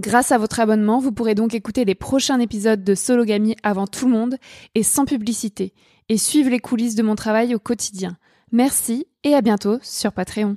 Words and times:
Grâce 0.00 0.32
à 0.32 0.38
votre 0.38 0.60
abonnement, 0.60 0.98
vous 0.98 1.12
pourrez 1.12 1.34
donc 1.34 1.52
écouter 1.52 1.84
les 1.84 1.94
prochains 1.94 2.40
épisodes 2.40 2.82
de 2.82 2.94
Sologamy 2.94 3.54
avant 3.62 3.86
tout 3.86 4.06
le 4.06 4.12
monde 4.12 4.36
et 4.74 4.82
sans 4.82 5.04
publicité, 5.04 5.74
et 6.08 6.16
suivre 6.16 6.48
les 6.48 6.58
coulisses 6.58 6.94
de 6.94 7.02
mon 7.02 7.16
travail 7.16 7.54
au 7.54 7.58
quotidien. 7.58 8.16
Merci 8.50 9.06
et 9.24 9.34
à 9.34 9.42
bientôt 9.42 9.78
sur 9.82 10.12
Patreon. 10.12 10.56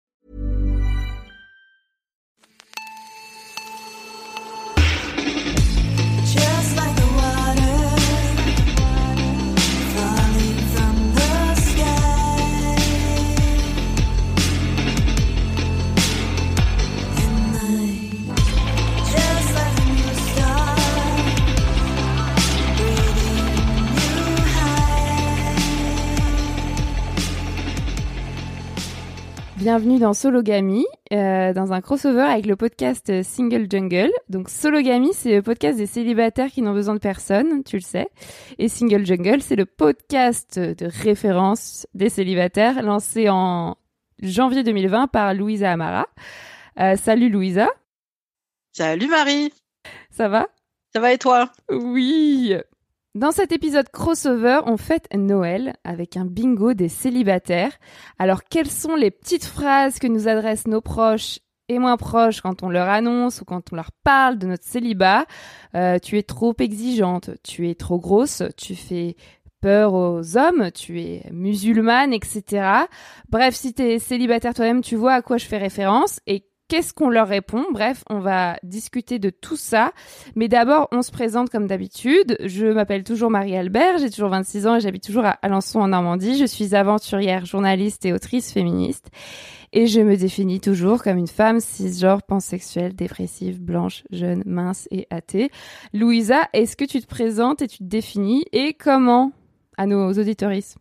Bienvenue 29.61 29.99
dans 29.99 30.15
Sologamy, 30.15 30.87
euh, 31.13 31.53
dans 31.53 31.71
un 31.71 31.81
crossover 31.81 32.23
avec 32.23 32.47
le 32.47 32.55
podcast 32.55 33.21
Single 33.21 33.67
Jungle. 33.69 34.09
Donc 34.27 34.49
Sologamy, 34.49 35.13
c'est 35.13 35.35
le 35.35 35.43
podcast 35.43 35.77
des 35.77 35.85
célibataires 35.85 36.49
qui 36.49 36.63
n'ont 36.63 36.73
besoin 36.73 36.95
de 36.95 36.99
personne, 36.99 37.63
tu 37.63 37.75
le 37.75 37.83
sais. 37.83 38.07
Et 38.57 38.69
Single 38.69 39.05
Jungle, 39.05 39.39
c'est 39.43 39.55
le 39.55 39.67
podcast 39.67 40.57
de 40.57 40.87
référence 41.03 41.85
des 41.93 42.09
célibataires 42.09 42.81
lancé 42.81 43.29
en 43.29 43.77
janvier 44.23 44.63
2020 44.63 45.05
par 45.05 45.35
Louisa 45.35 45.71
Amara. 45.71 46.07
Euh, 46.79 46.95
salut 46.95 47.29
Louisa, 47.29 47.69
Salut 48.71 49.09
Marie, 49.09 49.53
ça 50.09 50.27
va? 50.27 50.47
Ça 50.91 50.99
va 50.99 51.13
et 51.13 51.19
toi? 51.19 51.51
Oui 51.69 52.55
Dans 53.13 53.31
cet 53.33 53.51
épisode 53.51 53.89
crossover, 53.89 54.61
on 54.67 54.77
fête 54.77 55.09
Noël 55.13 55.75
avec 55.83 56.15
un 56.15 56.23
bingo 56.23 56.73
des 56.73 56.87
célibataires. 56.87 57.73
Alors, 58.19 58.45
quelles 58.45 58.71
sont 58.71 58.95
les 58.95 59.11
petites 59.11 59.43
phrases 59.43 59.99
que 59.99 60.07
nous 60.07 60.29
adressent 60.29 60.67
nos 60.67 60.79
proches 60.79 61.39
et 61.67 61.77
moins 61.77 61.97
proches 61.97 62.39
quand 62.39 62.63
on 62.63 62.69
leur 62.69 62.87
annonce 62.87 63.41
ou 63.41 63.45
quand 63.45 63.73
on 63.73 63.75
leur 63.75 63.91
parle 64.05 64.37
de 64.37 64.47
notre 64.47 64.63
célibat? 64.63 65.25
Euh, 65.75 65.99
Tu 65.99 66.17
es 66.17 66.23
trop 66.23 66.55
exigeante, 66.57 67.31
tu 67.43 67.69
es 67.69 67.75
trop 67.75 67.99
grosse, 67.99 68.43
tu 68.55 68.75
fais 68.75 69.17
peur 69.59 69.93
aux 69.93 70.37
hommes, 70.37 70.71
tu 70.71 71.01
es 71.01 71.23
musulmane, 71.33 72.13
etc. 72.13 72.85
Bref, 73.27 73.55
si 73.55 73.73
tu 73.73 73.99
célibataire 73.99 74.53
toi-même, 74.53 74.81
tu 74.81 74.95
vois 74.95 75.15
à 75.15 75.21
quoi 75.21 75.35
je 75.37 75.45
fais 75.47 75.57
référence 75.57 76.21
et 76.27 76.45
qu'est-ce 76.71 76.93
qu'on 76.93 77.09
leur 77.09 77.27
répond. 77.27 77.65
Bref, 77.73 78.05
on 78.09 78.19
va 78.19 78.55
discuter 78.63 79.19
de 79.19 79.29
tout 79.29 79.57
ça. 79.57 79.91
Mais 80.37 80.47
d'abord, 80.47 80.87
on 80.93 81.01
se 81.01 81.11
présente 81.11 81.49
comme 81.49 81.67
d'habitude. 81.67 82.37
Je 82.45 82.65
m'appelle 82.67 83.03
toujours 83.03 83.29
Marie-Albert, 83.29 83.97
j'ai 83.97 84.09
toujours 84.09 84.29
26 84.29 84.67
ans 84.67 84.75
et 84.77 84.79
j'habite 84.79 85.03
toujours 85.03 85.25
à 85.25 85.31
Alençon 85.41 85.81
en 85.81 85.89
Normandie. 85.89 86.37
Je 86.37 86.45
suis 86.45 86.73
aventurière, 86.73 87.45
journaliste 87.45 88.05
et 88.05 88.13
autrice 88.13 88.53
féministe. 88.53 89.09
Et 89.73 89.87
je 89.87 89.99
me 89.99 90.15
définis 90.15 90.61
toujours 90.61 91.03
comme 91.03 91.17
une 91.17 91.27
femme 91.27 91.59
cisgenre, 91.59 92.23
pansexuelle, 92.23 92.95
dépressive, 92.95 93.61
blanche, 93.61 94.03
jeune, 94.09 94.41
mince 94.45 94.87
et 94.91 95.07
athée. 95.09 95.51
Louisa, 95.93 96.39
est-ce 96.53 96.77
que 96.77 96.85
tu 96.85 97.01
te 97.01 97.07
présentes 97.07 97.61
et 97.61 97.67
tu 97.67 97.79
te 97.79 97.83
définis? 97.83 98.45
Et 98.53 98.73
comment? 98.73 99.33
À 99.77 99.87
nos 99.87 100.13
auditoristes 100.13 100.80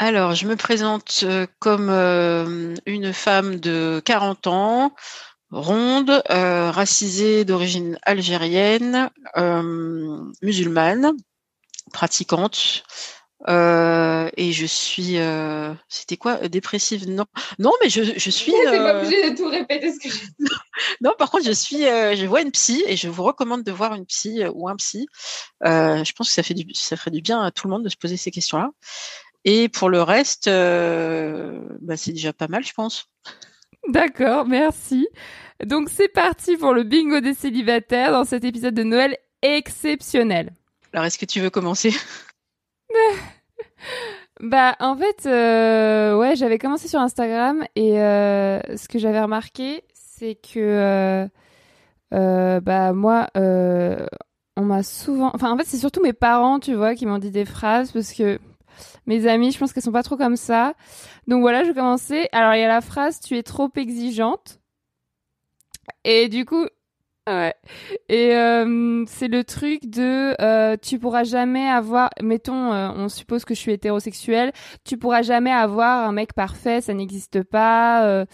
Alors, 0.00 0.34
je 0.34 0.46
me 0.46 0.54
présente 0.54 1.24
euh, 1.24 1.46
comme 1.58 1.88
euh, 1.90 2.74
une 2.86 3.12
femme 3.12 3.56
de 3.56 4.00
40 4.04 4.46
ans, 4.46 4.92
ronde, 5.50 6.22
euh, 6.30 6.70
racisée 6.70 7.44
d'origine 7.44 7.98
algérienne, 8.02 9.10
euh, 9.36 10.22
musulmane, 10.40 11.14
pratiquante. 11.92 12.84
et 13.48 14.52
je 14.52 14.66
suis, 14.66 15.16
c'était 15.88 16.16
quoi, 16.16 16.48
dépressive? 16.48 17.10
Non, 17.10 17.24
non, 17.58 17.72
mais 17.82 17.88
je, 17.88 18.02
je 18.16 18.30
suis. 18.30 18.54
euh, 18.66 19.02
de 19.02 19.36
tout 19.36 19.48
répéter 19.48 19.92
ce 19.92 19.98
que 19.98 20.14
Non, 21.00 21.12
par 21.18 21.32
contre, 21.32 21.44
je 21.44 21.52
suis, 21.52 21.82
je 21.82 22.24
vois 22.26 22.42
une 22.42 22.52
psy 22.52 22.84
et 22.86 22.96
je 22.96 23.08
vous 23.08 23.24
recommande 23.24 23.64
de 23.64 23.72
voir 23.72 23.94
une 23.94 24.06
psy 24.06 24.44
ou 24.54 24.68
un 24.68 24.76
psy. 24.76 25.08
Je 25.64 26.12
pense 26.12 26.28
que 26.28 26.34
ça 26.34 26.44
fait 26.44 26.54
du, 26.54 26.72
ça 26.72 26.96
ferait 26.96 27.10
du 27.10 27.20
bien 27.20 27.42
à 27.42 27.50
tout 27.50 27.66
le 27.66 27.72
monde 27.72 27.82
de 27.82 27.88
se 27.88 27.96
poser 27.96 28.16
ces 28.16 28.30
questions-là. 28.30 28.70
Et 29.44 29.68
pour 29.68 29.88
le 29.88 30.02
reste, 30.02 30.48
euh, 30.48 31.60
bah, 31.80 31.96
c'est 31.96 32.12
déjà 32.12 32.32
pas 32.32 32.48
mal, 32.48 32.64
je 32.64 32.72
pense. 32.72 33.08
D'accord, 33.88 34.46
merci. 34.46 35.08
Donc 35.64 35.88
c'est 35.90 36.08
parti 36.08 36.56
pour 36.56 36.72
le 36.72 36.82
bingo 36.82 37.20
des 37.20 37.34
célibataires 37.34 38.12
dans 38.12 38.24
cet 38.24 38.44
épisode 38.44 38.74
de 38.74 38.82
Noël 38.82 39.16
exceptionnel. 39.42 40.54
Alors, 40.92 41.06
est-ce 41.06 41.18
que 41.18 41.26
tu 41.26 41.40
veux 41.40 41.50
commencer? 41.50 41.92
Bah 44.40 44.76
en 44.78 44.96
fait, 44.96 45.26
euh, 45.26 46.16
ouais, 46.16 46.36
j'avais 46.36 46.58
commencé 46.58 46.86
sur 46.86 47.00
Instagram 47.00 47.64
et 47.74 48.00
euh, 48.00 48.60
ce 48.76 48.86
que 48.86 48.98
j'avais 49.00 49.20
remarqué, 49.20 49.82
c'est 49.94 50.36
que 50.36 51.28
euh, 52.14 52.60
bah 52.60 52.92
moi, 52.92 53.28
on 53.34 54.62
m'a 54.62 54.82
souvent, 54.84 55.32
enfin 55.34 55.50
en 55.50 55.58
fait 55.58 55.64
c'est 55.64 55.76
surtout 55.76 56.00
mes 56.02 56.12
parents, 56.12 56.60
tu 56.60 56.74
vois, 56.74 56.94
qui 56.94 57.04
m'ont 57.04 57.18
dit 57.18 57.32
des 57.32 57.44
phrases 57.44 57.90
parce 57.90 58.12
que 58.12 58.38
mes 59.08 59.26
amis, 59.26 59.50
je 59.52 59.58
pense 59.58 59.72
qu'elles 59.72 59.82
sont 59.82 59.90
pas 59.92 60.04
trop 60.04 60.16
comme 60.16 60.36
ça. 60.36 60.74
Donc 61.26 61.40
voilà, 61.40 61.64
je 61.64 61.72
commençais. 61.72 62.28
Alors 62.32 62.54
il 62.54 62.60
y 62.60 62.64
a 62.64 62.68
la 62.68 62.80
phrase 62.80 63.20
"tu 63.20 63.36
es 63.36 63.42
trop 63.42 63.70
exigeante" 63.76 64.60
et 66.04 66.28
du 66.28 66.44
coup. 66.44 66.66
Ouais. 67.28 67.54
Et 68.08 68.34
euh, 68.34 69.04
c'est 69.06 69.28
le 69.28 69.44
truc 69.44 69.84
de 69.90 70.34
euh, 70.40 70.78
tu 70.80 70.98
pourras 70.98 71.24
jamais 71.24 71.68
avoir 71.68 72.08
mettons 72.22 72.72
euh, 72.72 72.88
on 72.96 73.10
suppose 73.10 73.44
que 73.44 73.52
je 73.54 73.60
suis 73.60 73.72
hétérosexuelle, 73.72 74.50
tu 74.84 74.96
pourras 74.96 75.20
jamais 75.20 75.50
avoir 75.52 76.08
un 76.08 76.12
mec 76.12 76.32
parfait, 76.32 76.80
ça 76.80 76.94
n'existe 76.94 77.42
pas. 77.42 78.06
Euh, 78.06 78.24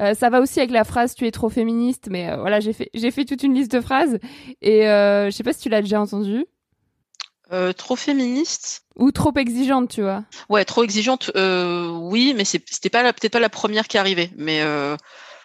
euh, 0.00 0.14
ça 0.14 0.30
va 0.30 0.40
aussi 0.40 0.58
avec 0.58 0.72
la 0.72 0.82
phrase 0.82 1.14
tu 1.14 1.28
es 1.28 1.30
trop 1.30 1.48
féministe 1.48 2.08
mais 2.10 2.28
euh, 2.28 2.38
voilà, 2.38 2.58
j'ai 2.58 2.72
fait 2.72 2.90
j'ai 2.92 3.12
fait 3.12 3.24
toute 3.24 3.44
une 3.44 3.54
liste 3.54 3.70
de 3.70 3.80
phrases 3.80 4.18
et 4.62 4.80
je 4.82 5.30
sais 5.30 5.44
pas 5.44 5.52
si 5.52 5.60
tu 5.62 5.68
l'as 5.68 5.82
déjà 5.82 6.00
entendu 6.00 6.44
Euh, 7.52 7.72
Trop 7.72 7.96
féministe 7.96 8.82
ou 8.96 9.10
trop 9.12 9.32
exigeante, 9.36 9.90
tu 9.90 10.02
vois. 10.02 10.24
Ouais, 10.48 10.64
trop 10.64 10.84
exigeante. 10.84 11.30
euh, 11.36 11.88
oui, 11.88 12.34
mais 12.36 12.44
c'était 12.44 12.90
pas 12.90 13.02
peut-être 13.12 13.32
pas 13.32 13.40
la 13.40 13.48
première 13.48 13.88
qui 13.88 13.98
arrivait. 13.98 14.30
Mais 14.36 14.60
euh, 14.62 14.96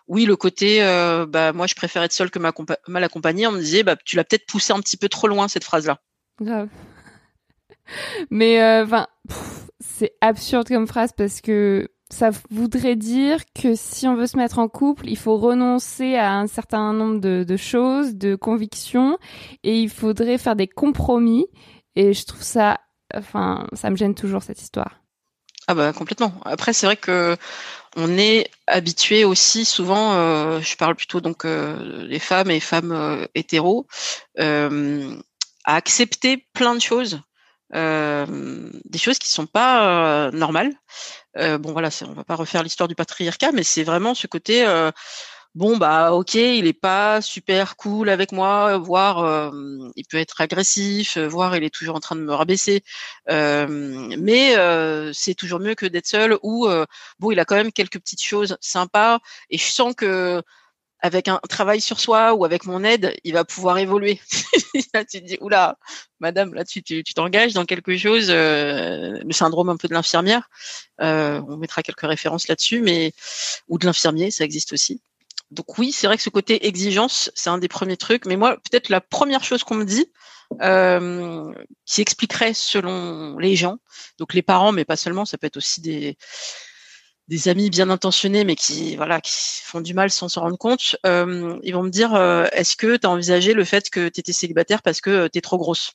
oui, 0.08 0.26
le 0.26 0.36
côté, 0.36 0.84
euh, 0.84 1.26
bah 1.26 1.54
moi, 1.54 1.66
je 1.68 1.76
préfère 1.76 2.04
être 2.04 2.12
seule 2.12 2.30
que 2.30 2.40
ma 2.40 2.52
mal 2.88 3.04
accompagnée. 3.04 3.48
On 3.48 3.52
me 3.54 3.60
disait, 3.60 3.84
bah 3.84 3.96
tu 4.06 4.16
l'as 4.18 4.24
peut-être 4.24 4.46
poussé 4.46 4.74
un 4.74 4.80
petit 4.80 4.98
peu 4.98 5.10
trop 5.10 5.28
loin 5.28 5.48
cette 5.48 5.64
phrase-là. 5.64 6.00
Grave. 6.42 6.70
Mais 8.30 8.62
euh, 8.62 8.84
enfin, 8.84 9.08
c'est 9.80 10.14
absurde 10.22 10.68
comme 10.68 10.88
phrase 10.88 11.12
parce 11.16 11.42
que 11.42 11.88
ça 12.12 12.30
voudrait 12.52 12.96
dire 12.96 13.40
que 13.60 13.74
si 13.76 14.08
on 14.08 14.16
veut 14.16 14.28
se 14.28 14.38
mettre 14.38 14.60
en 14.60 14.68
couple, 14.68 15.08
il 15.08 15.18
faut 15.18 15.38
renoncer 15.38 16.16
à 16.16 16.34
un 16.34 16.48
certain 16.48 16.94
nombre 16.94 17.20
de, 17.20 17.44
de 17.44 17.58
choses, 17.58 18.16
de 18.16 18.36
convictions, 18.36 19.18
et 19.64 19.80
il 19.80 19.90
faudrait 19.90 20.38
faire 20.38 20.56
des 20.56 20.68
compromis. 20.68 21.46
Et 21.96 22.14
je 22.14 22.26
trouve 22.26 22.44
ça, 22.44 22.80
enfin, 23.14 23.68
ça 23.74 23.90
me 23.90 23.96
gêne 23.96 24.16
toujours 24.16 24.44
cette 24.44 24.62
histoire. 24.62 25.00
Ah 25.68 25.74
bah 25.74 25.94
complètement. 25.94 26.32
Après, 26.46 26.74
c'est 26.74 26.86
vrai 26.86 26.96
que 26.98 27.36
on 27.96 28.18
est 28.18 28.52
habitué 28.68 29.26
aussi 29.26 29.66
souvent. 29.66 30.14
euh, 30.14 30.60
je 30.62 30.76
parle 30.78 30.96
plutôt 30.96 31.22
donc 31.22 31.44
euh, 31.46 32.06
les 32.06 32.20
femmes 32.20 32.52
et 32.52 32.60
femmes 32.60 32.92
euh, 32.92 33.26
hétéros 33.34 33.88
euh, 34.40 35.16
à 35.64 35.76
accepter 35.76 36.46
plein 36.54 36.76
de 36.76 36.82
choses, 36.82 37.22
des 37.74 38.98
choses 39.00 39.18
qui 39.18 39.32
sont 39.32 39.48
pas 39.48 40.30
normales. 40.32 40.72
Bon 41.36 41.72
voilà, 41.72 41.90
on 42.08 42.14
va 42.14 42.24
pas 42.24 42.36
refaire 42.36 42.62
l'histoire 42.62 42.88
du 42.88 42.94
patriarcat, 42.94 43.52
mais 43.52 43.64
c'est 43.64 43.84
vraiment 43.84 44.14
ce 44.14 44.28
côté. 44.28 44.64
Bon 45.56 45.78
bah 45.78 46.12
ok, 46.12 46.36
il 46.36 46.68
est 46.68 46.74
pas 46.74 47.22
super 47.22 47.78
cool 47.78 48.10
avec 48.10 48.32
moi, 48.34 48.78
voire 48.78 49.20
euh, 49.20 49.52
il 49.96 50.06
peut 50.06 50.18
être 50.18 50.42
agressif, 50.42 51.18
euh, 51.18 51.28
voire 51.28 51.56
il 51.56 51.64
est 51.64 51.74
toujours 51.74 51.96
en 51.96 52.00
train 52.02 52.16
de 52.18 52.22
me 52.22 52.34
rabaisser. 52.34 52.84
Euh, 53.30 53.68
mais 54.20 54.56
c'est 55.14 55.34
toujours 55.36 55.60
mieux 55.60 55.76
que 55.76 55.86
d'être 55.86 56.08
seul. 56.08 56.38
Ou 56.44 56.68
bon, 57.20 57.32
il 57.32 57.40
a 57.40 57.46
quand 57.46 57.56
même 57.56 57.72
quelques 57.72 58.00
petites 58.00 58.24
choses 58.24 58.58
sympas, 58.62 59.20
et 59.50 59.58
je 59.58 59.66
sens 59.66 59.96
que 59.96 60.42
avec 61.02 61.28
un 61.28 61.40
travail 61.50 61.82
sur 61.82 62.00
soi 62.00 62.34
ou 62.34 62.46
avec 62.46 62.66
mon 62.66 62.84
aide, 62.84 63.16
il 63.24 63.34
va 63.34 63.46
pouvoir 63.46 63.78
évoluer. 63.78 64.20
là, 64.94 65.06
tu 65.06 65.22
te 65.22 65.26
dis, 65.26 65.38
oula, 65.42 65.78
madame, 66.20 66.54
là, 66.54 66.66
tu 66.66 66.82
tu 66.84 67.04
tu 67.04 67.14
t'engages 67.14 67.54
dans 67.54 67.66
quelque 67.66 67.96
chose, 67.98 68.30
le 68.32 69.32
syndrome 69.32 69.70
un 69.70 69.78
peu 69.78 69.88
de 69.88 69.94
l'infirmière. 69.94 70.50
On 71.00 71.58
mettra 71.58 71.84
quelques 71.84 72.02
références 72.02 72.48
là-dessus, 72.48 72.82
mais 72.82 73.14
ou 73.70 73.78
de 73.80 73.86
l'infirmier, 73.86 74.32
ça 74.32 74.46
existe 74.46 74.74
aussi. 74.74 75.02
Donc 75.56 75.78
oui, 75.78 75.92
c'est 75.92 76.08
vrai 76.08 76.18
que 76.18 76.24
ce 76.24 76.30
côté 76.30 76.68
exigence, 76.68 77.32
c'est 77.34 77.50
un 77.50 77.58
des 77.58 77.68
premiers 77.68 77.98
trucs. 77.98 78.26
Mais 78.26 78.36
moi, 78.36 78.58
peut-être 78.58 78.90
la 78.90 79.02
première 79.02 79.44
chose 79.44 79.64
qu'on 79.64 79.76
me 79.76 79.86
dit, 79.86 80.12
euh, 80.62 81.54
qui 81.86 82.02
expliquerait 82.02 82.54
selon 82.54 83.38
les 83.38 83.56
gens, 83.56 83.78
donc 84.20 84.34
les 84.34 84.42
parents, 84.42 84.72
mais 84.72 84.86
pas 84.86 84.98
seulement, 84.98 85.26
ça 85.26 85.38
peut 85.38 85.48
être 85.48 85.58
aussi 85.58 85.82
des 85.82 87.48
amis 87.48 87.70
bien 87.70 87.90
intentionnés, 87.90 88.44
mais 88.44 88.56
qui 88.56 88.96
voilà, 88.98 89.22
qui 89.22 89.32
font 89.64 89.82
du 89.82 89.94
mal 89.94 90.12
sans 90.12 90.30
s'en 90.30 90.42
rendre 90.42 90.58
compte. 90.58 90.96
euh, 91.06 91.58
ils 91.64 91.74
vont 91.74 91.84
me 91.84 91.90
dire, 91.90 92.14
euh, 92.16 92.46
est-ce 92.52 92.76
que 92.76 92.98
tu 92.98 93.08
as 93.08 93.10
envisagé 93.10 93.54
le 93.54 93.64
fait 93.66 93.90
que 93.90 94.10
tu 94.10 94.20
étais 94.20 94.34
célibataire 94.34 94.82
parce 94.82 95.02
que 95.02 95.28
tu 95.28 95.38
es 95.40 95.42
trop 95.42 95.58
grosse? 95.58 95.94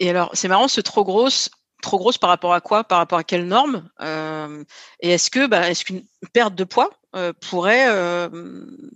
Et 0.00 0.10
alors, 0.10 0.30
c'est 0.34 0.48
marrant, 0.48 0.68
ce 0.68 0.80
trop 0.80 1.04
grosse, 1.04 1.50
trop 1.82 1.98
grosse 1.98 2.18
par 2.18 2.30
rapport 2.30 2.54
à 2.54 2.60
quoi? 2.60 2.84
Par 2.84 2.98
rapport 2.98 3.18
à 3.18 3.24
quelle 3.24 3.46
norme 3.46 3.88
Et 5.00 5.10
est-ce 5.10 5.30
que, 5.30 5.46
bah, 5.46 5.68
est-ce 5.70 5.84
qu'une 5.84 6.04
perte 6.32 6.54
de 6.54 6.64
poids 6.64 6.90
euh, 7.16 7.32
pourrait 7.48 7.86
euh, 7.88 8.28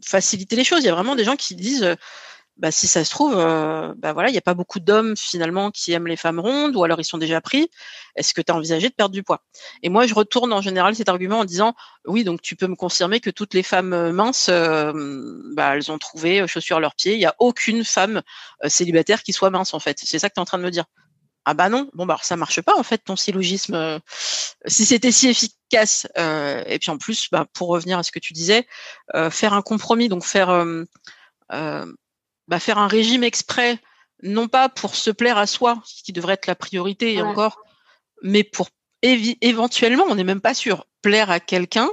faciliter 0.05 0.55
les 0.55 0.65
choses 0.65 0.83
Il 0.83 0.87
y 0.87 0.91
a 0.91 0.95
vraiment 0.95 1.17
des 1.17 1.25
gens 1.25 1.37
qui 1.37 1.55
disent, 1.55 1.83
euh, 1.83 1.95
bah, 2.59 2.71
si 2.71 2.87
ça 2.87 3.05
se 3.05 3.11
trouve, 3.11 3.35
bah 3.35 4.13
voilà, 4.13 4.29
il 4.29 4.33
n'y 4.33 4.39
a 4.39 4.43
pas 4.43 4.55
beaucoup 4.55 4.79
d'hommes 4.79 5.17
finalement 5.17 5.71
qui 5.71 5.93
aiment 5.93 6.07
les 6.07 6.19
femmes 6.19 6.39
rondes, 6.39 6.77
ou 6.77 6.85
alors 6.85 7.01
ils 7.01 7.05
sont 7.05 7.17
déjà 7.17 7.41
pris. 7.41 7.71
Est-ce 8.15 8.35
que 8.35 8.43
tu 8.43 8.53
as 8.53 8.55
envisagé 8.55 8.91
de 8.91 8.95
perdre 8.95 9.15
du 9.15 9.23
poids? 9.23 9.43
Et 9.83 9.89
moi, 9.89 10.07
je 10.07 10.15
retourne 10.15 10.53
en 10.53 10.61
général 10.61 10.95
cet 10.95 11.09
argument 11.09 11.41
en 11.41 11.45
disant, 11.47 11.75
oui, 12.05 12.25
donc 12.25 12.43
tu 12.43 12.55
peux 12.55 12.67
me 12.67 12.77
confirmer 12.77 13.21
que 13.21 13.31
toutes 13.31 13.55
les 13.55 13.63
femmes 13.63 14.13
minces, 14.13 14.51
bah, 14.51 15.75
elles 15.75 15.91
ont 15.91 15.99
trouvé 15.99 16.47
chaussures 16.47 16.77
à 16.77 16.81
leurs 16.81 16.95
pieds. 16.95 17.15
Il 17.15 17.19
n'y 17.19 17.27
a 17.27 17.35
aucune 17.39 17.85
femme 17.85 18.23
célibataire 18.67 19.23
qui 19.23 19.33
soit 19.33 19.51
mince 19.51 19.73
en 19.73 19.81
fait. 19.81 19.99
C'est 20.05 20.19
ça 20.19 20.29
que 20.29 20.35
tu 20.35 20.39
es 20.39 20.43
en 20.43 20.45
train 20.45 20.59
de 20.59 20.65
me 20.65 20.71
dire. 20.71 20.85
Ah 21.45 21.55
bah 21.55 21.69
non, 21.69 21.91
bon 21.93 22.07
bah 22.07 22.15
alors 22.15 22.25
ça 22.25 22.37
marche 22.37 22.61
pas 22.61 22.77
en 22.79 22.83
fait 22.85 22.99
ton 22.99 23.17
syllogisme. 23.17 23.75
euh, 23.75 23.99
si 24.67 24.85
c'était 24.85 25.11
si 25.11 25.29
efficace, 25.29 26.07
euh, 26.19 26.63
et 26.67 26.79
puis 26.79 26.91
en 26.91 26.99
plus, 26.99 27.29
bah, 27.33 27.47
pour 27.53 27.69
revenir 27.69 27.99
à 27.99 28.03
ce 28.05 28.13
que 28.13 28.21
tu 28.21 28.33
disais, 28.33 28.67
euh, 29.15 29.29
faire 29.31 29.53
un 29.53 29.63
compromis, 29.63 30.09
donc 30.09 30.25
faire 30.25 30.65
bah, 32.49 32.59
faire 32.61 32.79
un 32.79 32.89
régime 32.89 33.25
exprès, 33.25 33.79
non 34.23 34.47
pas 34.49 34.69
pour 34.69 34.95
se 34.95 35.11
plaire 35.11 35.39
à 35.39 35.47
soi, 35.47 35.81
ce 35.85 36.03
qui 36.03 36.13
devrait 36.13 36.35
être 36.35 36.47
la 36.47 36.55
priorité 36.55 37.15
et 37.15 37.23
Ouais. 37.23 37.29
encore, 37.29 37.59
mais 38.23 38.45
pour 38.45 38.69
éventuellement, 39.03 40.05
on 40.09 40.15
n'est 40.15 40.23
même 40.25 40.41
pas 40.41 40.55
sûr, 40.55 40.87
plaire 41.03 41.31
à 41.31 41.41
quelqu'un. 41.41 41.91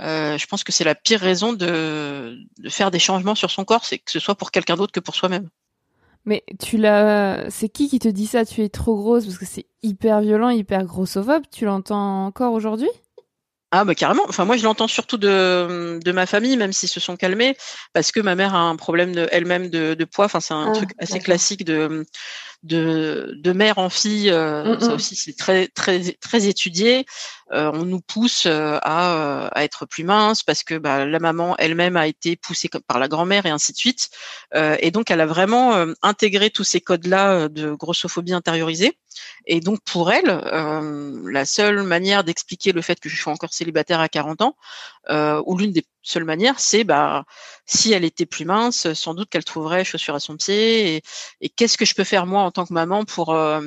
euh, 0.00 0.36
je 0.36 0.46
pense 0.46 0.64
que 0.64 0.72
c'est 0.72 0.82
la 0.82 0.96
pire 0.96 1.20
raison 1.20 1.52
de, 1.52 2.36
de 2.58 2.68
faire 2.68 2.90
des 2.90 2.98
changements 2.98 3.36
sur 3.36 3.52
son 3.52 3.64
corps, 3.64 3.84
c'est 3.84 3.98
que 3.98 4.10
ce 4.10 4.18
soit 4.18 4.34
pour 4.34 4.50
quelqu'un 4.50 4.74
d'autre 4.74 4.92
que 4.92 4.98
pour 4.98 5.14
soi-même. 5.14 5.48
Mais 6.26 6.42
tu 6.60 6.78
l'as, 6.78 7.50
c'est 7.50 7.68
qui 7.68 7.88
qui 7.88 7.98
te 7.98 8.08
dit 8.08 8.26
ça? 8.26 8.44
Tu 8.44 8.62
es 8.62 8.68
trop 8.70 8.96
grosse 8.96 9.26
parce 9.26 9.38
que 9.38 9.44
c'est 9.46 9.66
hyper 9.82 10.20
violent, 10.22 10.48
hyper 10.50 10.84
grossophobe. 10.84 11.42
Tu 11.52 11.64
l'entends 11.66 12.26
encore 12.26 12.52
aujourd'hui? 12.54 12.88
Ah 13.76 13.84
bah 13.84 13.94
carrément. 13.96 14.22
Enfin 14.28 14.44
moi 14.44 14.56
je 14.56 14.62
l'entends 14.62 14.86
surtout 14.86 15.16
de, 15.16 15.98
de 16.02 16.12
ma 16.12 16.26
famille, 16.26 16.56
même 16.56 16.72
s'ils 16.72 16.88
se 16.88 17.00
sont 17.00 17.16
calmés, 17.16 17.56
parce 17.92 18.12
que 18.12 18.20
ma 18.20 18.36
mère 18.36 18.54
a 18.54 18.60
un 18.60 18.76
problème 18.76 19.12
de 19.12 19.26
elle-même 19.32 19.68
de, 19.68 19.94
de 19.94 20.04
poids. 20.04 20.26
Enfin 20.26 20.38
c'est 20.38 20.54
un 20.54 20.68
Ah, 20.68 20.72
truc 20.72 20.90
assez 20.98 21.18
classique 21.18 21.64
de 21.64 22.06
de, 22.64 23.32
de 23.36 23.52
mère 23.52 23.78
en 23.78 23.90
fille. 23.90 24.30
euh, 24.30 24.76
Mm, 24.76 24.80
Ça 24.80 24.94
aussi 24.94 25.14
c'est 25.16 25.36
très 25.36 25.68
très 25.68 26.00
très 26.20 26.46
étudié. 26.48 27.06
Euh, 27.52 27.70
on 27.74 27.84
nous 27.84 28.00
pousse 28.00 28.46
euh, 28.46 28.78
à, 28.82 29.44
euh, 29.44 29.48
à 29.52 29.62
être 29.64 29.86
plus 29.86 30.02
mince 30.02 30.42
parce 30.42 30.64
que 30.64 30.74
bah, 30.76 31.04
la 31.06 31.18
maman 31.20 31.54
elle-même 31.58 31.96
a 31.96 32.06
été 32.08 32.36
poussée 32.36 32.68
par 32.88 32.98
la 32.98 33.06
grand-mère 33.08 33.46
et 33.46 33.50
ainsi 33.50 33.72
de 33.72 33.76
suite. 33.78 34.08
Euh, 34.54 34.76
et 34.80 34.90
donc 34.90 35.10
elle 35.10 35.20
a 35.20 35.26
vraiment 35.26 35.74
euh, 35.76 35.92
intégré 36.02 36.50
tous 36.50 36.64
ces 36.64 36.80
codes-là 36.80 37.48
de 37.48 37.72
grossophobie 37.72 38.32
intériorisée. 38.32 38.98
Et 39.46 39.60
donc 39.60 39.78
pour 39.84 40.10
elle, 40.10 40.28
euh, 40.28 41.20
la 41.30 41.44
seule 41.44 41.82
manière 41.84 42.24
d'expliquer 42.24 42.72
le 42.72 42.82
fait 42.82 42.98
que 42.98 43.08
je 43.08 43.16
suis 43.20 43.30
encore 43.30 43.52
célibataire 43.52 44.00
à 44.00 44.08
40 44.08 44.42
ans, 44.42 44.56
euh, 45.10 45.40
ou 45.46 45.56
l'une 45.58 45.70
des 45.72 45.84
seules 46.04 46.24
manières, 46.24 46.60
c'est 46.60 46.84
bah 46.84 47.24
si 47.66 47.92
elle 47.92 48.04
était 48.04 48.26
plus 48.26 48.44
mince, 48.44 48.92
sans 48.94 49.14
doute 49.14 49.30
qu'elle 49.30 49.44
trouverait 49.44 49.84
chaussures 49.84 50.14
à 50.14 50.20
son 50.20 50.36
pied. 50.36 51.02
Et, 51.40 51.48
qu'est-ce 51.50 51.78
que 51.78 51.84
je 51.84 51.94
peux 51.94 52.04
faire 52.04 52.26
moi 52.26 52.42
en 52.42 52.50
tant 52.52 52.66
que 52.66 52.72
maman 52.74 53.04
pour 53.04 53.30
euh, 53.34 53.60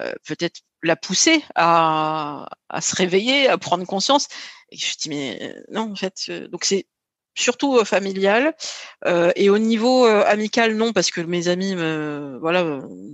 euh, 0.00 0.12
peut-être 0.26 0.60
la 0.82 0.96
pousser 0.96 1.44
à, 1.56 2.48
à 2.68 2.80
se 2.80 2.96
réveiller, 2.96 3.48
à 3.48 3.58
prendre 3.58 3.84
conscience? 3.86 4.28
Et 4.70 4.76
je 4.78 4.96
dis 4.98 5.08
mais 5.10 5.38
euh, 5.42 5.62
non 5.72 5.92
en 5.92 5.96
fait, 5.96 6.30
donc 6.50 6.64
c'est 6.64 6.86
surtout 7.34 7.84
familial 7.84 8.54
Euh, 9.06 9.32
et 9.36 9.48
au 9.50 9.58
niveau 9.58 10.04
amical 10.06 10.74
non 10.76 10.92
parce 10.92 11.10
que 11.10 11.20
mes 11.20 11.48
amis 11.48 11.74
voilà 12.40 12.62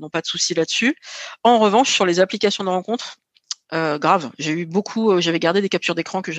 n'ont 0.01 0.11
pas 0.11 0.23
de 0.23 0.27
souci 0.27 0.55
là-dessus. 0.55 0.97
En 1.43 1.59
revanche 1.59 1.93
sur 1.93 2.07
les 2.07 2.21
applications 2.21 2.65
de 2.65 2.71
rencontres 2.71 3.19
euh, 3.75 3.99
grave. 3.99 4.31
J'ai 4.39 4.53
eu 4.53 4.67
beaucoup, 4.67 5.11
euh, 5.11 5.21
j'avais 5.21 5.41
gardé 5.41 5.61
des 5.61 5.69
captures 5.69 5.97
d'écran 5.97 6.23
que 6.23 6.31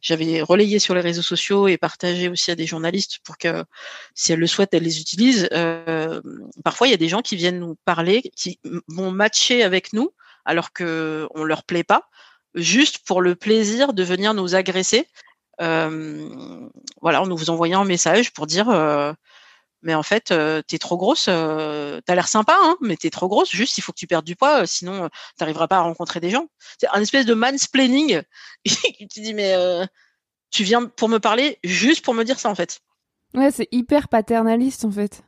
j'avais 0.00 0.40
relayées 0.40 0.78
sur 0.78 0.94
les 0.94 1.00
réseaux 1.00 1.22
sociaux 1.22 1.66
et 1.66 1.76
partagées 1.76 2.28
aussi 2.28 2.52
à 2.52 2.54
des 2.54 2.66
journalistes 2.66 3.18
pour 3.24 3.38
que, 3.38 3.64
si 4.14 4.32
elles 4.32 4.38
le 4.38 4.46
souhaitent, 4.46 4.72
elles 4.72 4.84
les 4.84 5.00
utilisent. 5.00 5.48
Euh, 5.52 6.20
parfois, 6.62 6.86
il 6.86 6.90
y 6.90 6.94
a 6.94 6.98
des 6.98 7.08
gens 7.08 7.22
qui 7.22 7.34
viennent 7.34 7.58
nous 7.58 7.76
parler, 7.84 8.22
qui 8.36 8.60
vont 8.86 9.10
matcher 9.10 9.64
avec 9.64 9.92
nous 9.92 10.12
alors 10.44 10.72
que 10.72 11.26
on 11.34 11.42
leur 11.42 11.64
plaît 11.64 11.84
pas, 11.84 12.08
juste 12.54 12.98
pour 13.04 13.20
le 13.20 13.34
plaisir 13.34 13.92
de 13.92 14.02
venir 14.04 14.32
nous 14.32 14.54
agresser. 14.54 15.06
Voilà, 15.58 17.22
en 17.22 17.26
nous 17.26 17.50
envoyant 17.50 17.82
un 17.82 17.84
message 17.84 18.32
pour 18.32 18.46
dire 18.46 18.68
mais 19.82 19.94
en 19.94 20.02
fait, 20.02 20.30
euh, 20.30 20.62
t'es 20.62 20.78
trop 20.78 20.96
grosse, 20.96 21.26
euh, 21.28 22.00
t'as 22.04 22.14
l'air 22.14 22.28
sympa, 22.28 22.56
hein, 22.60 22.76
mais 22.80 22.96
t'es 22.96 23.10
trop 23.10 23.28
grosse, 23.28 23.50
juste 23.50 23.78
il 23.78 23.80
faut 23.82 23.92
que 23.92 23.98
tu 23.98 24.06
perdes 24.06 24.24
du 24.24 24.36
poids, 24.36 24.62
euh, 24.62 24.66
sinon 24.66 25.08
t'arriveras 25.36 25.68
pas 25.68 25.78
à 25.78 25.80
rencontrer 25.80 26.20
des 26.20 26.30
gens. 26.30 26.48
C'est 26.78 26.88
un 26.88 27.00
espèce 27.00 27.26
de 27.26 27.34
mansplaining. 27.34 28.22
tu 28.64 29.20
dis, 29.20 29.34
mais 29.34 29.54
tu 30.50 30.64
viens 30.64 30.86
pour 30.86 31.08
me 31.08 31.18
parler 31.18 31.58
juste 31.64 32.04
pour 32.04 32.14
me 32.14 32.24
dire 32.24 32.38
ça, 32.38 32.50
en 32.50 32.54
fait. 32.54 32.80
Ouais, 33.34 33.50
c'est 33.50 33.68
hyper 33.70 34.08
paternaliste 34.08 34.84
en 34.84 34.90
fait. 34.90 35.22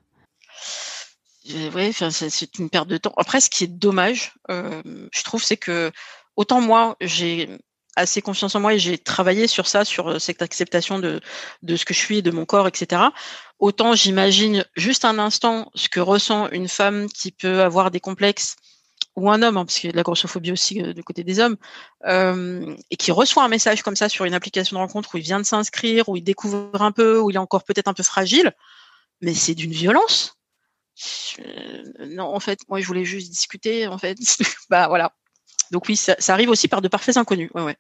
Enfin, 1.49 2.11
c'est 2.11 2.59
une 2.59 2.68
perte 2.68 2.88
de 2.88 2.97
temps. 2.97 3.14
Après, 3.16 3.40
ce 3.40 3.49
qui 3.49 3.64
est 3.64 3.68
dommage, 3.68 4.35
je 4.49 5.23
trouve, 5.25 5.42
c'est 5.42 5.56
que 5.56 5.90
autant 6.37 6.61
moi, 6.61 6.97
j'ai 7.00 7.49
assez 7.96 8.22
confiance 8.22 8.54
en 8.54 8.61
moi 8.61 8.75
et 8.75 8.78
j'ai 8.78 8.99
travaillé 8.99 9.46
sur 9.46 9.66
ça, 9.66 9.84
sur 9.84 10.08
euh, 10.08 10.18
cette 10.18 10.42
acceptation 10.42 10.99
de, 10.99 11.20
de 11.62 11.76
ce 11.76 11.84
que 11.84 11.94
je 11.94 11.99
suis, 11.99 12.22
de 12.22 12.30
mon 12.30 12.44
corps, 12.46 12.68
etc. 12.68 13.12
Autant 13.58 13.94
j'imagine 13.94 14.64
juste 14.76 15.04
un 15.04 15.18
instant 15.18 15.70
ce 15.75 15.88
que 15.88 16.00
ressent 16.00 16.49
une 16.50 16.68
femme 16.68 17.08
qui 17.08 17.32
peut 17.32 17.62
avoir 17.62 17.90
des 17.90 18.00
complexes 18.00 18.56
ou 19.16 19.30
un 19.30 19.42
homme, 19.42 19.56
hein, 19.58 19.64
parce 19.66 19.78
qu'il 19.78 19.88
y 19.88 19.90
a 19.90 19.92
de 19.92 19.96
la 19.99 20.02
grossophobie 20.04 20.52
aussi 20.52 20.82
euh, 20.82 20.94
du 20.94 21.04
côté 21.04 21.22
des 21.25 21.38
hommes, 21.38 21.56
euh, 22.06 22.75
et 22.90 22.96
qui 22.96 23.12
reçoit 23.12 23.44
un 23.44 23.49
message 23.49 23.82
comme 23.82 23.96
ça 23.96 24.08
sur 24.08 24.25
une 24.25 24.34
application 24.34 24.76
de 24.76 24.80
rencontre 24.80 25.14
où 25.14 25.18
il 25.18 25.22
vient 25.25 25.38
de 25.38 25.44
s'inscrire, 25.44 26.08
où 26.08 26.16
il 26.16 26.25
découvre 26.25 26.80
un 26.80 26.92
peu, 26.92 27.20
où 27.20 27.30
il 27.30 27.37
est 27.37 27.38
encore 27.38 27.64
peut-être 27.64 27.88
un 27.88 27.94
peu 27.94 28.02
fragile, 28.02 28.52
mais 29.20 29.34
c'est 29.34 29.54
d'une 29.54 29.72
violence. 29.72 30.37
Je- 30.96 32.06
non, 32.14 32.25
en 32.34 32.40
fait, 32.40 32.61
moi, 32.68 32.80
je 32.80 32.87
voulais 32.87 33.04
juste 33.04 33.30
discuter, 33.30 33.87
en 33.88 33.99
fait. 33.99 34.18
bah 34.70 34.88
voilà. 34.88 35.14
Donc 35.73 35.88
oui, 35.88 35.97
ça, 35.97 36.14
arrive 36.29 36.50
aussi 36.50 36.69
par 36.69 36.81
de 36.83 36.88
parfaits 36.88 37.17
inconnus. 37.17 37.50
Ouais, 37.55 37.62
ouais. 37.62 37.76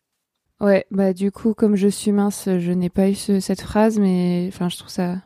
Ouais, 0.60 0.86
bah 0.90 1.12
du 1.12 1.30
coup, 1.32 1.54
comme 1.54 1.76
je 1.76 1.88
suis 1.88 2.12
mince, 2.12 2.44
je 2.46 2.72
n'ai 2.72 2.88
pas 2.88 3.08
eu 3.08 3.14
ce- 3.14 3.40
cette 3.40 3.60
phrase, 3.60 3.98
mais 3.98 4.46
enfin, 4.52 4.68
je 4.68 4.76
trouve 4.78 4.90
ça 4.90 5.16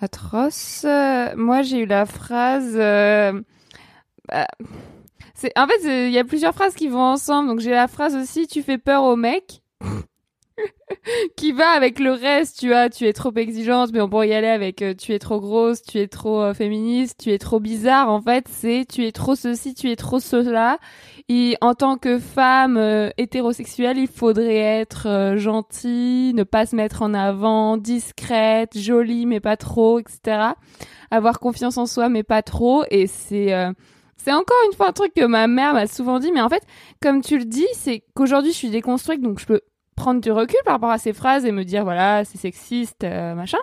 atroce. 0.00 0.84
Euh, 0.84 1.34
moi, 1.36 1.62
j'ai 1.62 1.78
eu 1.80 1.86
la 1.86 2.06
phrase. 2.06 2.72
euh, 2.76 3.40
bah, 4.28 4.46
en 5.56 5.66
fait, 5.66 6.06
il 6.06 6.12
y 6.12 6.18
a 6.18 6.24
plusieurs 6.24 6.54
phrases 6.54 6.74
qui 6.74 6.88
vont 6.88 7.00
ensemble. 7.02 7.48
Donc 7.48 7.60
j'ai 7.60 7.70
la 7.70 7.88
phrase 7.88 8.14
aussi 8.14 8.46
"tu 8.46 8.62
fais 8.62 8.78
peur 8.78 9.02
au 9.04 9.16
mec", 9.16 9.62
qui 11.36 11.52
va 11.52 11.70
avec 11.70 11.98
le 11.98 12.12
reste. 12.12 12.58
Tu 12.60 12.68
vois, 12.68 12.88
tu 12.88 13.06
es 13.06 13.12
trop 13.12 13.32
exigeante, 13.36 13.90
mais 13.92 14.00
on 14.00 14.08
pourrait 14.08 14.28
y 14.28 14.34
aller 14.34 14.48
avec 14.48 14.82
euh, 14.82 14.94
"tu 14.94 15.12
es 15.12 15.18
trop 15.18 15.40
grosse", 15.40 15.82
"tu 15.82 15.98
es 15.98 16.08
trop 16.08 16.42
euh, 16.42 16.54
féministe", 16.54 17.20
"tu 17.22 17.30
es 17.32 17.38
trop 17.38 17.60
bizarre". 17.60 18.10
En 18.10 18.20
fait, 18.20 18.46
c'est 18.48 18.86
"tu 18.88 19.06
es 19.06 19.12
trop 19.12 19.34
ceci", 19.34 19.74
"tu 19.74 19.90
es 19.90 19.96
trop 19.96 20.18
cela". 20.20 20.78
Et 21.28 21.56
en 21.60 21.74
tant 21.74 21.96
que 21.96 22.18
femme 22.18 22.76
euh, 22.76 23.10
hétérosexuelle, 23.18 23.98
il 23.98 24.08
faudrait 24.08 24.56
être 24.56 25.06
euh, 25.08 25.36
gentille, 25.36 26.34
ne 26.34 26.42
pas 26.44 26.66
se 26.66 26.76
mettre 26.76 27.02
en 27.02 27.14
avant, 27.14 27.76
discrète, 27.76 28.76
jolie 28.78 29.26
mais 29.26 29.40
pas 29.40 29.56
trop, 29.56 29.98
etc. 30.00 30.54
Avoir 31.10 31.40
confiance 31.40 31.76
en 31.78 31.86
soi 31.86 32.08
mais 32.08 32.22
pas 32.22 32.42
trop. 32.42 32.84
Et 32.90 33.06
c'est 33.06 33.52
euh, 33.54 33.72
c'est 34.16 34.32
encore 34.32 34.56
une 34.70 34.76
fois 34.76 34.88
un 34.88 34.92
truc 34.92 35.14
que 35.14 35.24
ma 35.24 35.46
mère 35.46 35.72
m'a 35.74 35.86
souvent 35.86 36.18
dit. 36.18 36.32
Mais 36.32 36.40
en 36.42 36.48
fait, 36.48 36.62
comme 37.02 37.22
tu 37.22 37.38
le 37.38 37.44
dis, 37.44 37.66
c'est 37.74 38.02
qu'aujourd'hui 38.14 38.52
je 38.52 38.56
suis 38.56 38.70
déconstruite, 38.70 39.20
donc 39.22 39.38
je 39.40 39.46
peux 39.46 39.60
prendre 40.00 40.20
du 40.20 40.32
recul 40.32 40.58
par 40.64 40.74
rapport 40.74 40.90
à 40.90 40.98
ces 40.98 41.12
phrases 41.12 41.44
et 41.44 41.52
me 41.52 41.62
dire 41.62 41.84
voilà 41.84 42.24
c'est 42.24 42.38
sexiste, 42.38 43.04
euh, 43.04 43.34
machin. 43.34 43.58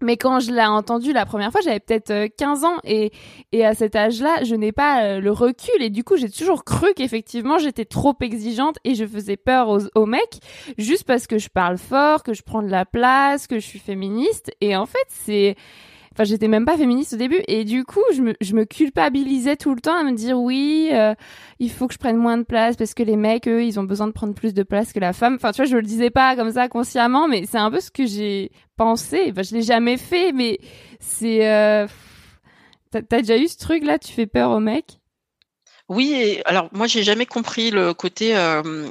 Mais 0.00 0.16
quand 0.16 0.40
je 0.40 0.50
l'ai 0.50 0.64
entendu 0.64 1.12
la 1.12 1.24
première 1.24 1.52
fois, 1.52 1.60
j'avais 1.62 1.78
peut-être 1.78 2.10
euh, 2.10 2.28
15 2.36 2.64
ans 2.64 2.76
et, 2.82 3.12
et 3.52 3.64
à 3.64 3.74
cet 3.74 3.94
âge-là, 3.94 4.42
je 4.42 4.56
n'ai 4.56 4.72
pas 4.72 5.04
euh, 5.04 5.20
le 5.20 5.30
recul 5.30 5.80
et 5.80 5.88
du 5.88 6.02
coup, 6.02 6.16
j'ai 6.16 6.28
toujours 6.28 6.64
cru 6.64 6.88
qu'effectivement, 6.96 7.58
j'étais 7.58 7.84
trop 7.84 8.14
exigeante 8.20 8.76
et 8.84 8.96
je 8.96 9.06
faisais 9.06 9.36
peur 9.36 9.68
aux, 9.68 9.82
aux 9.94 10.06
mecs 10.06 10.40
juste 10.76 11.04
parce 11.04 11.28
que 11.28 11.38
je 11.38 11.48
parle 11.48 11.78
fort, 11.78 12.24
que 12.24 12.34
je 12.34 12.42
prends 12.42 12.62
de 12.62 12.68
la 12.68 12.84
place, 12.84 13.46
que 13.46 13.60
je 13.60 13.64
suis 13.64 13.78
féministe 13.78 14.50
et 14.60 14.74
en 14.76 14.86
fait, 14.86 15.06
c'est 15.08 15.54
Enfin, 16.14 16.22
j'étais 16.22 16.46
même 16.46 16.64
pas 16.64 16.76
féministe 16.76 17.14
au 17.14 17.16
début 17.16 17.42
et 17.48 17.64
du 17.64 17.84
coup, 17.84 18.04
je 18.12 18.22
me, 18.22 18.64
culpabilisais 18.64 19.56
tout 19.56 19.74
le 19.74 19.80
temps 19.80 19.98
à 19.98 20.04
me 20.04 20.12
dire 20.12 20.38
oui, 20.38 20.90
euh, 20.92 21.12
il 21.58 21.70
faut 21.72 21.88
que 21.88 21.94
je 21.94 21.98
prenne 21.98 22.16
moins 22.16 22.38
de 22.38 22.44
place 22.44 22.76
parce 22.76 22.94
que 22.94 23.02
les 23.02 23.16
mecs, 23.16 23.48
eux, 23.48 23.64
ils 23.64 23.80
ont 23.80 23.82
besoin 23.82 24.06
de 24.06 24.12
prendre 24.12 24.32
plus 24.32 24.54
de 24.54 24.62
place 24.62 24.92
que 24.92 25.00
la 25.00 25.12
femme. 25.12 25.34
Enfin, 25.34 25.50
tu 25.50 25.56
vois, 25.62 25.64
je 25.64 25.76
le 25.76 25.82
disais 25.82 26.10
pas 26.10 26.36
comme 26.36 26.52
ça 26.52 26.68
consciemment, 26.68 27.26
mais 27.26 27.46
c'est 27.46 27.58
un 27.58 27.70
peu 27.70 27.80
ce 27.80 27.90
que 27.90 28.06
j'ai 28.06 28.52
pensé. 28.76 29.26
Enfin, 29.30 29.42
je 29.42 29.54
l'ai 29.54 29.62
jamais 29.62 29.96
fait, 29.96 30.32
mais 30.32 30.58
c'est. 31.00 31.50
Euh... 31.50 31.88
T'as 32.92 33.20
déjà 33.20 33.36
eu 33.36 33.48
ce 33.48 33.58
truc-là? 33.58 33.98
Tu 33.98 34.12
fais 34.12 34.26
peur 34.26 34.52
aux 34.52 34.60
mecs? 34.60 35.00
Oui, 35.90 36.40
alors 36.46 36.70
moi 36.72 36.86
j'ai 36.86 37.02
jamais 37.02 37.26
compris 37.26 37.70
le 37.70 37.92
côté 37.92 38.34
euh, 38.38 38.88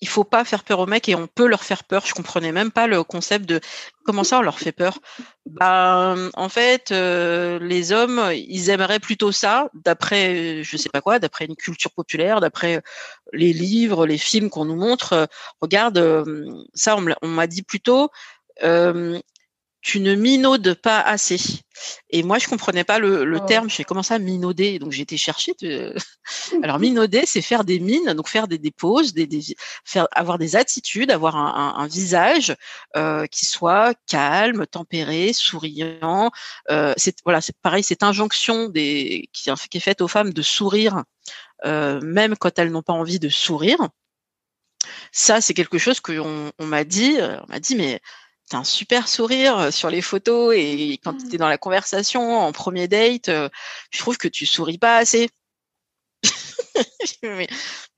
il 0.00 0.06
faut 0.06 0.22
pas 0.22 0.44
faire 0.44 0.62
peur 0.62 0.78
aux 0.78 0.86
mecs 0.86 1.08
et 1.08 1.16
on 1.16 1.26
peut 1.26 1.48
leur 1.48 1.64
faire 1.64 1.82
peur. 1.82 2.06
Je 2.06 2.14
comprenais 2.14 2.52
même 2.52 2.70
pas 2.70 2.86
le 2.86 3.02
concept 3.02 3.46
de 3.46 3.58
comment 4.04 4.22
ça 4.22 4.38
on 4.38 4.42
leur 4.42 4.60
fait 4.60 4.70
peur? 4.70 5.00
Ben 5.46 6.30
en 6.34 6.48
fait 6.48 6.92
les 6.92 7.90
hommes 7.90 8.30
ils 8.32 8.70
aimeraient 8.70 9.00
plutôt 9.00 9.32
ça 9.32 9.70
d'après 9.74 10.62
je 10.62 10.76
sais 10.76 10.88
pas 10.88 11.00
quoi, 11.00 11.18
d'après 11.18 11.46
une 11.46 11.56
culture 11.56 11.90
populaire, 11.90 12.40
d'après 12.40 12.80
les 13.32 13.52
livres, 13.52 14.06
les 14.06 14.18
films 14.18 14.50
qu'on 14.50 14.66
nous 14.66 14.76
montre. 14.76 15.28
Regarde 15.60 16.24
ça 16.74 16.96
on 17.22 17.26
m'a 17.28 17.46
dit 17.48 17.62
plutôt 17.62 18.08
tu 19.82 20.00
ne 20.00 20.14
minaudes 20.14 20.74
pas 20.74 21.00
assez. 21.00 21.38
Et 22.10 22.22
moi, 22.22 22.38
je 22.38 22.46
comprenais 22.48 22.84
pas 22.84 22.98
le, 22.98 23.24
le 23.24 23.38
Oh. 23.42 23.46
terme. 23.46 23.70
J'ai 23.70 23.84
commencé 23.84 24.12
à 24.12 24.18
minauder, 24.18 24.78
donc 24.78 24.92
j'ai 24.92 25.02
été 25.02 25.16
chercher. 25.16 25.54
de- 25.62 25.94
Alors 26.62 26.78
minauder, 26.78 27.22
c'est 27.24 27.40
faire 27.40 27.64
des 27.64 27.80
mines, 27.80 28.12
donc 28.12 28.28
faire 28.28 28.46
des, 28.46 28.58
des 28.58 28.70
poses, 28.70 29.14
des, 29.14 29.26
des- 29.26 29.56
faire 29.84 30.06
avoir 30.12 30.36
des 30.38 30.54
attitudes, 30.56 31.10
avoir 31.10 31.36
un, 31.36 31.54
un- 31.78 31.82
un 31.82 31.86
visage 31.86 32.54
euh, 32.96 33.26
qui 33.26 33.46
soit 33.46 33.94
calme, 34.06 34.66
tempéré, 34.66 35.32
souriant. 35.32 36.30
Euh, 36.70 36.92
c'est 36.98 37.16
voilà, 37.24 37.40
c'est 37.40 37.56
pareil, 37.62 37.82
cette 37.82 38.02
injonction 38.02 38.68
des 38.68 39.28
qui, 39.32 39.50
qui 39.70 39.78
est 39.78 39.80
faite 39.80 40.02
aux 40.02 40.08
femmes 40.08 40.32
de 40.34 40.42
sourire, 40.42 41.04
euh, 41.64 42.00
même 42.02 42.36
quand 42.36 42.58
elles 42.58 42.70
n'ont 42.70 42.82
pas 42.82 42.92
envie 42.92 43.18
de 43.18 43.30
sourire. 43.30 43.78
Ça, 45.12 45.40
c'est 45.40 45.54
quelque 45.54 45.78
chose 45.78 46.00
qu'on 46.00 46.52
on 46.58 46.66
m'a 46.66 46.84
dit. 46.84 47.16
euh, 47.18 47.38
On 47.48 47.52
m'a 47.52 47.60
dit, 47.60 47.76
mais 47.76 48.00
t'as 48.50 48.58
un 48.58 48.64
super 48.64 49.08
sourire 49.08 49.58
euh, 49.58 49.70
sur 49.70 49.88
les 49.90 50.02
photos 50.02 50.54
et 50.56 50.98
quand 51.02 51.14
tu 51.16 51.34
es 51.34 51.38
dans 51.38 51.48
la 51.48 51.56
conversation 51.58 52.38
en 52.38 52.52
premier 52.52 52.88
date, 52.88 53.28
euh, 53.28 53.48
je 53.90 53.98
trouve 53.98 54.18
que 54.18 54.28
tu 54.28 54.44
souris 54.44 54.78
pas 54.78 54.98
assez. 54.98 55.30
mais, 57.22 57.48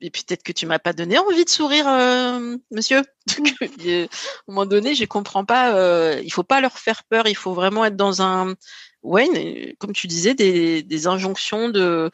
mais 0.01 0.11
peut-être 0.11 0.43
que 0.43 0.53
tu 0.53 0.67
m'as 0.67 0.79
pas 0.79 0.93
donné 0.93 1.19
envie 1.19 1.45
de 1.45 1.51
sourire, 1.51 1.89
euh, 1.89 2.57
monsieur. 2.71 3.03
Donc, 3.39 3.55
euh, 3.87 4.05
à 4.05 4.07
un 4.07 4.09
moment 4.49 4.67
donné, 4.67 4.95
je 4.95 5.05
comprends 5.05 5.45
pas. 5.45 5.75
Euh, 5.75 6.21
il 6.23 6.33
faut 6.33 6.43
pas 6.45 6.61
leur 6.61 6.79
faire 6.79 7.03
peur. 7.05 7.27
Il 7.27 7.37
faut 7.37 7.55
vraiment 7.55 7.85
être 7.85 7.97
dans 7.97 8.23
un, 8.23 8.55
ouais, 9.03 9.27
une- 9.27 9.77
comme 9.77 9.93
tu 9.93 10.07
disais, 10.07 10.35
des, 10.35 10.83
des 10.83 11.07
injonctions 11.07 11.69
de 11.69 12.11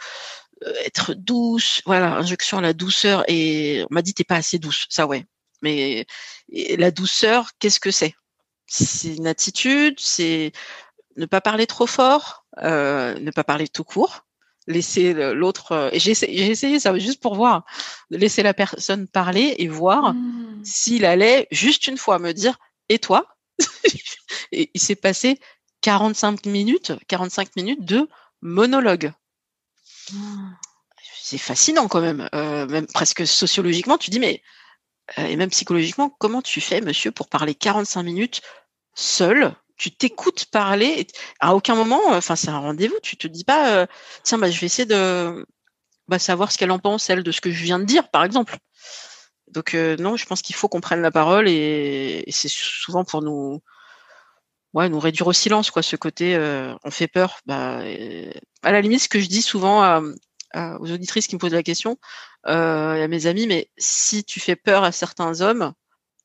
être 0.84 1.14
douce. 1.14 1.82
Voilà, 1.86 2.14
injonction 2.16 2.58
à 2.58 2.62
la 2.62 2.72
douceur. 2.72 3.24
Et 3.28 3.84
on 3.90 3.94
m'a 3.94 4.02
dit 4.02 4.14
t'es 4.14 4.24
pas 4.24 4.36
assez 4.36 4.58
douce. 4.58 4.86
Ça, 4.88 5.06
ouais. 5.06 5.24
Mais 5.62 6.06
et 6.52 6.76
la 6.76 6.90
douceur, 6.90 7.50
qu'est-ce 7.58 7.80
que 7.80 7.90
c'est? 7.90 8.14
C'est 8.68 9.16
une 9.16 9.26
attitude. 9.26 9.98
C'est 9.98 10.52
ne 11.16 11.26
pas 11.26 11.40
parler 11.40 11.66
trop 11.66 11.86
fort, 11.86 12.44
euh, 12.62 13.18
ne 13.18 13.30
pas 13.30 13.44
parler 13.44 13.68
tout 13.68 13.84
court, 13.84 14.24
laisser 14.66 15.12
l'autre. 15.34 15.72
euh, 15.72 15.90
et 15.92 15.98
j'ai 15.98 16.12
essayé, 16.12 16.36
j'ai 16.36 16.50
essayé 16.50 16.80
ça 16.80 16.96
juste 16.98 17.20
pour 17.20 17.34
voir, 17.34 17.64
laisser 18.10 18.42
la 18.42 18.54
personne 18.54 19.08
parler 19.08 19.56
et 19.58 19.68
voir 19.68 20.14
s'il 20.62 21.04
allait 21.04 21.48
juste 21.50 21.88
une 21.88 21.98
fois 21.98 22.18
me 22.18 22.32
dire 22.32 22.58
et 22.88 22.98
toi 22.98 23.26
Et 24.52 24.70
il 24.72 24.80
s'est 24.80 24.94
passé 24.94 25.40
45 25.80 26.46
minutes, 26.46 26.92
45 27.08 27.56
minutes 27.56 27.84
de 27.84 28.08
monologue. 28.40 29.12
C'est 31.20 31.38
fascinant 31.38 31.88
quand 31.88 32.00
même, 32.00 32.28
euh, 32.34 32.66
même 32.66 32.86
presque 32.86 33.26
sociologiquement, 33.26 33.98
tu 33.98 34.10
dis 34.10 34.20
mais 34.20 34.42
et 35.16 35.36
même 35.36 35.50
psychologiquement, 35.50 36.10
comment 36.18 36.42
tu 36.42 36.60
fais, 36.60 36.80
monsieur, 36.80 37.10
pour 37.12 37.28
parler 37.28 37.54
45 37.54 38.02
minutes 38.02 38.42
seul? 38.94 39.54
Tu 39.76 39.90
t'écoutes 39.92 40.46
parler. 40.46 41.06
à 41.40 41.54
aucun 41.54 41.74
moment, 41.76 42.00
euh, 42.12 42.18
enfin, 42.18 42.36
c'est 42.36 42.50
un 42.50 42.58
rendez-vous. 42.58 42.96
Tu 43.02 43.16
te 43.16 43.28
dis 43.28 43.44
pas, 43.44 43.72
euh, 43.82 43.86
tiens, 44.24 44.38
bah, 44.38 44.50
je 44.50 44.60
vais 44.60 44.66
essayer 44.66 44.86
de 44.86 45.46
bah, 46.08 46.18
savoir 46.18 46.52
ce 46.52 46.58
qu'elle 46.58 46.70
en 46.72 46.78
pense, 46.80 47.10
elle, 47.10 47.22
de 47.22 47.32
ce 47.32 47.40
que 47.40 47.50
je 47.52 47.62
viens 47.64 47.78
de 47.78 47.84
dire, 47.84 48.10
par 48.10 48.24
exemple. 48.24 48.58
Donc 49.48 49.74
euh, 49.74 49.96
non, 49.96 50.16
je 50.16 50.26
pense 50.26 50.42
qu'il 50.42 50.56
faut 50.56 50.68
qu'on 50.68 50.80
prenne 50.80 51.02
la 51.02 51.10
parole 51.10 51.48
et, 51.48 52.24
c'est 52.30 52.48
souvent 52.48 53.04
pour 53.04 53.22
nous, 53.22 53.60
ouais, 54.74 54.88
nous 54.88 55.00
réduire 55.00 55.26
au 55.26 55.32
silence, 55.32 55.70
quoi. 55.70 55.82
Ce 55.82 55.96
côté, 55.96 56.34
euh, 56.36 56.74
on 56.84 56.90
fait 56.90 57.08
peur. 57.08 57.40
Bah, 57.46 57.80
euh, 57.82 58.32
à 58.62 58.72
la 58.72 58.80
limite, 58.80 59.02
ce 59.02 59.08
que 59.08 59.20
je 59.20 59.28
dis 59.28 59.42
souvent 59.42 59.82
à- 59.82 60.02
aux 60.54 60.90
auditrices 60.90 61.26
qui 61.26 61.34
me 61.34 61.40
posent 61.40 61.52
la 61.52 61.62
question, 61.62 61.98
euh, 62.46 63.04
à 63.04 63.08
mes 63.08 63.26
amis, 63.26 63.46
mais 63.46 63.70
si 63.78 64.24
tu 64.24 64.40
fais 64.40 64.56
peur 64.56 64.84
à 64.84 64.92
certains 64.92 65.40
hommes, 65.40 65.72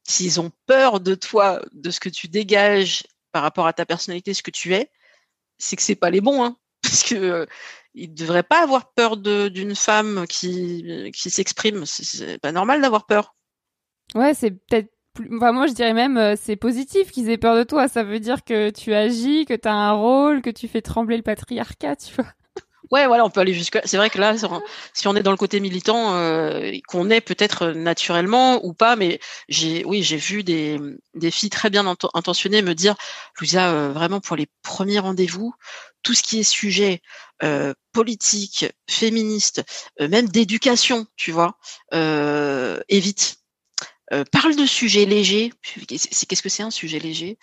s'ils 0.08 0.39
ont 0.39 0.51
peur 0.65 1.00
de 1.00 1.15
toi, 1.15 1.62
de 1.74 1.89
ce 1.92 2.00
que 2.00 2.10
tu 2.10 2.27
dégages 2.27 3.03
par 3.32 3.42
rapport 3.44 3.68
à 3.68 3.74
ta 3.74 3.86
personnalité, 3.86 4.34
ce 4.34 4.44
que 4.44 4.51
tu 4.51 4.74
es, 4.74 4.89
c'est 5.58 5.75
que 5.75 5.82
c'est 5.82 5.96
pas 5.96 6.10
les 6.10 6.22
bons, 6.22 6.44
hein. 6.44 6.58
Parce 6.84 7.03
que 7.03 7.15
euh, 7.15 7.46
il 7.94 8.13
devrait 8.13 8.44
pas 8.44 8.62
avoir 8.62 8.92
peur 8.94 9.18
d'une 9.18 9.75
femme 9.75 10.25
qui 10.27 11.12
qui 11.13 11.30
s'exprime. 11.30 11.86
C'est- 11.86 12.38
pas 12.39 12.51
normal 12.51 12.82
d'avoir 12.82 13.06
peur. 13.06 13.36
Ouais, 14.15 14.34
c'est 14.34 14.51
peut-être. 14.51 14.89
Enfin, 15.36 15.51
moi, 15.51 15.68
je 15.68 15.74
dirais 15.74 15.94
même, 15.94 16.18
euh, 16.18 16.36
c'est 16.36 16.56
positif 16.56 17.12
qu'ils 17.12 17.30
aient 17.30 17.38
peur 17.38 17.56
de 17.56 17.63
toi. 17.63 17.88
Ça 17.88 18.03
veut 18.03 18.20
dire 18.20 18.44
que 18.44 18.72
tu 18.72 18.94
agis, 18.94 19.46
que 19.46 19.53
tu 19.53 19.68
as 19.68 19.74
un 19.74 19.92
rôle, 19.94 20.42
que 20.42 20.50
tu 20.50 20.68
fais 20.68 20.82
trembler 20.82 21.18
le 21.18 21.24
patriarcat, 21.24 21.96
tu 21.96 22.13
vois. 22.15 22.25
Ouais, 22.94 23.08
voilà, 23.08 23.26
on 23.26 23.32
peut 23.32 23.40
aller 23.40 23.56
jusque. 23.56 23.80
C'est 23.86 23.98
vrai 23.98 24.12
que 24.12 24.20
là, 24.20 24.36
si 24.94 25.08
on 25.08 25.16
est 25.16 25.24
dans 25.24 25.32
le 25.32 25.38
côté 25.38 25.60
militant, 25.60 26.14
euh, 26.14 26.72
qu'on 26.88 27.10
est 27.10 27.22
peut-être 27.22 27.70
naturellement 27.72 28.64
ou 28.64 28.74
pas, 28.74 28.96
mais 28.96 29.20
j'ai, 29.50 29.84
oui, 29.86 30.04
j'ai 30.04 30.18
vu 30.18 30.44
des, 30.44 30.80
filles 31.32 31.50
très 31.50 31.72
bien 31.72 31.86
inten- 31.86 32.12
intentionnées 32.14 32.62
me 32.62 32.76
dire, 32.76 32.94
Louisa, 33.40 33.72
euh, 33.74 33.92
vraiment 33.92 34.22
pour 34.22 34.36
les 34.36 34.46
premiers 34.62 35.00
rendez-vous, 35.00 35.56
tout 36.04 36.14
ce 36.14 36.22
qui 36.22 36.40
est 36.40 36.44
sujet 36.44 37.02
euh, 37.42 37.74
politique, 37.94 38.68
féministe, 38.88 39.64
euh, 40.00 40.08
même 40.08 40.30
d'éducation, 40.30 41.08
tu 41.16 41.32
vois, 41.32 41.58
euh, 41.96 42.80
évite. 42.90 43.38
Euh, 44.14 44.24
parle 44.32 44.56
de 44.56 44.66
sujets 44.68 45.06
légers. 45.06 45.52
Qu'est-ce 45.88 46.44
que 46.44 46.50
c'est 46.50 46.64
un 46.64 46.70
sujet 46.72 47.00
léger? 47.00 47.40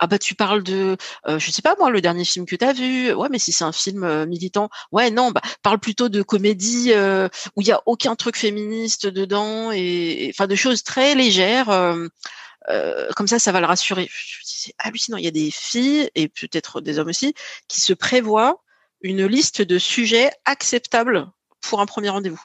Ah 0.00 0.06
bah 0.06 0.18
tu 0.18 0.34
parles 0.34 0.62
de, 0.62 0.96
euh, 1.26 1.38
je 1.38 1.50
sais 1.50 1.62
pas 1.62 1.74
moi, 1.78 1.90
le 1.90 2.00
dernier 2.00 2.24
film 2.24 2.46
que 2.46 2.56
tu 2.56 2.64
as 2.64 2.72
vu. 2.72 3.12
Ouais, 3.12 3.28
mais 3.30 3.38
si 3.38 3.52
c'est 3.52 3.64
un 3.64 3.72
film 3.72 4.04
euh, 4.04 4.26
militant, 4.26 4.70
ouais 4.92 5.10
non, 5.10 5.30
bah 5.32 5.42
parle 5.62 5.78
plutôt 5.78 6.08
de 6.08 6.22
comédie 6.22 6.92
euh, 6.92 7.28
où 7.56 7.62
il 7.62 7.68
y 7.68 7.72
a 7.72 7.82
aucun 7.86 8.14
truc 8.16 8.36
féministe 8.36 9.06
dedans 9.06 9.72
et 9.72 10.28
enfin 10.32 10.46
de 10.46 10.54
choses 10.54 10.82
très 10.84 11.14
légères. 11.14 11.70
euh, 11.70 12.06
euh, 12.70 13.08
comme 13.16 13.26
ça, 13.28 13.38
ça 13.38 13.52
va 13.52 13.60
le 13.60 13.66
rassurer. 13.66 14.10
C'est 14.42 14.74
hallucinant. 14.78 15.16
Il 15.16 15.24
y 15.24 15.28
a 15.28 15.32
des 15.32 15.50
filles 15.50 16.10
et 16.14 16.28
peut-être 16.28 16.80
des 16.80 16.98
hommes 16.98 17.08
aussi 17.08 17.34
qui 17.68 17.80
se 17.80 17.92
prévoient 17.92 18.62
une 19.00 19.26
liste 19.26 19.62
de 19.62 19.78
sujets 19.78 20.30
acceptables 20.44 21.30
pour 21.60 21.80
un 21.80 21.86
premier 21.86 22.10
rendez-vous. 22.10 22.42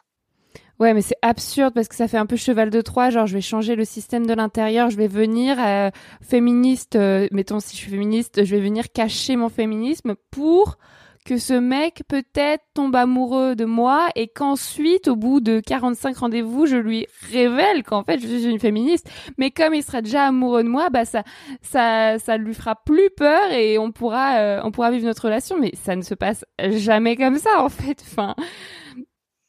Ouais, 0.83 0.93
mais 0.93 1.01
c'est 1.01 1.15
absurde 1.21 1.73
parce 1.73 1.87
que 1.87 1.95
ça 1.95 2.09
fait 2.09 2.17
un 2.17 2.25
peu 2.25 2.35
cheval 2.35 2.69
de 2.69 2.81
Troie. 2.81 3.09
Genre, 3.09 3.25
je 3.25 3.33
vais 3.35 3.41
changer 3.41 3.75
le 3.77 3.85
système 3.85 4.25
de 4.25 4.33
l'intérieur, 4.33 4.89
je 4.89 4.97
vais 4.97 5.07
venir 5.07 5.55
euh, 5.65 5.89
féministe. 6.21 6.97
euh, 6.97 7.25
mettons, 7.31 7.61
si 7.61 7.77
je 7.77 7.81
suis 7.83 7.89
féministe, 7.91 8.43
je 8.43 8.53
vais 8.53 8.61
venir 8.61 8.91
cacher 8.91 9.37
mon 9.37 9.47
féminisme 9.47 10.15
pour 10.29 10.77
que 11.25 11.37
ce 11.37 11.53
mec 11.53 12.03
peut-être 12.09 12.65
tombe 12.73 12.97
amoureux 12.97 13.55
de 13.55 13.63
moi 13.63 14.09
et 14.15 14.27
qu'ensuite, 14.27 15.07
au 15.07 15.15
bout 15.15 15.39
de 15.39 15.61
45 15.61 16.17
rendez-vous, 16.17 16.65
je 16.65 16.75
lui 16.75 17.07
révèle 17.31 17.83
qu'en 17.83 18.03
fait, 18.03 18.19
je 18.19 18.27
suis 18.27 18.45
une 18.45 18.59
féministe. 18.59 19.09
Mais 19.37 19.49
comme 19.51 19.73
il 19.73 19.83
sera 19.83 20.01
déjà 20.01 20.25
amoureux 20.25 20.63
de 20.63 20.67
moi, 20.67 20.89
bah 20.89 21.05
ça, 21.05 21.23
ça, 21.61 22.19
ça 22.19 22.35
lui 22.35 22.53
fera 22.53 22.75
plus 22.75 23.09
peur 23.15 23.51
et 23.53 23.77
on 23.77 23.93
pourra, 23.93 24.39
euh, 24.39 24.59
on 24.65 24.71
pourra 24.71 24.91
vivre 24.91 25.05
notre 25.05 25.23
relation. 25.23 25.57
Mais 25.57 25.71
ça 25.81 25.95
ne 25.95 26.01
se 26.01 26.13
passe 26.13 26.43
jamais 26.59 27.15
comme 27.15 27.37
ça, 27.37 27.63
en 27.63 27.69
fait. 27.69 28.03
Enfin, 28.05 28.35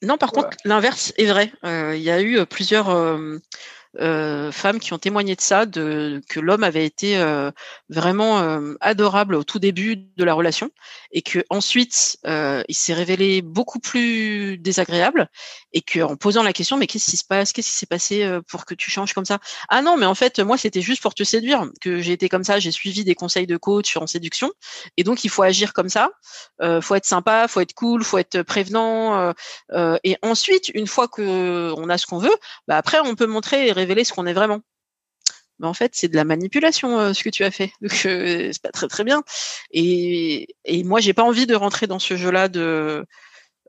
Non, 0.04 0.18
par 0.18 0.32
contre, 0.32 0.56
l'inverse 0.64 1.12
est 1.16 1.26
vrai. 1.26 1.52
Euh, 1.64 1.94
Il 1.96 2.02
y 2.02 2.10
a 2.10 2.20
eu 2.20 2.38
euh, 2.38 2.44
plusieurs 2.44 2.88
euh, 4.00 4.50
femmes 4.50 4.80
qui 4.80 4.92
ont 4.92 4.98
témoigné 4.98 5.36
de 5.36 5.40
ça, 5.40 5.66
que 5.66 6.40
l'homme 6.40 6.64
avait 6.64 6.84
été 6.84 7.16
euh, 7.16 7.50
vraiment 7.88 8.40
euh, 8.40 8.74
adorable 8.80 9.34
au 9.34 9.44
tout 9.44 9.58
début 9.58 9.96
de 9.96 10.24
la 10.24 10.34
relation 10.34 10.70
et 11.12 11.22
que 11.22 11.44
ensuite 11.50 12.18
il 12.24 12.74
s'est 12.74 12.94
révélé 12.94 13.42
beaucoup 13.42 13.78
plus 13.78 14.58
désagréable 14.58 15.28
et 15.72 15.80
que 15.80 16.00
en 16.00 16.16
posant 16.16 16.42
la 16.42 16.52
question 16.52 16.76
mais 16.76 16.86
qu'est-ce 16.86 17.10
qui 17.10 17.16
se 17.16 17.24
passe? 17.24 17.52
Qu'est-ce 17.52 17.68
qui 17.68 17.76
s'est 17.76 17.86
passé 17.86 18.38
pour 18.48 18.64
que 18.64 18.74
tu 18.74 18.90
changes 18.90 19.12
comme 19.12 19.24
ça? 19.24 19.38
Ah 19.68 19.82
non 19.82 19.96
mais 19.96 20.06
en 20.06 20.14
fait 20.14 20.40
moi 20.40 20.56
c'était 20.56 20.80
juste 20.80 21.02
pour 21.02 21.14
te 21.14 21.22
séduire 21.22 21.66
que 21.80 22.00
j'ai 22.00 22.12
été 22.12 22.28
comme 22.28 22.44
ça. 22.44 22.58
J'ai 22.58 22.72
suivi 22.72 23.04
des 23.04 23.14
conseils 23.14 23.46
de 23.46 23.56
coach 23.56 23.96
en 23.96 24.06
séduction 24.06 24.50
et 24.96 25.04
donc 25.04 25.24
il 25.24 25.30
faut 25.30 25.42
agir 25.42 25.72
comme 25.72 25.88
ça. 25.88 26.10
Faut 26.80 26.94
être 26.94 27.06
sympa 27.06 27.46
faut 27.48 27.60
être 27.60 27.74
cool 27.74 28.02
faut 28.02 28.18
être 28.18 28.42
prévenant 28.42 29.32
et 30.02 30.16
ensuite 30.22 30.70
une 30.74 30.86
fois 30.86 31.08
que 31.08 31.72
on 31.76 31.88
a 31.88 31.98
ce 31.98 32.06
qu'on 32.06 32.18
veut 32.18 32.36
bah 32.66 32.76
après 32.76 32.98
on 33.00 33.14
peut 33.14 33.26
montrer 33.26 33.68
et 33.68 33.72
révéler 33.84 34.04
ce 34.04 34.12
qu'on 34.12 34.26
est 34.26 34.32
vraiment. 34.32 34.60
Mais 35.58 35.66
en 35.66 35.74
fait 35.74 35.92
c'est 35.94 36.08
de 36.08 36.16
la 36.16 36.24
manipulation 36.24 36.98
euh, 36.98 37.12
ce 37.12 37.22
que 37.22 37.30
tu 37.30 37.44
as 37.44 37.50
fait. 37.50 37.72
Donc 37.80 38.06
euh, 38.06 38.50
c'est 38.52 38.62
pas 38.62 38.72
très 38.72 38.88
très 38.88 39.04
bien. 39.04 39.22
Et, 39.70 40.48
et 40.64 40.82
moi 40.84 41.00
j'ai 41.00 41.12
pas 41.12 41.22
envie 41.22 41.46
de 41.46 41.54
rentrer 41.54 41.86
dans 41.86 41.98
ce 41.98 42.16
jeu 42.16 42.30
là 42.30 42.48
de 42.48 43.04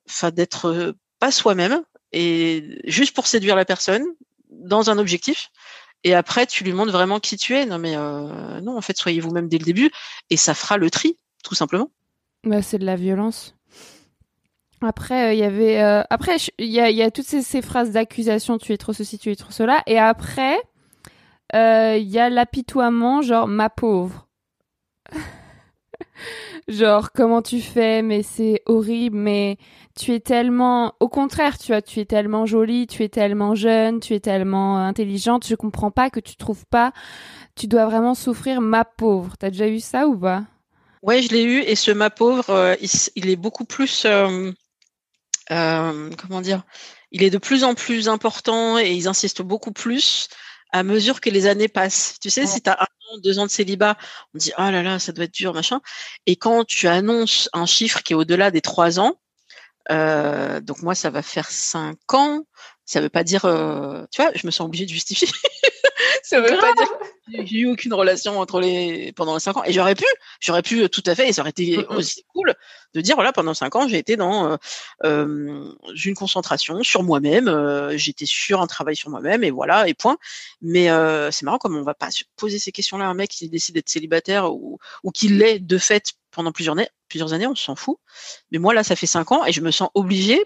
enfin 0.07 0.31
d'être 0.31 0.65
euh, 0.65 0.93
pas 1.19 1.31
soi-même 1.31 1.83
et 2.11 2.79
juste 2.85 3.15
pour 3.15 3.27
séduire 3.27 3.55
la 3.55 3.65
personne 3.65 4.03
dans 4.49 4.89
un 4.89 4.97
objectif. 4.97 5.49
Et 6.03 6.13
après 6.13 6.45
tu 6.47 6.63
lui 6.63 6.73
montres 6.73 6.91
vraiment 6.91 7.19
qui 7.19 7.37
tu 7.37 7.55
es. 7.55 7.65
Non 7.65 7.77
mais 7.77 7.95
non 7.95 8.77
en 8.77 8.81
fait 8.81 8.97
soyez 8.97 9.19
vous-même 9.19 9.49
dès 9.49 9.57
le 9.57 9.65
début 9.65 9.91
et 10.29 10.37
ça 10.37 10.53
fera 10.53 10.77
le 10.77 10.89
tri 10.89 11.17
tout 11.43 11.55
simplement. 11.55 11.91
Bah, 12.43 12.61
c'est 12.61 12.77
de 12.77 12.85
la 12.85 12.95
violence. 12.95 13.55
Après, 14.81 15.29
euh, 15.29 15.33
il 15.33 15.39
y 15.39 15.43
avait. 15.43 15.81
euh, 15.81 16.03
après, 16.09 16.37
il 16.59 16.67
y 16.67 16.79
a, 16.79 17.11
toutes 17.11 17.25
ces, 17.25 17.61
phrases 17.61 17.91
d'accusation 17.91 18.57
tu 18.57 18.73
es 18.73 18.77
trop 18.77 18.93
ceci, 18.93 19.17
tu 19.17 19.31
es 19.31 19.35
trop 19.35 19.51
cela. 19.51 19.81
Et 19.87 19.97
après, 19.97 20.57
euh, 21.53 21.97
il 21.97 22.07
y 22.07 22.19
a 22.19 22.29
l'apitoiement, 22.29 23.21
genre 23.21 23.47
ma 23.47 23.69
pauvre. 23.69 24.27
genre, 26.67 27.11
comment 27.13 27.41
tu 27.41 27.61
fais, 27.61 28.01
mais 28.01 28.21
c'est 28.23 28.61
horrible, 28.65 29.17
mais 29.17 29.57
tu 29.97 30.13
es 30.13 30.19
tellement. 30.19 30.93
Au 30.99 31.07
contraire, 31.07 31.57
tu 31.57 31.71
vois, 31.71 31.81
tu 31.81 31.99
es 31.99 32.05
tellement 32.05 32.45
jolie, 32.45 32.87
tu 32.87 33.03
es 33.03 33.09
tellement 33.09 33.55
jeune, 33.55 33.99
tu 33.99 34.13
es 34.13 34.19
tellement 34.19 34.77
intelligente, 34.77 35.47
je 35.47 35.55
comprends 35.55 35.91
pas 35.91 36.09
que 36.09 36.19
tu 36.19 36.35
trouves 36.35 36.65
pas. 36.69 36.91
Tu 37.55 37.67
dois 37.67 37.85
vraiment 37.85 38.15
souffrir, 38.15 38.59
ma 38.59 38.83
pauvre. 38.83 39.37
T'as 39.37 39.49
déjà 39.49 39.69
eu 39.69 39.79
ça 39.79 40.07
ou 40.07 40.17
pas? 40.17 40.43
Ouais, 41.05 41.21
je 41.21 41.29
l'ai 41.29 41.43
eu 41.43 41.59
et 41.59 41.75
ce 41.75 41.91
ma 41.91 42.09
pauvre, 42.09 42.49
euh, 42.49 42.75
il, 42.81 42.89
il 43.15 43.29
est 43.29 43.35
beaucoup 43.35 43.63
plus, 43.63 44.05
euh, 44.05 44.51
euh, 45.51 46.09
comment 46.17 46.41
dire, 46.41 46.63
il 47.11 47.23
est 47.23 47.29
de 47.29 47.37
plus 47.37 47.63
en 47.63 47.75
plus 47.75 48.09
important 48.09 48.77
et 48.77 48.91
ils 48.93 49.07
insistent 49.07 49.41
beaucoup 49.41 49.71
plus 49.71 50.27
à 50.71 50.83
mesure 50.83 51.21
que 51.21 51.29
les 51.29 51.47
années 51.47 51.67
passent. 51.67 52.17
Tu 52.21 52.29
sais, 52.29 52.45
si 52.45 52.61
tu 52.61 52.69
as 52.69 52.81
un 52.81 52.83
an, 52.83 53.17
deux 53.23 53.39
ans 53.39 53.45
de 53.45 53.51
célibat, 53.51 53.97
on 54.33 54.37
dit 54.37 54.51
ah 54.57 54.71
là 54.71 54.83
là, 54.83 54.99
ça 54.99 55.11
doit 55.11 55.25
être 55.25 55.33
dur, 55.33 55.53
machin. 55.53 55.79
Et 56.25 56.35
quand 56.35 56.65
tu 56.65 56.87
annonces 56.87 57.49
un 57.53 57.65
chiffre 57.65 58.03
qui 58.03 58.13
est 58.13 58.15
au-delà 58.15 58.51
des 58.51 58.61
trois 58.61 58.99
ans, 58.99 59.15
euh, 59.91 60.59
donc 60.61 60.81
moi 60.81 60.95
ça 60.95 61.09
va 61.09 61.21
faire 61.21 61.49
cinq 61.49 62.13
ans. 62.13 62.43
Ça 62.85 63.01
veut 63.01 63.09
pas 63.09 63.23
dire, 63.23 63.45
euh, 63.45 64.05
tu 64.11 64.21
vois, 64.21 64.31
je 64.35 64.45
me 64.45 64.51
sens 64.51 64.65
obligée 64.65 64.85
de 64.85 64.91
justifier. 64.91 65.27
ça 66.25 66.41
veut 66.41 66.57
pas 66.57 66.73
dire 66.73 66.87
que 67.37 67.45
j'ai 67.45 67.59
eu 67.59 67.67
aucune 67.67 67.93
relation 67.93 68.39
entre 68.39 68.59
les 68.59 69.11
pendant 69.13 69.35
les 69.35 69.39
cinq 69.39 69.57
ans. 69.57 69.63
Et 69.63 69.73
j'aurais 69.73 69.93
pu, 69.93 70.05
j'aurais 70.39 70.63
pu 70.63 70.89
tout 70.89 71.03
à 71.05 71.13
fait, 71.13 71.29
et 71.29 71.33
ça 71.33 71.41
aurait 71.41 71.51
été 71.51 71.85
aussi 71.89 72.23
cool 72.33 72.55
de 72.95 73.01
dire 73.01 73.15
voilà 73.15 73.31
pendant 73.31 73.53
cinq 73.53 73.75
ans 73.75 73.87
j'ai 73.87 73.99
été 73.99 74.15
dans 74.15 74.51
euh, 74.51 74.57
euh, 75.03 75.71
une 76.03 76.15
concentration 76.15 76.81
sur 76.81 77.03
moi-même, 77.03 77.47
euh, 77.47 77.95
j'étais 77.95 78.25
sur 78.25 78.61
un 78.61 78.67
travail 78.67 78.95
sur 78.95 79.11
moi-même 79.11 79.43
et 79.43 79.51
voilà 79.51 79.87
et 79.87 79.93
point. 79.93 80.17
Mais 80.61 80.89
euh, 80.89 81.29
c'est 81.29 81.45
marrant 81.45 81.59
comme 81.59 81.75
on 81.75 81.83
va 81.83 81.93
pas 81.93 82.09
se 82.09 82.23
poser 82.35 82.57
ces 82.57 82.71
questions-là 82.71 83.05
à 83.05 83.09
un 83.09 83.13
mec 83.13 83.29
qui 83.29 83.47
décide 83.47 83.75
d'être 83.75 83.89
célibataire 83.89 84.51
ou 84.51 84.79
ou 85.03 85.11
qui 85.11 85.27
l'est 85.27 85.59
de 85.59 85.77
fait 85.77 86.13
pendant 86.31 86.51
plusieurs 86.51 86.73
années, 86.73 86.89
plusieurs 87.07 87.33
années, 87.33 87.47
on 87.47 87.55
s'en 87.55 87.75
fout. 87.75 87.97
Mais 88.51 88.57
moi 88.57 88.73
là 88.73 88.83
ça 88.83 88.95
fait 88.95 89.07
cinq 89.07 89.31
ans 89.31 89.45
et 89.45 89.51
je 89.51 89.61
me 89.61 89.69
sens 89.69 89.89
obligée 89.93 90.43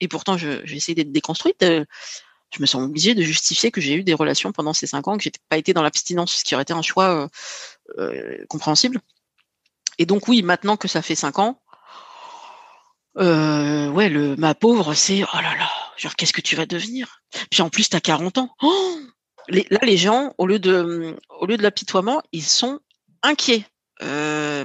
et 0.00 0.08
pourtant 0.08 0.38
je 0.38 0.64
j'ai 0.64 0.76
essayé 0.76 0.94
d'être 0.94 1.12
déconstruite. 1.12 1.62
Je 2.52 2.60
me 2.60 2.66
sens 2.66 2.82
obligée 2.82 3.14
de 3.14 3.22
justifier 3.22 3.70
que 3.70 3.80
j'ai 3.80 3.94
eu 3.94 4.04
des 4.04 4.14
relations 4.14 4.52
pendant 4.52 4.72
ces 4.72 4.86
cinq 4.86 5.08
ans, 5.08 5.16
que 5.16 5.22
j'ai 5.22 5.32
pas 5.48 5.56
été 5.56 5.72
dans 5.72 5.82
l'abstinence, 5.82 6.34
ce 6.34 6.44
qui 6.44 6.54
aurait 6.54 6.62
été 6.62 6.72
un 6.72 6.82
choix 6.82 7.08
euh, 7.14 7.28
euh, 7.98 8.44
compréhensible. 8.48 9.00
Et 9.98 10.06
donc 10.06 10.28
oui, 10.28 10.42
maintenant 10.42 10.76
que 10.76 10.88
ça 10.88 11.02
fait 11.02 11.14
cinq 11.14 11.38
ans, 11.38 11.60
euh, 13.18 13.88
ouais, 13.90 14.08
le 14.08 14.36
ma 14.36 14.54
pauvre, 14.54 14.94
c'est 14.94 15.22
oh 15.22 15.36
là 15.36 15.56
là, 15.56 15.70
genre 15.96 16.14
qu'est-ce 16.16 16.32
que 16.32 16.40
tu 16.40 16.56
vas 16.56 16.66
devenir? 16.66 17.22
Puis 17.50 17.62
en 17.62 17.70
plus, 17.70 17.88
t'as 17.88 18.00
40 18.00 18.38
ans. 18.38 18.50
Oh 18.62 18.98
là, 19.48 19.78
les 19.82 19.96
gens, 19.96 20.34
au 20.38 20.46
lieu 20.46 20.58
de 20.58 21.16
au 21.28 21.46
lieu 21.46 21.56
de 21.56 21.62
l'apitoiement, 21.62 22.22
ils 22.32 22.44
sont 22.44 22.80
inquiets. 23.22 23.66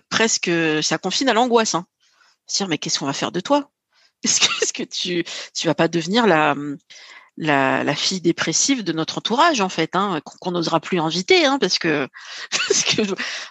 Presque, 0.09 0.49
ça 0.81 0.97
confine 0.97 1.29
à 1.29 1.33
l'angoisse. 1.33 1.75
Hein. 1.75 1.85
Dire 2.49 2.67
mais 2.67 2.77
qu'est-ce 2.77 2.99
qu'on 2.99 3.05
va 3.05 3.13
faire 3.13 3.31
de 3.31 3.39
toi? 3.39 3.69
Est-ce 4.23 4.39
que, 4.39 4.71
que 4.71 4.83
tu 4.83 5.23
tu 5.53 5.67
vas 5.67 5.75
pas 5.75 5.87
devenir 5.87 6.25
la 6.25 6.55
la, 7.37 7.83
la 7.83 7.95
fille 7.95 8.21
dépressive 8.21 8.83
de 8.83 8.91
notre 8.93 9.19
entourage 9.19 9.61
en 9.61 9.69
fait, 9.69 9.95
hein, 9.95 10.19
qu'on 10.41 10.51
n'osera 10.51 10.79
plus 10.79 10.99
inviter, 10.99 11.45
hein, 11.45 11.59
parce 11.59 11.77
que 11.79 12.07
parce 12.51 12.83
que 12.83 13.01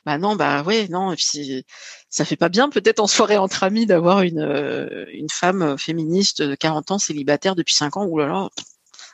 bah 0.05 0.18
non, 0.18 0.37
bah 0.37 0.62
ouais, 0.62 0.88
non, 0.88 1.12
et 1.12 1.16
puis 1.16 1.64
ça 2.11 2.25
fait 2.25 2.37
pas 2.37 2.49
bien 2.49 2.68
peut-être 2.68 3.01
en 3.01 3.07
soirée 3.07 3.37
entre 3.37 3.62
amis 3.62 3.87
d'avoir 3.87 4.22
une 4.22 4.40
euh, 4.40 5.07
une 5.12 5.31
femme 5.33 5.79
féministe 5.79 6.42
de 6.42 6.55
40 6.55 6.90
ans 6.90 6.99
célibataire 6.99 7.55
depuis 7.55 7.75
5 7.75 7.96
ans, 7.96 8.07
oulala. 8.07 8.49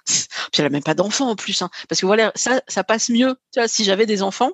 Puis 0.53 0.61
elle 0.61 0.67
a 0.67 0.71
même 0.71 0.83
pas 0.83 0.95
d'enfants 0.95 1.31
en 1.31 1.37
plus, 1.37 1.63
hein, 1.63 1.71
parce 1.89 2.01
que 2.01 2.07
voilà, 2.07 2.33
ça 2.35 2.63
ça 2.69 2.83
passe 2.85 3.09
mieux. 3.11 3.37
Tu 3.53 3.61
vois, 3.61 3.69
si 3.69 3.85
j'avais 3.85 4.07
des 4.07 4.23
enfants, 4.23 4.51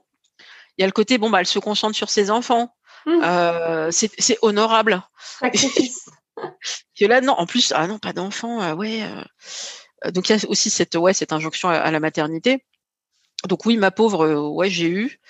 il 0.76 0.82
y 0.82 0.84
a 0.84 0.86
le 0.86 0.92
côté 0.92 1.18
bon 1.18 1.30
bah 1.30 1.40
elle 1.40 1.46
se 1.46 1.58
concentre 1.58 1.96
sur 1.96 2.10
ses 2.10 2.30
enfants, 2.30 2.74
Mmh. 3.06 3.22
euh, 3.24 3.90
c'est 3.90 4.38
honorable. 4.42 5.02
Sacrifice. 5.40 6.04
Que 6.96 7.04
là 7.04 7.20
non, 7.20 7.32
en 7.32 7.46
plus 7.46 7.72
ah 7.74 7.88
non 7.88 7.98
pas 7.98 8.12
d'enfants, 8.12 8.60
ah 8.60 8.76
ouais. 8.76 9.02
euh, 9.02 9.24
donc 10.12 10.28
il 10.28 10.36
y 10.36 10.40
a 10.40 10.48
aussi 10.48 10.70
cette 10.70 10.94
ouais 10.96 11.14
cette 11.14 11.32
injonction 11.32 11.68
à, 11.68 11.74
à 11.74 11.90
la 11.90 12.00
maternité. 12.00 12.64
Donc 13.48 13.66
oui, 13.66 13.76
ma 13.76 13.90
pauvre, 13.90 14.26
euh, 14.26 14.48
ouais 14.48 14.70
j'ai 14.70 14.88
eu. 14.88 15.20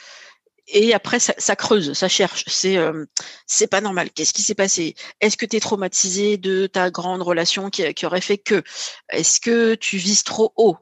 et 0.68 0.92
après 0.94 1.18
ça, 1.18 1.34
ça 1.38 1.56
creuse, 1.56 1.92
ça 1.94 2.08
cherche. 2.08 2.44
C'est 2.46 2.76
euh, 2.76 3.06
c'est 3.46 3.66
pas 3.66 3.80
normal. 3.80 4.10
Qu'est-ce 4.10 4.32
qui 4.34 4.42
s'est 4.42 4.54
passé? 4.54 4.94
Est-ce 5.20 5.36
que 5.36 5.46
tu 5.46 5.56
es 5.56 5.60
traumatisé 5.60 6.36
de 6.36 6.66
ta 6.66 6.90
grande 6.90 7.22
relation 7.22 7.70
qui, 7.70 7.92
qui 7.94 8.06
aurait 8.06 8.20
fait 8.20 8.38
que? 8.38 8.62
Est-ce 9.10 9.40
que 9.40 9.74
tu 9.74 9.96
vises 9.96 10.24
trop 10.24 10.52
haut? 10.56 10.76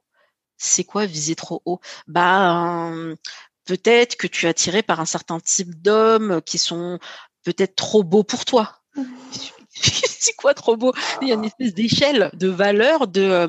C'est 0.59 0.85
quoi 0.85 1.07
viser 1.07 1.37
trop 1.37 1.62
haut? 1.66 1.81
Bah 2.09 2.90
euh, 2.92 3.16
peut-être 3.64 4.16
que 4.16 4.27
tu 4.27 4.46
es 4.46 4.49
attiré 4.49 4.83
par 4.83 5.01
un 5.01 5.07
certain 5.07 5.40
type 5.40 5.81
d'hommes 5.83 6.42
qui 6.42 6.59
sont 6.59 6.99
peut-être 7.44 7.77
trop 7.77 8.03
beaux 8.05 8.25
pour 8.25 8.44
toi. 8.44 8.81
c'est 9.82 10.34
quoi 10.34 10.54
trop 10.54 10.76
beau? 10.76 10.92
Il 11.22 11.28
y 11.28 11.32
a 11.32 11.34
une 11.34 11.44
espèce 11.44 11.74
d'échelle 11.74 12.30
de 12.34 12.48
valeur 12.48 13.06
de 13.06 13.22
euh, 13.22 13.48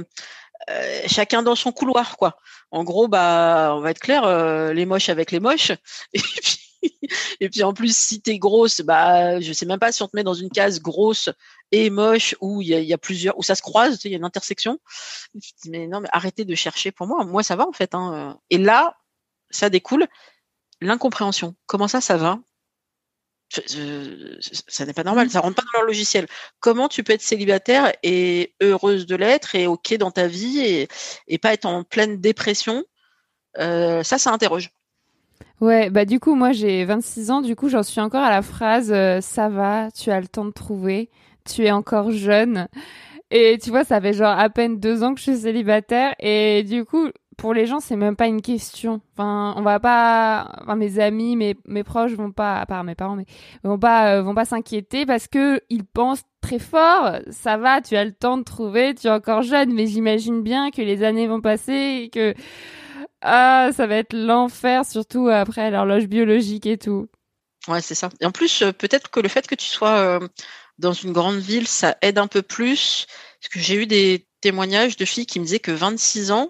euh, 0.70 1.02
chacun 1.08 1.44
dans 1.44 1.56
son 1.56 1.72
couloir, 1.72 2.18
quoi. 2.18 2.38
En 2.72 2.84
gros, 2.84 3.08
bah, 3.08 3.74
on 3.76 3.80
va 3.80 3.92
être 3.92 4.00
clair, 4.00 4.26
euh, 4.26 4.74
les 4.74 4.86
moches 4.86 5.10
avec 5.10 5.32
les 5.32 5.40
moches. 5.40 5.72
Et 6.14 6.20
puis, 6.20 6.60
et 7.40 7.50
puis 7.50 7.64
en 7.64 7.74
plus, 7.74 7.98
si 7.98 8.22
t'es 8.22 8.38
grosse, 8.38 8.82
bah, 8.82 9.40
je 9.40 9.52
sais 9.52 9.66
même 9.66 9.80
pas 9.80 9.92
si 9.92 10.04
on 10.04 10.08
te 10.08 10.16
met 10.16 10.24
dans 10.24 10.36
une 10.36 10.50
case 10.50 10.80
grosse 10.80 11.30
et 11.72 11.90
moche 11.90 12.36
où 12.40 12.62
il 12.62 12.68
y 12.68 12.76
a, 12.76 12.80
il 12.80 12.88
y 12.88 12.94
a 12.94 12.98
plusieurs, 13.00 13.38
où 13.38 13.44
ça 13.44 13.56
se 13.56 13.64
croise, 13.64 14.00
il 14.06 14.12
y 14.12 14.14
a 14.14 14.18
une 14.18 14.24
intersection. 14.24 14.80
Je 15.34 15.38
me 15.38 15.42
dis, 15.42 15.70
mais 15.72 15.88
non, 15.88 16.02
mais 16.02 16.10
arrêtez 16.12 16.46
de 16.46 16.56
chercher 16.56 16.92
pour 16.92 17.08
moi. 17.08 17.26
Moi, 17.26 17.42
ça 17.42 17.56
va 17.56 17.68
en 17.68 17.74
fait. 17.74 17.96
Hein. 17.96 18.40
Et 18.52 18.58
là, 18.60 18.96
ça 19.50 19.70
découle 19.70 20.08
l'incompréhension. 20.82 21.56
Comment 21.66 21.88
ça, 21.88 22.00
ça 22.00 22.16
va? 22.16 22.40
Ça 23.50 24.86
n'est 24.86 24.94
pas 24.94 25.04
normal. 25.04 25.30
Ça 25.30 25.40
rentre 25.40 25.56
pas 25.56 25.64
dans 25.64 25.80
leur 25.80 25.88
logiciel. 25.88 26.28
Comment 26.60 26.88
tu 26.88 27.04
peux 27.04 27.14
être 27.14 27.22
célibataire 27.22 27.94
et 28.04 28.54
heureuse 28.62 29.06
de 29.06 29.16
l'être 29.16 29.56
et 29.56 29.68
ok 29.68 29.96
dans 29.98 30.12
ta 30.12 30.28
vie 30.28 30.60
et, 30.60 30.88
et 31.28 31.38
pas 31.38 31.54
être 31.54 31.66
en 31.66 31.84
pleine 31.84 32.18
dépression 32.20 32.84
Euh, 33.60 34.04
Ça, 34.04 34.18
ça 34.18 34.32
interroge. 34.32 34.70
Ouais, 35.60 35.90
bah 35.90 36.06
du 36.06 36.20
coup, 36.20 36.36
moi 36.36 36.52
j'ai 36.52 36.86
26 36.86 37.32
ans, 37.32 37.42
du 37.42 37.56
coup 37.56 37.68
j'en 37.70 37.82
suis 37.82 38.00
encore 38.00 38.24
à 38.24 38.30
la 38.30 38.44
phrase 38.44 38.92
euh, 38.92 39.22
ça 39.22 39.50
va, 39.50 39.90
tu 39.92 40.12
as 40.12 40.20
le 40.22 40.28
temps 40.28 40.46
de 40.46 40.52
trouver, 40.52 41.10
tu 41.46 41.66
es 41.66 41.72
encore 41.72 42.12
jeune. 42.12 42.68
Et 43.32 43.58
tu 43.62 43.72
vois, 43.72 43.84
ça 43.84 44.00
fait 44.00 44.14
genre 44.14 44.38
à 44.38 44.50
peine 44.50 44.80
deux 44.80 45.04
ans 45.04 45.14
que 45.14 45.20
je 45.20 45.32
suis 45.32 45.38
célibataire 45.38 46.16
et 46.20 46.64
du 46.64 46.86
coup, 46.86 47.10
pour 47.38 47.54
les 47.54 47.68
gens, 47.68 47.80
c'est 47.80 47.96
même 47.96 48.16
pas 48.16 48.28
une 48.28 48.42
question. 48.42 49.00
Enfin, 49.14 49.54
on 49.58 49.62
va 49.62 49.80
pas, 49.80 50.52
enfin, 50.62 50.76
mes 50.76 51.00
amis, 51.00 51.36
mes, 51.36 51.56
mes 51.66 51.84
proches 51.84 52.14
vont 52.14 52.32
pas, 52.32 52.60
à 52.60 52.66
part 52.66 52.84
mes 52.84 52.96
parents, 52.96 53.16
mais 53.16 53.26
vont 53.64 53.78
pas, 53.78 54.16
euh, 54.16 54.24
vont 54.24 54.34
pas 54.36 54.46
s'inquiéter 54.46 55.06
parce 55.06 55.28
que 55.28 55.62
ils 55.70 55.86
pensent 55.86 56.24
très 56.42 56.60
fort. 56.60 57.18
Ça 57.30 57.58
va, 57.58 57.82
tu 57.82 57.96
as 57.96 58.04
le 58.04 58.12
temps 58.12 58.38
de 58.38 58.44
trouver, 58.44 58.96
tu 58.96 59.08
es 59.08 59.12
encore 59.12 59.44
jeune, 59.44 59.74
mais 59.74 59.86
j'imagine 59.86 60.42
bien 60.42 60.72
que 60.72 60.82
les 60.82 61.04
années 61.04 61.28
vont 61.28 61.42
passer 61.42 62.02
et 62.04 62.10
que 62.10 62.34
ah, 63.22 63.70
ça 63.76 63.88
va 63.88 63.96
être 63.98 64.14
l'enfer, 64.14 64.86
surtout 64.86 65.28
après 65.28 65.70
l'horloge 65.72 66.08
biologique 66.08 66.66
et 66.66 66.78
tout. 66.78 67.08
Ouais, 67.68 67.82
c'est 67.82 67.96
ça. 67.96 68.10
Et 68.22 68.26
en 68.26 68.32
plus, 68.32 68.62
euh, 68.62 68.72
peut-être 68.72 69.10
que 69.10 69.20
le 69.20 69.28
fait 69.30 69.48
que 69.48 69.56
tu 69.56 69.66
sois 69.66 69.98
euh, 69.98 70.28
dans 70.80 70.94
une 70.94 71.12
grande 71.12 71.38
ville, 71.38 71.68
ça 71.68 71.98
aide 72.02 72.18
un 72.18 72.28
peu 72.28 72.42
plus. 72.42 73.08
Parce 73.42 73.54
que 73.54 73.60
j'ai 73.60 73.76
eu 73.76 73.88
des 73.88 74.28
témoignages 74.42 74.98
de 74.98 75.06
filles 75.06 75.26
qui 75.26 75.40
me 75.40 75.46
disaient 75.46 75.60
que 75.60 75.72
26 75.72 76.32
ans, 76.32 76.50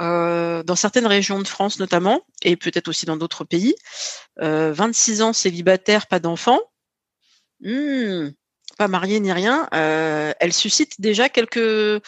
euh, 0.00 0.62
dans 0.62 0.76
certaines 0.76 1.06
régions 1.06 1.40
de 1.40 1.46
France 1.46 1.78
notamment, 1.78 2.22
et 2.42 2.56
peut-être 2.56 2.88
aussi 2.88 3.06
dans 3.06 3.16
d'autres 3.16 3.44
pays, 3.44 3.74
euh, 4.40 4.72
26 4.72 5.22
ans 5.22 5.32
célibataire, 5.32 6.06
pas 6.06 6.18
d'enfant, 6.18 6.60
hmm, 7.60 8.28
pas 8.76 8.88
mariée 8.88 9.20
ni 9.20 9.32
rien, 9.32 9.68
euh, 9.74 10.32
elle 10.40 10.52
suscite 10.52 11.00
déjà 11.00 11.28
quelques 11.28 12.02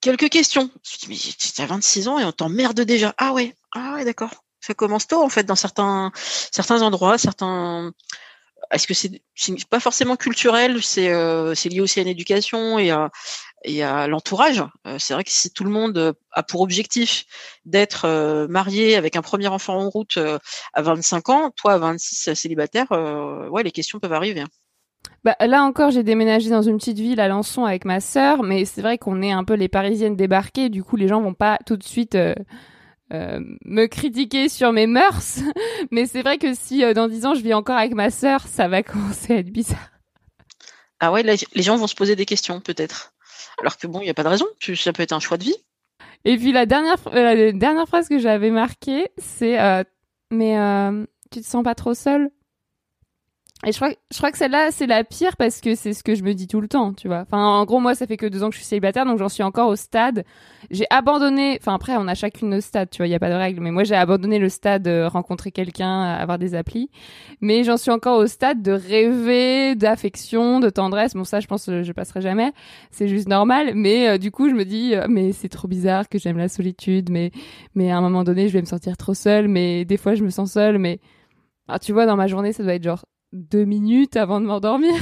quelques 0.00 0.28
questions. 0.28 0.70
Je 0.82 1.08
me 1.08 1.14
dis, 1.14 1.34
mais 1.38 1.52
tu 1.54 1.62
as 1.62 1.66
26 1.66 2.08
ans 2.08 2.18
et 2.18 2.24
on 2.24 2.32
t'emmerde 2.32 2.80
déjà. 2.82 3.14
Ah 3.18 3.32
ouais, 3.32 3.54
ah 3.72 3.94
ouais, 3.94 4.04
d'accord. 4.04 4.44
Ça 4.60 4.74
commence 4.74 5.06
tôt 5.06 5.22
en 5.22 5.28
fait 5.28 5.44
dans 5.44 5.56
certains 5.56 6.12
certains 6.14 6.82
endroits, 6.82 7.18
certains. 7.18 7.92
Est-ce 8.72 8.86
que 8.86 8.94
c'est 8.94 9.22
pas 9.70 9.80
forcément 9.80 10.16
culturel, 10.16 10.82
c'est 10.82 11.10
euh, 11.12 11.54
c'est 11.54 11.68
lié 11.68 11.80
aussi 11.80 12.00
à 12.00 12.04
l'éducation 12.04 12.78
et 12.78 12.90
à 12.90 13.10
et 13.64 13.82
à 13.82 14.06
l'entourage. 14.06 14.62
Euh, 14.86 14.98
c'est 14.98 15.14
vrai 15.14 15.24
que 15.24 15.30
si 15.30 15.50
tout 15.50 15.64
le 15.64 15.70
monde 15.70 15.98
euh, 15.98 16.12
a 16.32 16.42
pour 16.42 16.60
objectif 16.60 17.24
d'être 17.64 18.04
euh, 18.04 18.46
marié 18.48 18.96
avec 18.96 19.16
un 19.16 19.22
premier 19.22 19.48
enfant 19.48 19.78
en 19.78 19.88
route 19.88 20.18
à 20.72 20.82
25 20.82 21.28
ans, 21.30 21.50
toi 21.50 21.74
à 21.74 21.78
26 21.78 22.34
célibataire, 22.34 22.90
ouais, 23.50 23.62
les 23.62 23.72
questions 23.72 23.98
peuvent 23.98 24.12
arriver. 24.12 24.40
hein. 24.40 24.48
Bah, 25.24 25.36
là 25.40 25.62
encore, 25.64 25.90
j'ai 25.90 26.02
déménagé 26.02 26.50
dans 26.50 26.62
une 26.62 26.78
petite 26.78 26.98
ville 26.98 27.20
à 27.20 27.28
Lançon 27.28 27.64
avec 27.64 27.84
ma 27.84 28.00
sœur, 28.00 28.42
mais 28.42 28.64
c'est 28.64 28.82
vrai 28.82 28.98
qu'on 28.98 29.22
est 29.22 29.32
un 29.32 29.44
peu 29.44 29.54
les 29.54 29.68
Parisiennes 29.68 30.16
débarquées, 30.16 30.68
du 30.68 30.84
coup 30.84 30.96
les 30.96 31.08
gens 31.08 31.20
vont 31.20 31.34
pas 31.34 31.58
tout 31.66 31.76
de 31.76 31.82
suite 31.82 32.14
euh, 32.14 32.34
euh, 33.12 33.40
me 33.64 33.86
critiquer 33.86 34.48
sur 34.48 34.72
mes 34.72 34.86
mœurs, 34.86 35.40
mais 35.90 36.06
c'est 36.06 36.22
vrai 36.22 36.38
que 36.38 36.54
si 36.54 36.84
euh, 36.84 36.94
dans 36.94 37.08
10 37.08 37.26
ans 37.26 37.34
je 37.34 37.40
vis 37.40 37.54
encore 37.54 37.76
avec 37.76 37.94
ma 37.94 38.10
sœur, 38.10 38.42
ça 38.46 38.68
va 38.68 38.82
commencer 38.84 39.34
à 39.34 39.38
être 39.38 39.50
bizarre. 39.50 39.90
Ah 41.00 41.12
ouais, 41.12 41.22
là, 41.22 41.34
les 41.54 41.62
gens 41.62 41.76
vont 41.76 41.88
se 41.88 41.94
poser 41.94 42.16
des 42.16 42.24
questions 42.24 42.60
peut-être. 42.60 43.12
Alors 43.58 43.76
que 43.76 43.86
bon, 43.86 44.00
il 44.00 44.04
n'y 44.04 44.10
a 44.10 44.14
pas 44.14 44.24
de 44.24 44.28
raison. 44.28 44.46
Ça 44.74 44.92
peut 44.92 45.02
être 45.02 45.12
un 45.12 45.20
choix 45.20 45.38
de 45.38 45.44
vie. 45.44 45.56
Et 46.24 46.36
puis 46.36 46.52
la 46.52 46.66
dernière, 46.66 46.96
euh, 47.08 47.34
la 47.34 47.52
dernière 47.52 47.86
phrase 47.86 48.08
que 48.08 48.18
j'avais 48.18 48.50
marquée, 48.50 49.10
c'est 49.18 49.60
euh, 49.60 49.84
mais 50.30 50.58
euh, 50.58 51.04
tu 51.30 51.40
te 51.40 51.46
sens 51.46 51.62
pas 51.62 51.74
trop 51.74 51.94
seule? 51.94 52.30
Et 53.64 53.72
je 53.72 53.76
crois, 53.76 53.90
je 54.12 54.18
crois 54.18 54.30
que 54.30 54.36
celle-là, 54.36 54.70
c'est 54.70 54.86
la 54.86 55.02
pire 55.02 55.34
parce 55.38 55.62
que 55.62 55.74
c'est 55.74 55.94
ce 55.94 56.04
que 56.04 56.14
je 56.14 56.22
me 56.22 56.34
dis 56.34 56.46
tout 56.46 56.60
le 56.60 56.68
temps, 56.68 56.92
tu 56.92 57.08
vois. 57.08 57.20
Enfin, 57.22 57.42
en 57.42 57.64
gros, 57.64 57.80
moi, 57.80 57.94
ça 57.94 58.06
fait 58.06 58.18
que 58.18 58.26
deux 58.26 58.42
ans 58.42 58.50
que 58.50 58.54
je 58.54 58.58
suis 58.58 58.66
célibataire, 58.66 59.06
donc 59.06 59.18
j'en 59.18 59.30
suis 59.30 59.42
encore 59.42 59.68
au 59.70 59.76
stade. 59.76 60.24
J'ai 60.70 60.84
abandonné, 60.90 61.56
enfin 61.58 61.74
après, 61.74 61.96
on 61.96 62.06
a 62.06 62.14
chacune 62.14 62.50
nos 62.50 62.60
stades, 62.60 62.90
tu 62.90 62.98
vois, 62.98 63.06
il 63.06 63.12
y 63.12 63.14
a 63.14 63.18
pas 63.18 63.30
de 63.30 63.34
règle, 63.34 63.62
mais 63.62 63.70
moi, 63.70 63.82
j'ai 63.82 63.94
abandonné 63.94 64.38
le 64.38 64.50
stade 64.50 64.86
euh, 64.86 65.08
rencontrer 65.08 65.52
quelqu'un, 65.52 66.02
avoir 66.02 66.38
des 66.38 66.54
applis. 66.54 66.90
Mais 67.40 67.64
j'en 67.64 67.78
suis 67.78 67.90
encore 67.90 68.18
au 68.18 68.26
stade 68.26 68.60
de 68.60 68.72
rêver 68.72 69.74
d'affection, 69.74 70.60
de 70.60 70.68
tendresse. 70.68 71.14
Bon, 71.14 71.24
ça, 71.24 71.40
je 71.40 71.46
pense, 71.46 71.64
que 71.64 71.82
je 71.82 71.92
passerai 71.92 72.20
jamais. 72.20 72.52
C'est 72.90 73.08
juste 73.08 73.26
normal. 73.26 73.72
Mais 73.74 74.06
euh, 74.06 74.18
du 74.18 74.30
coup, 74.30 74.50
je 74.50 74.54
me 74.54 74.66
dis, 74.66 74.94
euh, 74.94 75.06
mais 75.08 75.32
c'est 75.32 75.48
trop 75.48 75.66
bizarre 75.66 76.10
que 76.10 76.18
j'aime 76.18 76.36
la 76.36 76.48
solitude, 76.48 77.08
mais, 77.10 77.30
mais 77.74 77.90
à 77.90 77.96
un 77.96 78.02
moment 78.02 78.22
donné, 78.22 78.48
je 78.48 78.52
vais 78.52 78.60
me 78.60 78.66
sentir 78.66 78.98
trop 78.98 79.14
seule, 79.14 79.48
mais 79.48 79.86
des 79.86 79.96
fois, 79.96 80.14
je 80.14 80.22
me 80.22 80.30
sens 80.30 80.52
seule, 80.52 80.78
mais, 80.78 81.00
ah, 81.68 81.78
tu 81.78 81.94
vois, 81.94 82.04
dans 82.04 82.16
ma 82.16 82.26
journée, 82.26 82.52
ça 82.52 82.62
doit 82.62 82.74
être 82.74 82.84
genre 82.84 83.06
deux 83.32 83.64
minutes 83.64 84.16
avant 84.16 84.40
de 84.40 84.46
m'endormir. 84.46 84.94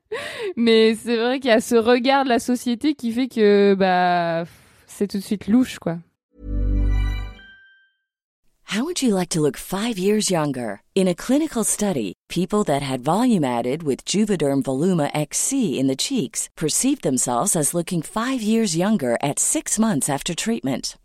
mais 0.56 0.94
c'est 0.94 1.16
vrai 1.16 1.40
qu'il 1.40 1.50
y 1.50 1.54
a 1.54 1.60
ce 1.60 1.74
regard 1.74 2.24
de 2.24 2.28
la 2.28 2.38
société 2.38 2.94
qui 2.94 3.12
fait 3.12 3.28
que, 3.28 3.74
bah, 3.74 4.44
c'est 4.86 5.08
tout 5.08 5.18
de 5.18 5.22
suite 5.22 5.48
louche, 5.48 5.78
quoi. 5.78 5.98
How 8.72 8.84
would 8.84 9.02
you 9.02 9.14
like 9.14 9.28
to 9.30 9.42
look 9.42 9.58
five 9.58 9.98
years 9.98 10.30
younger? 10.30 10.80
In 10.94 11.06
a 11.06 11.14
clinical 11.14 11.62
study, 11.62 12.14
people 12.30 12.64
that 12.64 12.80
had 12.80 13.04
volume 13.04 13.44
added 13.44 13.82
with 13.82 14.06
Juvederm 14.06 14.62
Voluma 14.62 15.10
XC 15.12 15.78
in 15.78 15.88
the 15.88 15.96
cheeks 15.96 16.48
perceived 16.56 17.02
themselves 17.02 17.54
as 17.54 17.74
looking 17.74 18.00
five 18.00 18.40
years 18.40 18.74
younger 18.74 19.18
at 19.22 19.38
six 19.38 19.78
months 19.78 20.08
after 20.08 20.34
treatment. 20.34 20.96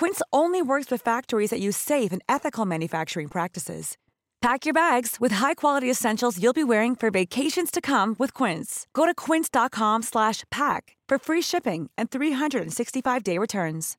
Quince 0.00 0.22
only 0.32 0.62
works 0.62 0.90
with 0.90 1.02
factories 1.04 1.50
that 1.50 1.60
use 1.60 1.76
safe 1.76 2.10
and 2.10 2.22
ethical 2.26 2.64
manufacturing 2.64 3.28
practices. 3.28 3.98
Pack 4.40 4.64
your 4.64 4.72
bags 4.72 5.18
with 5.20 5.32
high-quality 5.32 5.90
essentials 5.90 6.38
you'll 6.42 6.54
be 6.54 6.64
wearing 6.64 6.96
for 6.96 7.10
vacations 7.10 7.70
to 7.70 7.82
come 7.82 8.16
with 8.18 8.32
Quince. 8.32 8.86
Go 8.94 9.04
to 9.04 9.14
quince.com 9.14 10.00
slash 10.00 10.44
pack 10.50 10.96
for 11.06 11.18
free 11.18 11.42
shipping 11.42 11.90
and 11.98 12.08
365-day 12.08 13.36
returns. 13.36 13.98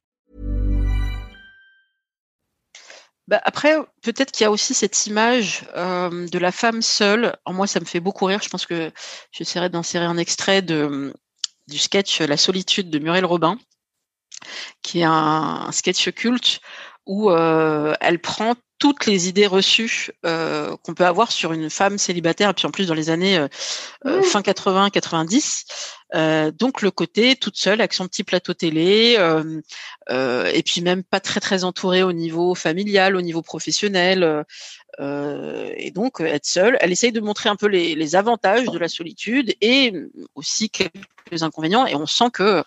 Bah, 3.28 3.40
après, 3.44 3.78
peut-être 4.02 4.32
qu'il 4.32 4.46
y 4.46 4.48
a 4.48 4.52
aussi 4.52 4.74
cette 4.74 5.06
image 5.06 5.68
euh, 5.76 6.28
de 6.28 6.40
la 6.40 6.52
femme 6.52 6.82
seule. 6.82 7.36
En 7.46 7.54
moi, 7.54 7.68
ça 7.68 7.80
me 7.80 7.86
fait 7.86 8.00
beaucoup 8.00 8.26
rire. 8.26 8.42
Je 8.42 8.50
pense 8.50 8.66
que 8.66 8.92
j'essaierai 9.32 9.70
d'insérer 9.70 10.06
un 10.06 10.18
extrait 10.18 10.64
du 10.64 11.14
sketch 11.78 12.22
La 12.22 12.38
solitude 12.38 12.90
de 12.90 12.98
Muriel 12.98 13.26
Robin, 13.26 13.60
qui 14.82 15.00
est 15.02 15.06
un, 15.06 15.66
un 15.68 15.72
sketch 15.72 16.12
culte 16.12 16.62
où 17.06 17.32
euh, 17.32 17.94
elle 18.00 18.20
prend 18.20 18.56
toutes 18.82 19.06
les 19.06 19.30
idées 19.30 19.46
reçues 19.46 20.10
euh, 20.26 20.76
qu'on 20.78 20.96
peut 20.96 21.06
avoir 21.06 21.32
sur 21.32 21.54
une 21.54 21.70
femme 21.70 22.00
célibataire, 22.00 22.50
et 22.50 22.54
puis 22.54 22.66
en 22.66 22.72
plus 22.72 22.88
dans 22.88 22.96
les 22.96 23.12
années 23.12 23.38
euh, 23.38 23.48
euh, 24.08 24.24
fin 24.24 24.42
80-90. 24.42 25.66
Euh, 26.16 26.52
donc 26.52 26.82
le 26.82 26.90
côté 26.90 27.36
toute 27.36 27.58
seule 27.58 27.80
avec 27.80 27.94
son 27.94 28.08
petit 28.08 28.24
plateau 28.24 28.56
télé, 28.56 29.18
et 30.10 30.64
puis 30.64 30.82
même 30.82 31.04
pas 31.04 31.20
très 31.20 31.40
très 31.40 31.64
entourée 31.64 32.02
au 32.02 32.12
niveau 32.12 32.56
familial, 32.56 33.16
au 33.16 33.22
niveau 33.22 33.44
professionnel. 33.44 34.46
Euh, 35.00 35.72
et 35.78 35.92
donc 35.92 36.20
euh, 36.20 36.26
être 36.26 36.46
seule, 36.46 36.78
elle 36.82 36.92
essaye 36.92 37.12
de 37.12 37.22
montrer 37.22 37.50
un 37.50 37.56
peu 37.56 37.68
les, 37.68 38.16
avantages 38.16 38.66
de 38.66 38.78
la 38.78 38.90
solitude 38.90 39.56
et 39.62 39.94
aussi 40.36 40.70
quelques 40.70 41.44
inconvénients. 41.44 41.86
Et 41.86 41.96
on 41.96 42.06
sent 42.06 42.30
que 42.34 42.64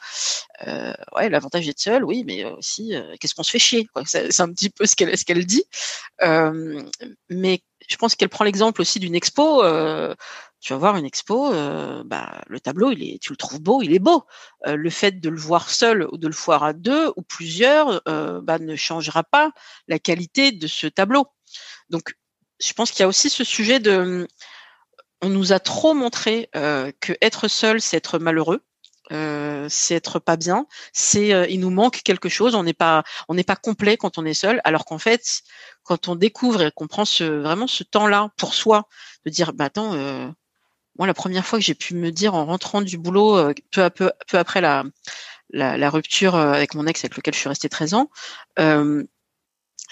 euh, 0.66 0.94
ouais, 1.14 1.28
l'avantage 1.28 1.66
d'être 1.66 1.80
seule, 1.80 2.04
oui, 2.04 2.24
mais 2.26 2.44
aussi 2.44 2.94
qu'est-ce 3.20 3.34
qu'on 3.34 3.42
se 3.42 3.50
fait 3.50 3.58
chier. 3.58 3.88
C'est 4.06 4.40
un 4.40 4.50
petit 4.50 4.70
peu 4.70 4.86
ce 4.86 4.96
qu'elle 4.96 5.46
dit. 5.46 5.64
Mais 7.28 7.62
je 7.86 7.96
pense 7.96 8.14
qu'elle 8.14 8.30
prend 8.30 8.44
l'exemple 8.44 8.80
aussi 8.80 8.98
d'une 9.00 9.14
expo. 9.14 9.62
tu 10.60 10.72
vas 10.72 10.78
voir 10.78 10.96
une 10.96 11.04
expo, 11.04 11.52
bah, 12.04 12.40
le 12.46 12.60
tableau, 12.60 12.90
il 12.92 13.02
est, 13.02 13.18
tu 13.20 13.32
le 13.32 13.36
trouves 13.36 13.60
beau, 13.60 13.82
il 13.82 13.92
est 13.92 13.98
beau. 13.98 14.24
Le 14.64 14.90
fait 14.90 15.20
de 15.20 15.28
le 15.28 15.38
voir 15.38 15.68
seul 15.68 16.08
ou 16.10 16.16
de 16.16 16.28
le 16.28 16.34
voir 16.34 16.64
à 16.64 16.72
deux 16.72 17.12
ou 17.16 17.22
plusieurs 17.22 18.00
bah, 18.06 18.58
ne 18.58 18.76
changera 18.76 19.24
pas 19.24 19.50
la 19.88 19.98
qualité 19.98 20.52
de 20.52 20.66
ce 20.66 20.86
tableau. 20.86 21.26
Donc, 21.90 22.14
je 22.60 22.72
pense 22.72 22.90
qu'il 22.90 23.00
y 23.00 23.02
a 23.04 23.08
aussi 23.08 23.30
ce 23.30 23.44
sujet 23.44 23.80
de, 23.80 24.26
on 25.22 25.28
nous 25.28 25.52
a 25.52 25.60
trop 25.60 25.94
montré 25.94 26.50
euh, 26.56 26.92
que 27.00 27.14
être 27.20 27.48
seul, 27.48 27.80
c'est 27.80 27.96
être 27.96 28.18
malheureux. 28.18 28.62
Euh, 29.12 29.66
c'est 29.68 29.94
être 29.94 30.18
pas 30.18 30.36
bien, 30.36 30.66
c'est 30.94 31.34
euh, 31.34 31.46
il 31.50 31.60
nous 31.60 31.68
manque 31.68 32.02
quelque 32.02 32.30
chose, 32.30 32.54
on 32.54 32.62
n'est 32.62 32.72
pas 32.72 33.04
on 33.28 33.34
n'est 33.34 33.44
pas 33.44 33.56
complet 33.56 33.98
quand 33.98 34.16
on 34.16 34.24
est 34.24 34.32
seul, 34.32 34.62
alors 34.64 34.86
qu'en 34.86 34.96
fait 34.96 35.42
quand 35.82 36.08
on 36.08 36.16
découvre 36.16 36.62
et 36.62 36.70
qu'on 36.70 36.86
prend 36.86 37.04
ce 37.04 37.24
vraiment 37.24 37.66
ce 37.66 37.84
temps-là 37.84 38.30
pour 38.38 38.54
soi, 38.54 38.88
de 39.26 39.30
dire 39.30 39.52
bah 39.52 39.66
attends 39.66 39.92
euh, 39.92 40.26
moi 40.98 41.06
la 41.06 41.12
première 41.12 41.44
fois 41.44 41.58
que 41.58 41.64
j'ai 41.66 41.74
pu 41.74 41.94
me 41.94 42.10
dire 42.12 42.32
en 42.34 42.46
rentrant 42.46 42.80
du 42.80 42.96
boulot 42.96 43.52
peu 43.70 43.82
à 43.84 43.90
peu 43.90 44.10
peu 44.26 44.38
après 44.38 44.62
la 44.62 44.84
la, 45.50 45.90
rupture 45.90 46.34
avec 46.36 46.74
mon 46.74 46.86
ex 46.86 47.04
avec 47.04 47.16
lequel 47.16 47.34
je 47.34 47.40
suis 47.40 47.48
restée 47.50 47.68
13 47.68 47.94
ans, 47.94 48.10
je 48.56 49.04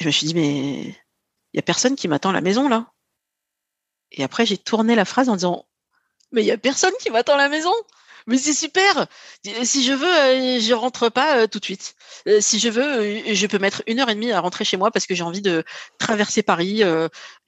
me 0.06 0.10
suis 0.10 0.26
dit 0.26 0.34
mais 0.34 0.96
il 1.52 1.58
y 1.58 1.60
a 1.60 1.62
personne 1.62 1.96
qui 1.96 2.08
m'attend 2.08 2.30
à 2.30 2.34
la 2.34 2.40
maison 2.40 2.68
là. 2.68 2.92
Et 4.10 4.24
après 4.24 4.46
j'ai 4.46 4.58
tourné 4.58 4.94
la 4.94 5.04
phrase 5.04 5.28
en 5.28 5.36
disant 5.36 5.66
mais 6.32 6.42
il 6.42 6.46
y 6.46 6.50
a 6.50 6.58
personne 6.58 6.92
qui 7.00 7.10
m'attend 7.10 7.34
à 7.34 7.38
la 7.38 7.48
maison. 7.48 7.72
Mais 8.26 8.38
c'est 8.38 8.52
super. 8.52 9.06
Si 9.64 9.84
je 9.84 9.92
veux, 9.92 10.06
euh, 10.06 10.60
je 10.60 10.72
rentre 10.74 11.08
pas 11.08 11.38
euh, 11.38 11.46
tout 11.46 11.58
de 11.58 11.64
suite. 11.64 11.94
Euh, 12.28 12.40
si 12.40 12.60
je 12.60 12.68
veux, 12.68 13.34
je 13.34 13.46
peux 13.48 13.58
mettre 13.58 13.82
une 13.86 13.98
heure 14.00 14.08
et 14.10 14.14
demie 14.14 14.30
à 14.30 14.40
rentrer 14.40 14.64
chez 14.64 14.76
moi 14.76 14.90
parce 14.92 15.06
que 15.06 15.14
j'ai 15.14 15.24
envie 15.24 15.42
de 15.42 15.64
traverser 15.98 16.42
Paris. 16.42 16.82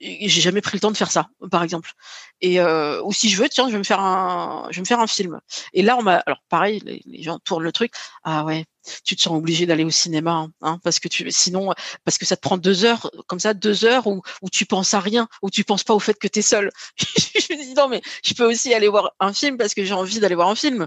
j'ai 0.01 0.29
jamais 0.29 0.61
pris 0.61 0.77
le 0.77 0.81
temps 0.81 0.91
de 0.91 0.97
faire 0.97 1.13
ça, 1.13 1.29
par 1.51 1.63
exemple. 1.63 1.93
Et 2.41 2.61
euh, 2.61 3.01
ou 3.05 3.13
si 3.13 3.29
je 3.31 3.41
veux, 3.41 3.49
tiens, 3.49 3.69
je 3.69 3.73
vais 3.73 3.79
me 3.79 3.85
faire 3.85 4.01
un, 4.01 4.67
je 4.71 4.77
vais 4.77 4.81
me 4.81 4.87
faire 4.87 5.01
un 5.01 5.07
film. 5.07 5.41
Et 5.73 5.83
là, 5.83 5.97
on 5.97 6.03
m'a, 6.03 6.17
alors 6.27 6.43
pareil, 6.49 7.03
les 7.07 7.23
gens 7.23 7.39
tournent 7.39 7.63
le 7.63 7.73
truc. 7.73 7.93
Ah 8.25 8.45
ouais, 8.45 8.65
tu 9.05 9.17
te 9.17 9.23
sens 9.23 9.37
obligé 9.37 9.67
d'aller 9.67 9.85
au 9.85 9.91
cinéma, 9.91 10.49
hein, 10.63 10.79
parce 10.83 10.99
que 10.99 11.09
tu, 11.09 11.31
sinon, 11.31 11.73
parce 12.05 12.19
que 12.19 12.27
ça 12.27 12.37
te 12.37 12.41
prend 12.41 12.57
deux 12.57 12.85
heures, 12.85 13.11
comme 13.27 13.41
ça, 13.41 13.55
deux 13.55 13.85
heures 13.85 14.07
où, 14.07 14.23
où 14.43 14.51
tu 14.51 14.67
penses 14.67 14.95
à 14.95 15.01
rien, 15.01 15.29
où 15.43 15.51
tu 15.51 15.65
penses 15.65 15.85
pas 15.85 15.95
au 15.95 16.01
fait 16.01 16.19
que 16.19 16.29
tu 16.29 16.41
es 16.41 16.43
seul. 16.43 16.71
je 16.99 17.55
me 17.55 17.63
dis 17.63 17.75
non, 17.75 17.89
mais 17.89 18.03
je 18.25 18.35
peux 18.35 18.45
aussi 18.45 18.75
aller 18.75 18.89
voir 18.89 19.13
un 19.21 19.33
film 19.33 19.57
parce 19.57 19.75
que 19.75 19.85
j'ai 19.85 19.95
envie 19.95 20.21
d'aller 20.21 20.35
voir 20.35 20.49
un 20.49 20.55
film 20.55 20.87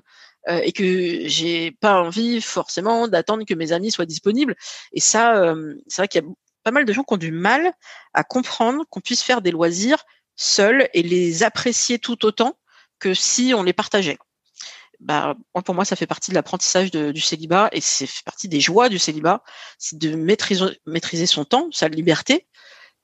euh, 0.49 0.61
et 0.63 0.71
que 0.71 1.27
j'ai 1.27 1.71
pas 1.71 2.01
envie 2.01 2.41
forcément 2.41 3.07
d'attendre 3.07 3.45
que 3.45 3.53
mes 3.53 3.71
amis 3.71 3.91
soient 3.91 4.05
disponibles. 4.05 4.55
Et 4.93 5.01
ça, 5.01 5.37
euh, 5.37 5.75
c'est 5.87 6.01
vrai 6.01 6.07
qu'il 6.07 6.21
y 6.21 6.25
a 6.25 6.27
pas 6.63 6.71
mal 6.71 6.85
de 6.85 6.93
gens 6.93 7.03
qui 7.03 7.13
ont 7.13 7.17
du 7.17 7.31
mal 7.31 7.73
à 8.13 8.23
comprendre 8.23 8.85
qu'on 8.89 9.01
puisse 9.01 9.23
faire 9.23 9.41
des 9.41 9.51
loisirs 9.51 10.03
seuls 10.35 10.89
et 10.93 11.03
les 11.03 11.43
apprécier 11.43 11.99
tout 11.99 12.25
autant 12.25 12.57
que 12.99 13.13
si 13.13 13.53
on 13.55 13.63
les 13.63 13.73
partageait 13.73 14.17
bah, 14.99 15.35
pour 15.65 15.75
moi, 15.75 15.85
ça 15.85 15.95
fait 15.95 16.07
partie 16.07 16.31
de 16.31 16.35
l'apprentissage 16.35 16.91
du 16.91 17.21
célibat 17.21 17.69
et 17.71 17.81
c'est 17.81 18.09
partie 18.25 18.47
des 18.49 18.59
joies 18.61 18.89
du 18.89 18.99
célibat, 18.99 19.43
c'est 19.77 19.97
de 19.97 20.15
maîtriser, 20.15 20.65
maîtriser 20.85 21.25
son 21.27 21.45
temps, 21.45 21.69
sa 21.71 21.87
liberté. 21.87 22.47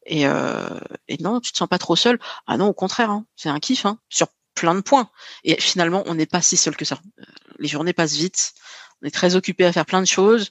Et, 0.05 0.27
euh, 0.27 0.79
et 1.07 1.17
non, 1.21 1.39
tu 1.39 1.51
te 1.53 1.57
sens 1.57 1.67
pas 1.69 1.77
trop 1.79 1.95
seul. 1.95 2.19
Ah 2.47 2.57
non, 2.57 2.67
au 2.67 2.73
contraire, 2.73 3.09
hein, 3.11 3.25
c'est 3.35 3.49
un 3.49 3.59
kiff 3.59 3.85
hein, 3.85 3.99
sur 4.09 4.27
plein 4.55 4.75
de 4.75 4.81
points. 4.81 5.09
Et 5.43 5.59
finalement, 5.61 6.03
on 6.07 6.15
n'est 6.15 6.25
pas 6.25 6.41
si 6.41 6.57
seul 6.57 6.75
que 6.75 6.85
ça. 6.85 6.99
Euh, 7.19 7.23
Les 7.59 7.67
journées 7.69 7.93
passent 7.93 8.15
vite. 8.15 8.53
On 9.01 9.07
est 9.07 9.11
très 9.11 9.35
occupé 9.35 9.65
à 9.65 9.71
faire 9.73 9.85
plein 9.85 10.01
de 10.01 10.07
choses. 10.07 10.49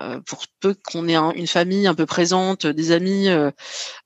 Euh, 0.00 0.20
pour 0.20 0.44
peu 0.60 0.74
qu'on 0.86 1.08
ait 1.08 1.14
un- 1.16 1.32
une 1.32 1.46
famille 1.46 1.86
un 1.86 1.94
peu 1.94 2.06
présente, 2.06 2.66
des 2.66 2.92
amis, 2.92 3.28
euh, 3.28 3.50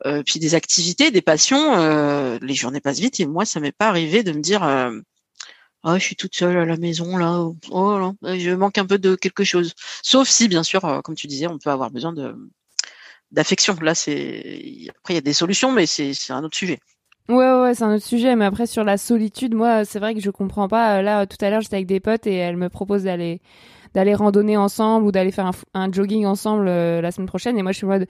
euh, 0.07 0.23
puis 0.27 0.41
des 0.41 0.55
activités, 0.57 1.11
des 1.13 1.23
passions, 1.23 1.79
euh, 1.79 2.39
les 2.43 2.55
journées 2.55 2.81
passent 2.81 2.99
vite. 3.01 3.21
Et 3.21 3.27
moi, 3.27 3.45
ça 3.47 3.61
m'est 3.61 3.73
pas 3.73 3.89
arrivé 3.89 4.23
de 4.25 4.33
me 4.33 4.41
dire. 4.41 4.63
Euh, 5.87 5.91
ah, 5.91 5.99
je 5.99 6.05
suis 6.05 6.17
toute 6.17 6.35
seule 6.35 6.57
à 6.57 6.65
la 6.65 6.77
maison 6.77 7.17
là. 7.17 7.47
Oh 7.71 7.99
là, 7.99 8.39
je 8.39 8.51
manque 8.51 8.79
un 8.79 8.87
peu 8.87 8.99
de 8.99 9.15
quelque 9.15 9.45
chose. 9.45 9.75
Sauf 10.03 10.29
si, 10.29 10.49
bien 10.49 10.63
sûr, 10.63 10.85
euh, 10.85 11.01
comme 11.01 11.15
tu 11.15 11.27
disais, 11.27 11.47
on 11.47 11.59
peut 11.59 11.71
avoir 11.71 11.91
besoin 11.91 12.13
de 12.13 12.35
d'affection. 13.33 13.77
Là, 13.81 13.95
c'est 13.95 14.87
après 14.91 15.15
il 15.15 15.17
y 15.17 15.19
a 15.19 15.23
des 15.23 15.33
solutions, 15.33 15.73
mais 15.73 15.87
c'est 15.87 16.13
un 16.31 16.45
autre 16.45 16.57
sujet. 16.57 16.81
Ouais, 17.29 17.53
ouais, 17.61 17.75
c'est 17.75 17.85
un 17.85 17.95
autre 17.95 18.05
sujet. 18.05 18.37
Mais 18.37 18.45
après, 18.45 18.67
sur 18.67 18.85
la 18.85 18.97
solitude, 18.99 19.55
moi, 19.55 19.85
c'est 19.85 19.99
vrai 19.99 20.15
que 20.15 20.21
je 20.21 20.31
comprends 20.31 20.69
pas. 20.69 20.99
Euh, 20.99 21.03
Là, 21.03 21.27
tout 21.27 21.37
à 21.41 21.51
l'heure, 21.51 21.61
j'étais 21.61 21.77
avec 21.77 21.87
des 21.87 22.01
potes 22.01 22.27
et 22.27 22.35
elles 22.35 22.57
me 22.57 22.69
proposent 22.69 23.05
d'aller 23.05 23.41
d'aller 23.95 24.15
randonner 24.15 24.57
ensemble 24.59 25.07
ou 25.07 25.13
d'aller 25.13 25.33
faire 25.33 25.51
un, 25.73 25.93
jogging 25.93 26.27
ensemble 26.27 26.69
euh, 26.69 27.01
la 27.01 27.11
semaine 27.11 27.29
prochaine. 27.29 27.59
Et 27.59 27.63
moi, 27.63 27.73
je 27.73 27.79
suis 27.79 27.87
en 27.87 27.91
mode, 27.91 28.07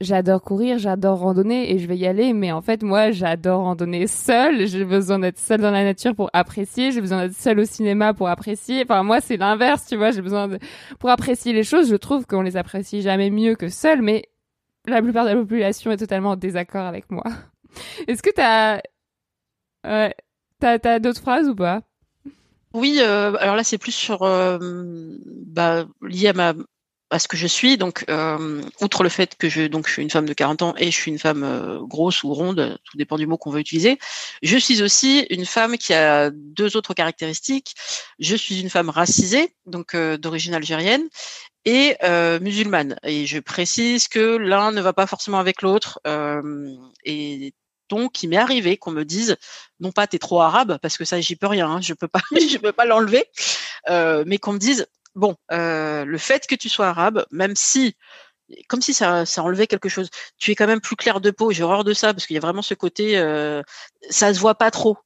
j'adore 0.00 0.42
courir, 0.42 0.78
j'adore 0.78 1.18
randonner 1.18 1.72
et 1.72 1.78
je 1.78 1.86
vais 1.86 1.96
y 1.96 2.06
aller. 2.06 2.32
Mais 2.32 2.52
en 2.52 2.60
fait, 2.60 2.82
moi, 2.82 3.10
j'adore 3.10 3.62
randonner 3.62 4.06
seule. 4.06 4.66
J'ai 4.66 4.84
besoin 4.84 5.18
d'être 5.18 5.38
seule 5.38 5.60
dans 5.60 5.70
la 5.70 5.84
nature 5.84 6.14
pour 6.14 6.30
apprécier. 6.32 6.92
J'ai 6.92 7.00
besoin 7.00 7.22
d'être 7.26 7.36
seule 7.36 7.60
au 7.60 7.64
cinéma 7.64 8.14
pour 8.14 8.28
apprécier. 8.28 8.82
Enfin, 8.82 9.02
moi, 9.02 9.20
c'est 9.20 9.36
l'inverse, 9.36 9.86
tu 9.86 9.96
vois. 9.96 10.10
J'ai 10.10 10.22
besoin 10.22 10.48
de, 10.48 10.58
pour 10.98 11.10
apprécier 11.10 11.52
les 11.52 11.64
choses. 11.64 11.90
Je 11.90 11.96
trouve 11.96 12.26
qu'on 12.26 12.42
les 12.42 12.56
apprécie 12.56 13.02
jamais 13.02 13.30
mieux 13.30 13.54
que 13.54 13.68
seul, 13.68 14.02
mais 14.02 14.28
la 14.86 15.02
plupart 15.02 15.24
de 15.24 15.30
la 15.30 15.36
population 15.36 15.90
est 15.90 15.96
totalement 15.96 16.30
en 16.30 16.36
désaccord 16.36 16.86
avec 16.86 17.10
moi. 17.10 17.24
Est-ce 18.08 18.22
que 18.22 18.30
t'as, 18.30 18.80
ouais, 19.84 20.14
t'as, 20.60 20.78
t'as 20.78 20.98
d'autres 20.98 21.20
phrases 21.20 21.48
ou 21.48 21.54
pas? 21.54 21.82
Oui, 22.74 22.98
euh, 23.00 23.34
alors 23.40 23.56
là, 23.56 23.64
c'est 23.64 23.78
plus 23.78 23.92
sur, 23.92 24.22
euh, 24.22 24.58
bah, 25.46 25.86
lié 26.02 26.28
à 26.28 26.32
ma, 26.34 26.52
à 27.10 27.18
ce 27.18 27.28
que 27.28 27.36
je 27.36 27.46
suis. 27.46 27.76
Donc, 27.76 28.04
euh, 28.08 28.62
outre 28.80 29.02
le 29.02 29.08
fait 29.08 29.36
que 29.36 29.48
je, 29.48 29.66
donc, 29.66 29.86
je 29.86 29.92
suis 29.92 30.02
une 30.02 30.10
femme 30.10 30.26
de 30.26 30.32
40 30.32 30.62
ans 30.62 30.74
et 30.76 30.90
je 30.90 30.96
suis 30.96 31.10
une 31.10 31.18
femme 31.18 31.42
euh, 31.42 31.80
grosse 31.80 32.22
ou 32.22 32.32
ronde, 32.34 32.78
tout 32.84 32.96
dépend 32.96 33.16
du 33.16 33.26
mot 33.26 33.36
qu'on 33.36 33.50
veut 33.50 33.60
utiliser, 33.60 33.98
je 34.42 34.56
suis 34.56 34.82
aussi 34.82 35.26
une 35.30 35.46
femme 35.46 35.78
qui 35.78 35.94
a 35.94 36.30
deux 36.30 36.76
autres 36.76 36.94
caractéristiques. 36.94 37.74
Je 38.18 38.36
suis 38.36 38.60
une 38.60 38.70
femme 38.70 38.90
racisée, 38.90 39.54
donc 39.66 39.94
euh, 39.94 40.16
d'origine 40.16 40.54
algérienne, 40.54 41.08
et 41.64 41.96
euh, 42.02 42.40
musulmane. 42.40 42.96
Et 43.02 43.26
je 43.26 43.38
précise 43.38 44.08
que 44.08 44.36
l'un 44.36 44.72
ne 44.72 44.80
va 44.80 44.92
pas 44.92 45.06
forcément 45.06 45.38
avec 45.38 45.62
l'autre. 45.62 46.00
euh, 46.06 46.74
et 47.04 47.52
donc, 47.88 48.22
il 48.22 48.28
m'est 48.28 48.36
arrivé 48.36 48.76
qu'on 48.76 48.90
me 48.90 49.04
dise, 49.04 49.36
non 49.80 49.92
pas 49.92 50.06
t'es 50.06 50.18
trop 50.18 50.40
arabe, 50.40 50.78
parce 50.82 50.98
que 50.98 51.04
ça 51.04 51.20
j'y 51.20 51.36
peux 51.36 51.46
rien, 51.46 51.68
hein, 51.68 51.80
je 51.80 51.94
peux 51.94 52.08
pas, 52.08 52.20
je 52.32 52.58
peux 52.58 52.72
pas 52.72 52.84
l'enlever, 52.84 53.24
euh, 53.88 54.24
mais 54.26 54.38
qu'on 54.38 54.52
me 54.52 54.58
dise, 54.58 54.86
bon, 55.18 55.36
euh, 55.52 56.04
le 56.04 56.18
fait 56.18 56.46
que 56.46 56.54
tu 56.54 56.68
sois 56.68 56.88
arabe, 56.88 57.26
même 57.30 57.56
si, 57.56 57.96
comme 58.68 58.82
si 58.82 58.94
ça, 58.94 59.24
enlevait 59.38 59.66
quelque 59.68 59.88
chose, 59.90 60.10
tu 60.38 60.52
es 60.52 60.54
quand 60.56 60.66
même 60.68 60.80
plus 60.80 60.96
clair 60.96 61.20
de 61.20 61.30
peau. 61.32 61.52
J'ai 61.52 61.64
horreur 61.64 61.84
de 61.84 61.94
ça 61.94 62.14
parce 62.14 62.26
qu'il 62.26 62.34
y 62.34 62.38
a 62.38 62.42
vraiment 62.42 62.62
ce 62.62 62.74
côté, 62.74 63.18
euh, 63.18 63.62
ça 64.10 64.34
se 64.34 64.40
voit 64.40 64.56
pas 64.56 64.70
trop. 64.70 64.98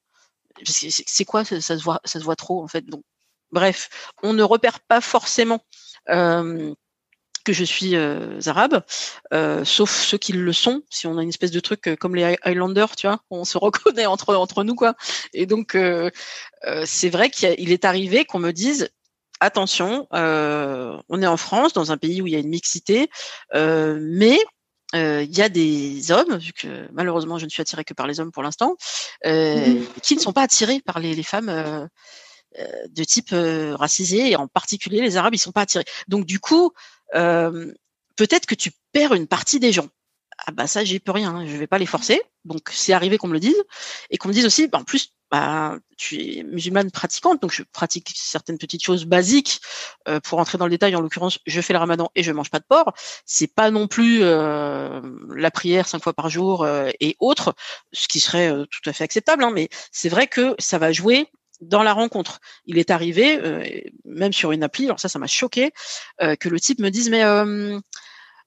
C'est 0.65 1.25
quoi 1.27 1.45
ça, 1.45 1.61
se 1.61 1.83
voit, 1.85 2.01
ça 2.05 2.21
se 2.21 2.25
voit 2.25 2.37
trop 2.37 2.63
en 2.65 2.69
fait? 2.69 2.87
Donc, 2.87 3.03
bref, 3.53 3.91
on 4.23 4.33
ne 4.35 4.43
repère 4.45 4.81
pas 4.81 5.01
forcément. 5.01 5.61
que 7.45 7.53
je 7.53 7.65
suis 7.65 7.97
euh, 7.97 8.39
arabe, 8.47 8.85
euh, 9.35 9.65
sauf 9.65 9.91
ceux 9.91 10.17
qui 10.19 10.33
le 10.33 10.53
sont. 10.53 10.83
Si 10.91 11.09
on 11.09 11.19
a 11.19 11.23
une 11.25 11.29
espèce 11.29 11.51
de 11.51 11.59
truc 11.59 11.97
comme 11.99 12.15
les 12.15 12.23
Hi- 12.23 12.39
Highlanders, 12.45 12.95
tu 12.95 13.09
vois, 13.09 13.21
on 13.31 13.45
se 13.45 13.59
reconnaît 13.59 14.07
entre 14.07 14.35
entre 14.37 14.63
nous 14.63 14.77
quoi. 14.77 14.95
Et 15.33 15.47
donc 15.47 15.77
c'est 16.85 17.11
vrai 17.11 17.31
qu'il 17.31 17.73
est 17.73 17.85
arrivé 17.85 18.25
qu'on 18.25 18.39
me 18.39 18.53
dise 18.53 18.91
attention, 19.43 20.07
euh, 20.15 20.97
on 21.09 21.21
est 21.23 21.27
en 21.27 21.37
France, 21.37 21.73
dans 21.73 21.93
un 21.93 21.99
pays 21.99 22.23
où 22.23 22.27
il 22.27 22.33
y 22.33 22.37
a 22.37 22.39
une 22.39 22.49
mixité, 22.49 23.11
euh, 23.55 23.99
mais 24.01 24.39
euh, 24.95 25.23
il 25.23 25.37
y 25.37 25.43
a 25.43 25.49
des 25.49 26.13
hommes, 26.13 26.37
vu 26.37 26.53
que 26.53 26.89
malheureusement 26.93 27.39
je 27.39 27.45
ne 27.45 27.51
suis 27.51 27.61
attirée 27.61 27.85
que 27.85 27.95
par 27.95 28.07
les 28.07 28.21
hommes 28.21 28.33
pour 28.33 28.43
l'instant, 28.43 28.77
euh, 29.27 29.83
qui 30.03 30.15
ne 30.15 30.21
sont 30.21 30.33
pas 30.33 30.43
attirés 30.43 30.81
par 30.81 30.99
les, 31.01 31.15
les 31.15 31.23
femmes 31.23 31.49
euh, 31.49 31.87
de 32.89 33.05
type 33.05 33.31
racisé, 33.33 34.31
et 34.31 34.37
en 34.37 34.49
particulier 34.49 35.01
les 35.01 35.17
Arabes, 35.17 35.35
ils 35.35 35.39
sont 35.39 35.53
pas 35.53 35.63
attirés. 35.63 35.87
Donc 36.09 36.27
du 36.27 36.39
coup, 36.39 36.73
peut-être 37.13 38.47
que 38.47 38.55
tu 38.55 38.71
perds 38.93 39.15
une 39.15 39.27
partie 39.27 39.61
des 39.61 39.73
gens. 39.73 39.89
Ah 40.47 40.53
bah 40.53 40.67
ça, 40.67 40.85
j'y 40.85 40.99
peux 40.99 41.13
rien, 41.13 41.35
hein, 41.35 41.47
je 41.47 41.57
vais 41.57 41.67
pas 41.67 41.79
les 41.79 41.87
forcer. 41.87 42.21
Donc 42.45 42.71
c'est 42.73 42.93
arrivé 42.93 43.17
qu'on 43.17 43.29
me 43.29 43.35
le 43.35 43.41
dise 43.41 43.63
et 44.11 44.19
qu'on 44.19 44.29
me 44.29 44.35
dise 44.35 44.45
aussi, 44.45 44.67
bah, 44.67 44.79
en 44.79 44.85
plus, 44.85 45.13
bah, 45.33 45.79
tu 45.97 46.21
es 46.21 46.43
musulmane 46.43 46.91
pratiquante, 46.91 47.41
donc 47.41 47.53
je 47.53 47.63
pratique 47.63 48.13
certaines 48.15 48.59
petites 48.59 48.85
choses 48.85 49.07
basiques. 49.07 49.63
Euh, 50.07 50.21
pour 50.21 50.39
entrer 50.39 50.59
dans 50.59 50.67
le 50.67 50.71
détail, 50.71 50.95
en 50.95 51.01
l'occurrence, 51.01 51.39
je 51.47 51.61
fais 51.63 51.73
le 51.73 51.79
ramadan 51.79 52.11
et 52.15 52.23
je 52.23 52.31
mange 52.33 52.51
pas 52.51 52.59
de 52.59 52.67
porc. 52.69 52.93
C'est 53.25 53.47
pas 53.47 53.71
non 53.71 53.89
plus 53.89 54.19
euh, 54.23 55.01
la 55.35 55.51
prière 55.51 55.89
cinq 55.89 56.03
fois 56.03 56.13
par 56.13 56.29
jour 56.29 56.65
euh, 56.65 56.91
et 57.01 57.17
autres, 57.19 57.55
ce 57.95 58.09
qui 58.09 58.21
serait 58.21 58.53
euh, 58.53 58.67
tout 58.67 58.91
à 58.91 58.93
fait 58.93 59.05
acceptable. 59.05 59.43
Hein, 59.43 59.53
mais 59.55 59.71
c'est 59.91 60.11
vrai 60.11 60.27
que 60.27 60.55
ça 60.59 60.77
va 60.77 60.93
jouer 60.93 61.29
dans 61.63 61.83
la 61.83 61.95
rencontre. 61.95 62.41
Il 62.67 62.77
est 62.77 62.91
arrivé, 62.91 63.39
euh, 63.39 63.65
même 64.05 64.35
sur 64.35 64.53
une 64.53 64.63
appli, 64.63 64.85
alors 64.85 65.01
ça, 65.01 65.09
ça 65.09 65.19
m'a 65.19 65.27
choqué, 65.29 65.73
euh, 66.21 66.37
que 66.37 66.51
le 66.51 66.61
type 66.61 66.79
me 66.79 66.91
dise 66.91 67.09
mais 67.09 67.25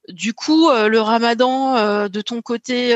du 0.09 0.35
coup 0.35 0.69
le 0.69 0.99
Ramadan 0.99 2.07
de 2.07 2.21
ton 2.21 2.43
côté. 2.43 2.95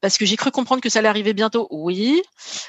Parce 0.00 0.18
que 0.18 0.26
j'ai 0.26 0.36
cru 0.36 0.50
comprendre 0.50 0.82
que 0.82 0.88
ça 0.88 1.00
allait 1.00 1.08
arriver 1.08 1.34
bientôt. 1.34 1.68
Oui. 1.70 2.22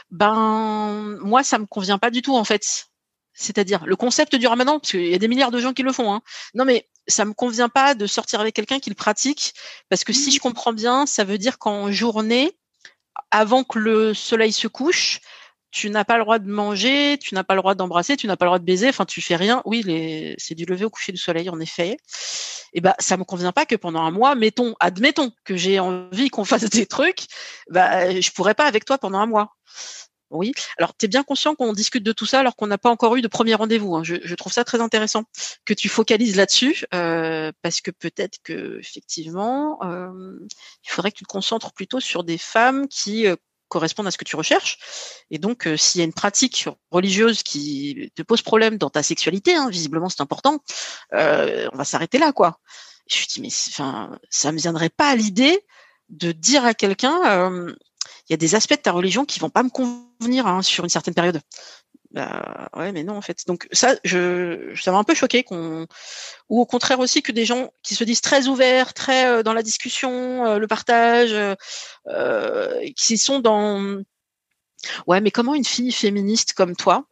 Ben 0.10 1.18
moi 1.22 1.44
ça 1.44 1.60
me 1.60 1.66
convient 1.66 1.98
pas 1.98 2.10
du 2.10 2.22
tout 2.22 2.36
en 2.36 2.44
fait. 2.44 2.88
C'est-à-dire 3.34 3.86
le 3.86 3.96
concept 3.96 4.36
du 4.36 4.48
Ramadan, 4.48 4.80
parce 4.80 4.92
qu'il 4.92 5.08
y 5.08 5.16
a 5.16 5.18
des 5.18 5.28
milliards 5.28 5.52
de 5.52 5.60
gens 5.60 5.74
qui 5.74 5.84
le 5.84 5.94
font. 5.94 6.14
Hein. 6.14 6.22
Non 6.54 6.66
mais 6.66 6.88
ça 7.08 7.26
me 7.26 7.34
convient 7.34 7.70
pas 7.70 7.96
de 7.96 8.06
sortir 8.06 8.40
avec 8.42 8.56
quelqu'un 8.56 8.80
qui 8.80 8.90
le 8.90 8.96
pratique, 8.96 9.54
parce 9.90 10.04
que 10.04 10.14
si 10.14 10.32
je 10.32 10.40
comprends 10.40 10.74
bien, 10.74 11.06
ça 11.06 11.24
veut 11.24 11.38
dire 11.38 11.58
qu'en 11.58 11.92
journée, 11.92 12.52
avant 13.32 13.64
que 13.64 13.80
le 13.80 14.14
soleil 14.14 14.52
se 14.52 14.68
couche, 14.68 15.20
tu 15.72 15.90
n'as 15.90 16.04
pas 16.06 16.18
le 16.18 16.24
droit 16.24 16.40
de 16.40 16.50
manger, 16.50 17.18
tu 17.18 17.34
n'as 17.34 17.44
pas 17.44 17.56
le 17.56 17.62
droit 17.62 17.76
d'embrasser, 17.76 18.18
tu 18.18 18.28
n'as 18.28 18.36
pas 18.36 18.46
le 18.46 18.50
droit 18.50 18.60
de 18.60 18.66
baiser, 18.66 18.90
enfin 18.90 19.06
tu 19.06 19.22
fais 19.22 19.36
rien. 19.36 19.62
Oui, 19.66 19.84
c'est 20.38 20.56
du 20.56 20.66
lever 20.66 20.86
au 20.86 20.90
coucher 20.90 21.12
du 21.12 21.18
soleil 21.18 21.50
en 21.50 21.60
effet. 21.60 21.98
Et 22.74 22.82
ben 22.82 22.94
ça 23.00 23.18
me 23.18 23.24
convient 23.24 23.52
pas 23.52 23.66
que 23.66 23.76
pendant 23.76 24.02
un 24.02 24.12
mois, 24.12 24.36
mettons, 24.36 24.76
admettons 24.80 25.32
que 25.44 25.56
j'ai 25.56 25.80
envie 25.80 26.30
qu'on 26.30 26.46
fasse 26.46 26.70
des 26.70 26.86
trucs, 26.86 27.26
bah 27.70 28.20
je 28.20 28.32
pourrais 28.32 28.54
pas 28.56 28.66
avec 28.66 28.86
toi 28.86 28.98
pendant 28.98 29.20
un 29.20 29.26
mois. 29.26 29.56
Oui. 30.32 30.54
Alors, 30.78 30.96
tu 30.98 31.06
es 31.06 31.10
bien 31.10 31.24
conscient 31.24 31.56
qu'on 31.56 31.74
discute 31.74 32.04
de 32.04 32.14
tout 32.14 32.26
ça 32.26 32.40
alors 32.40 32.56
qu'on 32.56 32.68
n'a 32.68 32.78
pas 32.78 32.90
encore 32.90 33.16
eu 33.18 33.22
de 33.22 33.28
premier 33.28 33.54
rendez-vous. 33.54 33.96
hein. 33.98 34.04
Je, 34.04 34.16
je 34.24 34.36
trouve 34.36 34.54
ça 34.54 34.64
très 34.64 34.80
intéressant 34.80 35.26
que 35.66 35.74
tu 35.74 35.90
focalises 35.90 36.38
là-dessus 36.38 36.86
euh, 36.94 37.52
parce 37.62 37.82
que 37.82 37.92
peut-être 37.92 38.38
que 38.44 38.80
effectivement, 38.80 39.78
euh, 39.84 40.40
il 40.86 40.90
faudrait 40.90 41.12
que 41.12 41.18
tu 41.18 41.26
te 41.26 41.30
concentres 41.30 41.74
plutôt 41.74 42.00
sur 42.00 42.24
des 42.24 42.38
femmes 42.38 42.88
qui 42.88 43.28
euh, 43.28 43.36
correspondent 43.72 44.08
à 44.08 44.12
ce 44.12 44.18
que 44.18 44.26
tu 44.26 44.36
recherches. 44.36 44.78
Et 45.32 45.40
donc, 45.40 45.66
euh, 45.66 45.78
s'il 45.78 46.00
y 46.00 46.02
a 46.02 46.06
une 46.06 46.14
pratique 46.14 46.68
religieuse 46.92 47.42
qui 47.42 48.12
te 48.16 48.22
pose 48.22 48.42
problème 48.42 48.78
dans 48.78 48.90
ta 48.90 49.02
sexualité, 49.02 49.56
hein, 49.56 49.70
visiblement 49.70 50.10
c'est 50.10 50.22
important, 50.22 50.60
euh, 51.14 51.68
on 51.74 51.78
va 51.78 51.86
s'arrêter 51.86 52.20
là, 52.20 52.34
quoi. 52.34 52.60
Je 53.08 53.20
me 53.20 53.26
dis 53.26 53.42
mais 53.42 53.50
enfin, 53.70 54.20
ça 54.30 54.52
me 54.52 54.60
viendrait 54.60 54.90
pas 54.90 55.10
à 55.10 55.16
l'idée 55.16 55.66
de 56.10 56.34
dire 56.34 56.66
à 56.66 56.74
quelqu'un, 56.74 57.18
euh, 57.26 57.74
il 58.30 58.34
y 58.34 58.36
a 58.36 58.38
des 58.38 58.56
aspects 58.56 58.76
de 58.76 58.82
ta 58.82 58.92
religion 58.92 59.26
qui 59.26 59.40
vont 59.40 59.50
pas 59.50 59.64
me 59.64 59.70
convenir 59.70 60.46
hein, 60.46 60.62
sur 60.62 60.84
une 60.84 60.90
certaine 60.90 61.14
période. 61.14 61.42
Bah, 62.14 62.68
ouais, 62.76 62.92
mais 62.92 63.04
non 63.04 63.16
en 63.16 63.22
fait. 63.22 63.48
Donc 63.48 63.68
ça, 63.72 63.96
je, 64.04 64.74
ça 64.76 64.92
m'a 64.92 64.98
un 64.98 65.04
peu 65.06 65.16
choqué 65.16 65.44
qu'on, 65.44 65.88
ou 66.50 66.60
au 66.60 66.66
contraire 66.66 67.00
aussi 67.00 67.22
que 67.22 67.32
des 67.32 67.46
gens 67.46 67.72
qui 67.84 67.96
se 67.96 68.04
disent 68.04 68.20
très 68.20 68.48
ouverts, 68.48 68.94
très 68.94 69.28
euh, 69.28 69.44
dans 69.44 69.54
la 69.54 69.64
discussion, 69.64 70.46
euh, 70.46 70.60
le 70.60 70.68
partage, 70.68 71.32
euh, 71.32 71.56
euh, 72.08 72.86
qui 72.98 73.18
sont 73.18 73.40
dans, 73.40 74.02
ouais, 75.08 75.22
mais 75.22 75.32
comment 75.32 75.56
une 75.56 75.64
fille 75.64 75.94
féministe 75.94 76.54
comme 76.54 76.76
toi, 76.76 77.06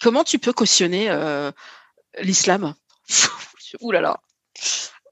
comment 0.00 0.24
tu 0.24 0.40
peux 0.40 0.52
cautionner 0.52 1.08
l'islam? 2.18 2.74
Ouh 3.80 3.90
là 3.90 4.00
là, 4.00 4.20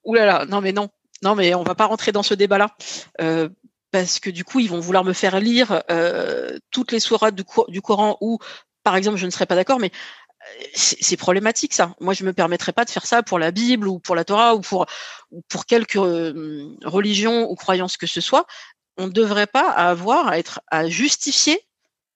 ouh 0.05 0.14
là 0.14 0.25
là, 0.25 0.44
non 0.46 0.61
mais 0.61 0.72
non, 0.72 0.88
non 1.22 1.35
mais 1.35 1.55
on 1.55 1.64
va 1.64 1.75
pas 1.75 1.87
rentrer 1.87 2.12
dans 2.12 2.22
ce 2.22 2.35
débat-là. 2.35 2.77
Euh, 3.20 3.48
parce 3.92 4.18
que 4.18 4.31
du 4.31 4.42
coup, 4.42 4.59
ils 4.59 4.70
vont 4.70 4.81
vouloir 4.81 5.05
me 5.05 5.12
faire 5.12 5.38
lire 5.38 5.85
euh, 5.90 6.59
toutes 6.70 6.90
les 6.90 6.98
sourates 6.98 7.35
du, 7.37 7.44
Cor- 7.44 7.70
du 7.70 7.81
Coran 7.83 8.16
où, 8.20 8.38
par 8.83 8.96
exemple, 8.96 9.18
je 9.18 9.26
ne 9.26 9.31
serais 9.31 9.46
pas 9.46 9.55
d'accord, 9.55 9.78
mais 9.78 9.92
euh, 9.92 10.64
c'est 10.74 11.16
problématique 11.16 11.74
ça. 11.74 11.94
Moi, 12.00 12.14
je 12.14 12.24
me 12.24 12.33
permettrais 12.33 12.72
pas 12.72 12.85
de 12.85 12.90
faire 12.90 13.07
ça 13.07 13.22
pour 13.22 13.38
la 13.38 13.50
Bible 13.52 13.87
ou 13.87 14.00
pour 14.00 14.16
la 14.16 14.24
Torah 14.24 14.57
ou 14.57 14.61
pour 14.61 14.87
ou 15.31 15.42
pour 15.48 15.66
quelque 15.66 15.98
euh, 15.98 16.68
religion 16.85 17.48
ou 17.50 17.55
croyance 17.55 17.96
que 17.96 18.09
ce 18.09 18.20
soit. 18.20 18.46
On 18.96 19.07
ne 19.07 19.12
devrait 19.12 19.46
pas 19.46 19.70
avoir 19.70 20.28
à 20.28 20.38
être 20.38 20.61
à 20.70 20.88
justifier, 20.88 21.61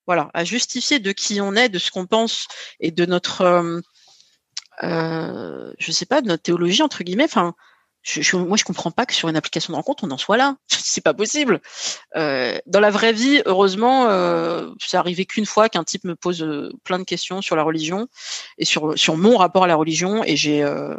voilà, 0.06 0.30
à 0.34 0.44
justifier 0.44 0.98
de 0.98 1.12
qui 1.12 1.40
on 1.40 1.54
est, 1.54 1.68
de 1.68 1.78
ce 1.78 1.90
qu'on 1.90 2.06
pense 2.06 2.48
et 2.80 2.90
de 2.90 3.06
notre, 3.06 3.42
euh, 4.82 5.72
je 5.78 5.92
sais 5.92 6.06
pas, 6.06 6.22
de 6.22 6.28
notre 6.28 6.42
théologie 6.42 6.82
entre 6.82 7.04
guillemets. 7.04 7.24
Enfin, 7.24 7.54
je, 8.06 8.22
je- 8.22 8.36
moi, 8.36 8.56
je 8.56 8.64
comprends 8.64 8.90
pas 8.92 9.06
que 9.06 9.14
sur 9.14 9.28
une 9.28 9.36
application 9.36 9.72
de 9.72 9.76
rencontre, 9.76 10.04
on 10.04 10.10
en 10.12 10.18
soit 10.18 10.36
là. 10.36 10.56
C'est 10.68 11.02
pas 11.02 11.14
possible. 11.14 11.60
Euh, 12.16 12.58
dans 12.66 12.80
la 12.80 12.90
vraie 12.90 13.12
vie, 13.12 13.42
heureusement, 13.46 14.08
euh, 14.08 14.70
c'est 14.80 14.96
arrivé 14.96 15.26
qu'une 15.26 15.46
fois 15.46 15.68
qu'un 15.68 15.84
type 15.84 16.04
me 16.04 16.14
pose 16.16 16.42
euh, 16.42 16.70
plein 16.84 16.98
de 16.98 17.04
questions 17.04 17.42
sur 17.42 17.56
la 17.56 17.62
religion 17.64 18.08
et 18.58 18.64
sur 18.64 18.98
sur 18.98 19.16
mon 19.16 19.36
rapport 19.36 19.64
à 19.64 19.66
la 19.66 19.76
religion, 19.76 20.24
et 20.24 20.36
j'ai 20.36 20.62
euh, 20.62 20.96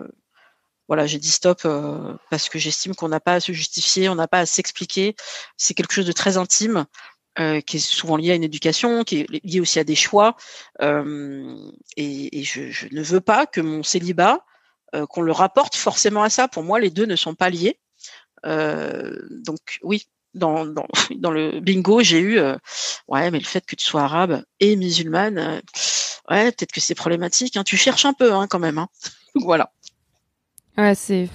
voilà, 0.87 1.05
j'ai 1.05 1.19
dit 1.19 1.29
stop 1.31 1.61
euh, 1.65 2.13
parce 2.29 2.49
que 2.49 2.59
j'estime 2.59 2.95
qu'on 2.95 3.09
n'a 3.09 3.19
pas 3.19 3.33
à 3.35 3.39
se 3.39 3.51
justifier, 3.51 4.07
on 4.09 4.15
n'a 4.15 4.27
pas 4.27 4.39
à 4.39 4.45
s'expliquer. 4.45 5.15
C'est 5.57 5.73
quelque 5.73 5.93
chose 5.93 6.05
de 6.05 6.11
très 6.13 6.37
intime. 6.37 6.85
euh, 7.39 7.61
qui 7.61 7.77
est 7.77 7.79
souvent 7.79 8.17
lié 8.17 8.31
à 8.31 8.35
une 8.35 8.43
éducation, 8.43 9.03
qui 9.03 9.19
est 9.21 9.27
lié 9.45 9.59
aussi 9.61 9.79
à 9.79 9.83
des 9.83 9.95
choix, 9.95 10.35
euh, 10.81 11.55
et, 11.95 12.39
et 12.39 12.43
je, 12.43 12.71
je 12.71 12.87
ne 12.91 13.03
veux 13.03 13.21
pas 13.21 13.45
que 13.45 13.61
mon 13.61 13.83
célibat 13.83 14.43
qu'on 15.09 15.21
le 15.21 15.31
rapporte 15.31 15.75
forcément 15.75 16.23
à 16.23 16.29
ça. 16.29 16.47
Pour 16.47 16.63
moi, 16.63 16.79
les 16.79 16.89
deux 16.89 17.05
ne 17.05 17.15
sont 17.15 17.35
pas 17.35 17.49
liés. 17.49 17.79
Euh, 18.45 19.15
donc 19.43 19.79
oui, 19.83 20.05
dans, 20.33 20.65
dans, 20.65 20.87
dans 21.15 21.31
le 21.31 21.59
bingo, 21.59 22.01
j'ai 22.01 22.19
eu 22.19 22.37
euh, 22.37 22.55
ouais, 23.07 23.31
mais 23.31 23.39
le 23.39 23.45
fait 23.45 23.65
que 23.65 23.75
tu 23.75 23.85
sois 23.85 24.03
arabe 24.03 24.43
et 24.59 24.75
musulmane, 24.75 25.37
euh, 25.37 25.59
ouais, 26.29 26.51
peut-être 26.51 26.71
que 26.71 26.79
c'est 26.81 26.95
problématique. 26.95 27.57
Hein. 27.57 27.63
Tu 27.63 27.77
cherches 27.77 28.05
un 28.05 28.13
peu 28.13 28.33
hein, 28.33 28.47
quand 28.47 28.59
même. 28.59 28.77
Hein. 28.77 28.87
voilà. 29.35 29.71
Ouais, 30.77 30.93
c'est. 30.95 31.29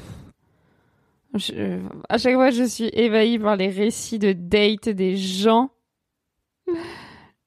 Je- 1.35 1.81
À 2.09 2.19
chaque 2.19 2.35
fois, 2.35 2.51
je 2.51 2.63
suis 2.65 2.91
ébahie 2.93 3.39
par 3.39 3.57
les 3.57 3.69
récits 3.71 4.19
de 4.19 4.33
dates 4.33 4.89
des 4.89 5.17
gens. 5.17 5.71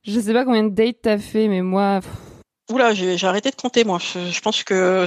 Je 0.03 0.19
sais 0.19 0.33
pas 0.33 0.43
combien 0.43 0.63
de 0.63 0.69
dates 0.69 0.97
t'as 1.03 1.17
fait, 1.17 1.47
mais 1.47 1.61
moi. 1.61 2.01
Oula, 2.71 2.95
j'ai 2.95 3.15
j'ai 3.17 3.27
arrêté 3.27 3.51
de 3.51 3.55
compter, 3.55 3.83
moi. 3.83 3.99
Je, 3.99 4.31
je 4.31 4.41
pense 4.41 4.63
que 4.63 5.05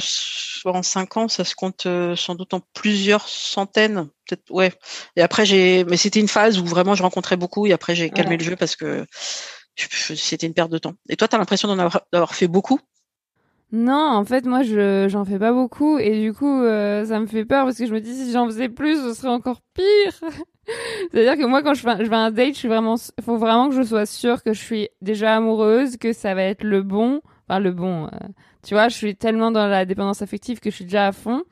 en 0.64 0.82
cinq 0.82 1.16
ans, 1.16 1.26
ça 1.28 1.44
se 1.44 1.54
compte 1.56 1.86
euh, 1.86 2.14
sans 2.14 2.36
doute 2.36 2.54
en 2.54 2.60
plusieurs 2.72 3.26
centaines. 3.28 4.08
Peut-être, 4.28 4.48
ouais. 4.50 4.72
Et 5.16 5.22
après, 5.22 5.44
j'ai, 5.44 5.84
mais 5.84 5.96
c'était 5.96 6.20
une 6.20 6.28
phase 6.28 6.58
où 6.60 6.64
vraiment 6.66 6.94
je 6.94 7.02
rencontrais 7.02 7.36
beaucoup 7.36 7.66
et 7.66 7.72
après 7.72 7.96
j'ai 7.96 8.10
calmé 8.12 8.36
Ouais. 8.36 8.38
le 8.38 8.44
jeu 8.44 8.54
parce 8.56 8.76
que 8.76 9.04
je- 9.76 9.86
je- 9.90 10.14
c'était 10.14 10.46
une 10.46 10.54
perte 10.54 10.70
de 10.70 10.78
temps. 10.78 10.94
Et 11.08 11.16
toi, 11.16 11.28
t'as 11.28 11.38
l'impression 11.38 11.68
d'en 11.68 11.78
avoir, 11.80 12.02
d'avoir 12.12 12.34
fait 12.34 12.48
beaucoup? 12.48 12.80
Non, 13.70 13.94
en 14.16 14.24
fait, 14.24 14.46
moi, 14.46 14.62
je 14.62 15.08
j'en 15.10 15.26
fais 15.26 15.38
pas 15.38 15.52
beaucoup 15.52 15.98
et 15.98 16.20
du 16.22 16.32
coup, 16.32 16.62
euh, 16.62 17.04
ça 17.04 17.20
me 17.20 17.26
fait 17.26 17.44
peur 17.44 17.66
parce 17.66 17.76
que 17.76 17.84
je 17.86 17.92
me 17.92 18.00
dis 18.00 18.14
si 18.14 18.32
j'en 18.32 18.46
faisais 18.46 18.70
plus, 18.70 18.96
ce 18.96 19.12
serait 19.12 19.28
encore 19.28 19.60
pire. 19.74 19.84
C'est-à-dire 21.12 21.36
que 21.36 21.46
moi, 21.46 21.62
quand 21.62 21.74
je 21.74 21.82
fais, 21.82 21.90
un- 21.90 21.98
je 22.04 22.10
vais 22.10 22.16
à 22.16 22.20
un 22.20 22.30
date, 22.32 22.54
je 22.54 22.58
suis 22.60 22.68
vraiment, 22.68 22.96
faut 23.24 23.38
vraiment 23.38 23.68
que 23.70 23.76
je 23.76 23.82
sois 23.82 24.06
sûre 24.06 24.42
que 24.42 24.52
je 24.54 24.60
suis 24.62 24.90
déjà 25.02 25.36
amoureuse, 25.36 25.96
que 25.98 26.12
ça 26.12 26.34
va 26.34 26.44
être 26.44 26.64
le 26.64 26.82
bon, 26.82 27.22
enfin 27.48 27.58
le 27.60 27.72
bon. 27.72 28.06
euh, 28.06 28.10
tu 28.66 28.74
vois, 28.74 28.88
je 28.88 28.94
suis 28.96 29.14
tellement 29.16 29.50
dans 29.50 29.66
la 29.68 29.84
dépendance 29.84 30.20
affective 30.20 30.58
que 30.60 30.70
je 30.70 30.74
suis 30.76 30.84
déjà 30.84 31.06
à 31.06 31.12
fond. 31.12 31.42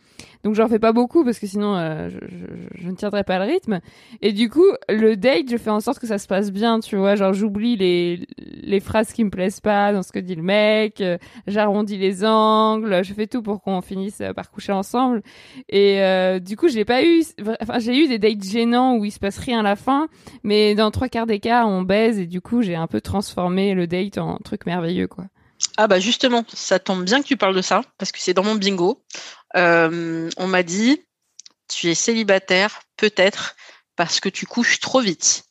Donc 0.45 0.55
j'en 0.55 0.67
fais 0.69 0.79
pas 0.79 0.93
beaucoup 0.93 1.25
parce 1.25 1.39
que 1.39 1.47
sinon 1.47 1.77
euh, 1.77 2.09
je, 2.09 2.19
je- 2.27 2.83
je 2.83 2.89
ne 2.89 2.95
tiendrai 2.95 3.23
pas 3.23 3.39
le 3.39 3.45
rythme. 3.53 3.81
Et 4.23 4.33
du 4.33 4.49
coup, 4.49 4.65
le 4.89 5.15
date, 5.17 5.51
je 5.51 5.57
fais 5.57 5.71
en 5.71 5.81
sorte 5.81 5.99
que 5.99 6.07
ça 6.07 6.19
se 6.19 6.27
passe 6.27 6.51
bien, 6.53 6.81
tu 6.81 6.97
vois. 6.97 7.15
Genre 7.17 7.33
j'oublie 7.33 7.77
les 7.77 8.27
les 8.39 8.81
phrases 8.81 9.13
qui 9.13 9.25
me 9.25 9.31
plaisent 9.31 9.61
pas 9.61 9.93
dans 9.93 10.03
ce 10.03 10.13
que 10.13 10.19
dit 10.19 10.35
le 10.35 10.43
mec, 10.43 11.01
euh, 11.01 11.19
j'arrondis 11.47 11.97
les 11.99 12.25
angles, 12.25 13.05
je 13.05 13.13
fais 13.15 13.27
tout 13.27 13.43
pour 13.43 13.61
qu'on 13.63 13.81
finisse 13.83 14.23
par 14.35 14.51
coucher 14.51 14.73
ensemble. 14.73 15.23
Et 15.69 16.01
euh, 16.03 16.39
du 16.41 16.57
coup, 16.57 16.69
j'ai 16.69 16.85
pas 16.85 17.05
eu, 17.05 17.23
enfin 17.61 17.79
j'ai 17.79 17.97
eu 18.05 18.09
des 18.09 18.19
dates 18.19 18.43
gênants 18.43 18.97
où 18.97 19.05
il 19.05 19.11
se 19.13 19.19
passe 19.21 19.39
rien 19.39 19.61
à 19.61 19.63
la 19.63 19.77
fin, 19.77 20.09
mais 20.45 20.75
dans 20.75 20.91
trois 20.91 21.09
quarts 21.09 21.27
des 21.27 21.41
cas, 21.41 21.67
on 21.67 21.83
baise 21.83 22.19
et 22.19 22.27
du 22.27 22.41
coup, 22.41 22.63
j'ai 22.63 22.75
un 22.75 22.87
peu 22.87 23.01
transformé 23.01 23.75
le 23.75 23.87
date 23.87 24.19
en 24.19 24.39
truc 24.39 24.67
merveilleux, 24.67 25.09
quoi. 25.09 25.25
Ah 25.77 25.87
bah 25.87 26.01
justement, 26.01 26.45
ça 26.53 26.79
tombe 26.79 27.05
bien 27.05 27.23
que 27.23 27.27
tu 27.27 27.37
parles 27.37 27.55
de 27.55 27.63
ça, 27.63 27.83
parce 27.99 28.13
que 28.13 28.19
c'est 28.21 28.35
dans 28.35 28.45
mon 28.45 28.55
bingo. 28.55 29.03
Euh, 29.57 30.31
on 30.37 30.47
m'a 30.47 30.63
dit, 30.63 31.03
tu 31.69 31.89
es 31.89 31.95
célibataire, 31.95 32.81
peut-être, 32.97 33.57
parce 33.97 34.21
que 34.21 34.29
tu 34.29 34.47
couches 34.47 34.81
trop 34.81 35.01
vite. 35.01 35.45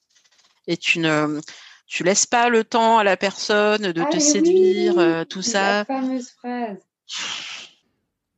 Et 0.67 0.77
tu 0.77 0.99
ne 0.99 1.39
tu 1.87 2.03
laisses 2.03 2.25
pas 2.25 2.49
le 2.49 2.63
temps 2.63 2.97
à 2.97 3.03
la 3.03 3.17
personne 3.17 3.91
de 3.91 4.03
te 4.03 4.19
séduire, 4.19 4.97
euh, 4.97 5.23
tout 5.23 5.43
ça. 5.43 5.85
fameuse 5.85 6.29
phrase. 6.31 6.77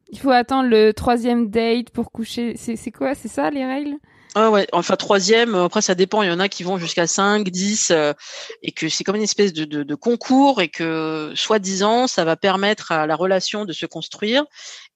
Il 0.10 0.20
faut 0.20 0.32
attendre 0.32 0.70
le 0.70 0.92
troisième 0.94 1.50
date 1.50 1.90
pour 1.90 2.12
coucher. 2.12 2.56
C'est 2.58 2.76
c'est 2.76 2.92
quoi? 2.92 3.16
C'est 3.16 3.28
ça 3.28 3.50
les 3.50 3.66
règles? 3.66 3.98
Ah 4.36 4.52
ouais, 4.52 4.68
enfin 4.72 4.96
troisième, 4.96 5.56
euh, 5.56 5.66
après 5.66 5.82
ça 5.82 5.96
dépend, 5.96 6.22
il 6.22 6.30
y 6.30 6.32
en 6.32 6.40
a 6.40 6.50
qui 6.50 6.64
vont 6.64 6.78
jusqu'à 6.78 7.08
5, 7.08 7.50
10, 7.50 7.92
euh, 7.92 8.14
et 8.62 8.72
que 8.72 8.90
c'est 8.90 9.04
comme 9.04 9.16
une 9.16 9.22
espèce 9.24 9.54
de, 9.54 9.96
concours, 9.96 10.62
et 10.62 10.70
que 10.70 11.32
soi-disant, 11.36 12.08
ça 12.08 12.24
va 12.24 12.36
permettre 12.36 12.92
à 12.92 13.08
la 13.08 13.16
relation 13.16 13.66
de 13.66 13.74
se 13.74 13.86
construire, 13.86 14.46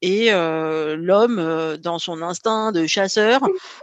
et 0.01 0.31
euh, 0.31 0.95
l'homme, 0.95 1.77
dans 1.77 1.97
son 1.97 2.21
instinct 2.21 2.71
de 2.71 2.85
chasseur, 2.85 3.41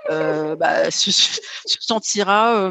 bah, 0.08 0.90
se, 0.90 1.10
se 1.10 1.40
sentira... 1.80 2.70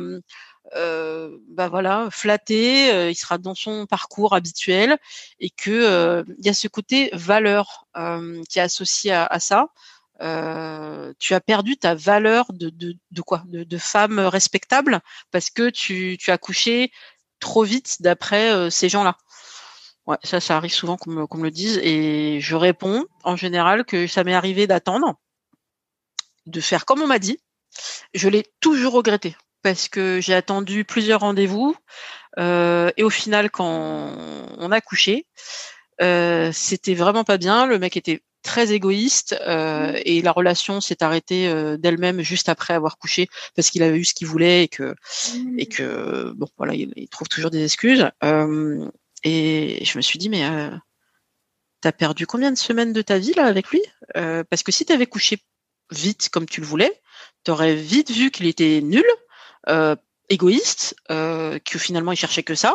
bah 0.74 1.70
voilà 1.70 2.10
flatté 2.12 3.10
il 3.10 3.16
sera 3.16 3.38
dans 3.38 3.56
son 3.56 3.86
parcours 3.86 4.34
habituel 4.36 4.98
et 5.40 5.50
que 5.50 6.26
il 6.40 6.46
y 6.46 6.50
a 6.50 6.54
ce 6.54 6.68
côté 6.68 7.10
valeur 7.14 7.86
qui 8.50 8.60
est 8.60 8.62
associé 8.62 9.14
à 9.14 9.40
ça 9.40 9.70
euh, 10.22 11.14
tu 11.20 11.34
as 11.34 11.42
perdu 11.42 11.78
ta 11.78 11.96
valeur 11.96 12.52
de, 12.54 12.70
de, 12.70 12.96
de 13.12 13.22
quoi? 13.22 13.44
De, 13.48 13.78
femme 13.78 14.20
respectable 14.20 15.02
parce 15.32 15.50
que 15.50 15.70
tu, 15.70 16.18
tu 16.20 16.32
as 16.32 16.38
couché 16.38 16.92
trop 17.40 17.64
vite 17.64 18.02
d'après 18.02 18.52
euh, 18.52 18.70
ces 18.70 18.90
gens-là? 18.90 19.18
Ouais, 20.06 20.18
ça, 20.24 20.40
ça 20.40 20.58
arrive 20.58 20.74
souvent 20.74 20.98
qu'on 20.98 21.12
me, 21.12 21.22
me 21.22 21.44
le 21.44 21.52
dise 21.52 21.80
et 21.84 22.40
je 22.42 22.56
réponds 22.56 23.06
en 23.24 23.36
général 23.36 23.86
que 23.86 24.08
ça 24.08 24.24
m'est 24.24 24.34
arrivé 24.34 24.66
d'attendre, 24.66 25.16
de 26.46 26.62
faire 26.62 26.86
comme 26.86 27.02
on 27.02 27.08
m'a 27.08 27.20
dit. 27.20 27.40
Je 28.14 28.30
l'ai 28.30 28.46
toujours 28.60 28.94
regretté 28.94 29.36
parce 29.62 29.90
que 29.90 30.20
j'ai 30.22 30.34
attendu 30.34 30.86
plusieurs 30.86 31.20
rendez-vous 31.20 31.76
euh, 32.40 32.90
et 32.98 33.04
au 33.04 33.10
final, 33.10 33.52
quand 33.52 34.12
on 34.58 34.72
a 34.72 34.82
couché, 34.82 35.28
c'était 36.00 36.96
vraiment 36.96 37.24
pas 37.24 37.38
bien. 37.38 37.66
Le 37.66 37.78
mec 37.78 37.98
était 37.98 38.24
très 38.48 38.72
égoïste 38.72 39.36
euh, 39.46 40.00
et 40.06 40.22
la 40.22 40.32
relation 40.32 40.80
s'est 40.82 41.04
arrêtée 41.04 41.48
euh, 41.50 41.76
d'elle-même 41.78 42.22
juste 42.22 42.48
après 42.48 42.74
avoir 42.74 42.98
couché 42.98 43.28
parce 43.56 43.70
qu'il 43.70 43.84
avait 43.84 43.98
eu 43.98 44.06
ce 44.06 44.14
qu'il 44.14 44.26
voulait 44.28 44.64
et 44.64 44.68
que 44.70 44.96
et 45.58 45.68
que 45.68 46.32
bon 46.32 46.48
voilà 46.58 46.74
il, 46.74 46.94
il 46.96 47.10
trouve 47.10 47.28
toujours 47.28 47.52
des 47.52 47.64
excuses. 47.64 48.10
Euh, 48.24 48.90
et 49.24 49.84
je 49.84 49.98
me 49.98 50.02
suis 50.02 50.18
dit 50.18 50.30
mais 50.30 50.44
t'as 51.82 51.92
perdu 51.92 52.26
combien 52.26 52.52
de 52.52 52.58
semaines 52.58 52.94
de 52.94 53.02
ta 53.02 53.20
vie 53.20 53.34
là 53.34 53.46
avec 53.46 53.68
lui? 53.70 53.82
Parce 54.14 54.64
que 54.64 54.72
si 54.72 54.86
t'avais 54.86 55.08
couché 55.08 55.40
vite 55.92 56.30
comme 56.30 56.46
tu 56.46 56.62
le 56.62 56.68
voulais 56.68 57.02
t'aurais 57.44 57.76
vite 57.76 58.12
vu 58.12 58.32
qu'il 58.32 58.48
était 58.48 58.80
nul 58.82 59.06
égoïste 60.30 60.96
que 61.10 61.78
finalement 61.78 62.14
il 62.14 62.18
cherchait 62.18 62.44
que 62.44 62.56
ça 62.56 62.74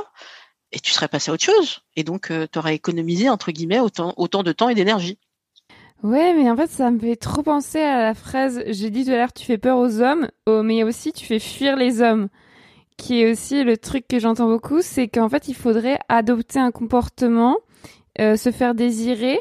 et 0.72 0.80
tu 0.80 0.90
serais 0.90 1.08
passé 1.08 1.30
à 1.30 1.34
autre 1.34 1.44
chose. 1.44 1.80
Et 1.96 2.02
donc 2.02 2.30
euh, 2.30 2.46
t'aurais 2.46 2.74
économisé 2.74 3.28
entre 3.28 3.52
guillemets 3.52 3.80
autant 3.80 4.14
autant 4.16 4.42
de 4.42 4.52
temps 4.52 4.68
et 4.68 4.74
d'énergie 4.74 5.18
Ouais, 6.02 6.34
mais 6.34 6.50
en 6.50 6.56
fait, 6.56 6.68
ça 6.68 6.90
me 6.90 6.98
fait 6.98 7.14
trop 7.14 7.42
penser 7.42 7.80
à 7.80 8.02
la 8.02 8.14
phrase, 8.14 8.60
j'ai 8.66 8.90
dit 8.90 9.04
tout 9.04 9.12
à 9.12 9.16
l'heure, 9.16 9.32
tu 9.32 9.44
fais 9.44 9.56
peur 9.58 9.78
aux 9.78 10.00
hommes, 10.00 10.26
oh, 10.46 10.62
mais 10.64 10.82
aussi 10.82 11.12
tu 11.12 11.24
fais 11.24 11.38
fuir 11.38 11.76
les 11.76 12.02
hommes. 12.02 12.28
Qui 12.96 13.22
est 13.22 13.30
aussi 13.30 13.62
le 13.62 13.76
truc 13.76 14.06
que 14.08 14.18
j'entends 14.18 14.48
beaucoup, 14.48 14.82
c'est 14.82 15.06
qu'en 15.08 15.28
fait, 15.28 15.46
il 15.48 15.54
faudrait 15.54 15.98
adopter 16.08 16.58
un 16.58 16.72
comportement, 16.72 17.56
euh, 18.20 18.36
se 18.36 18.50
faire 18.50 18.74
désirer, 18.74 19.38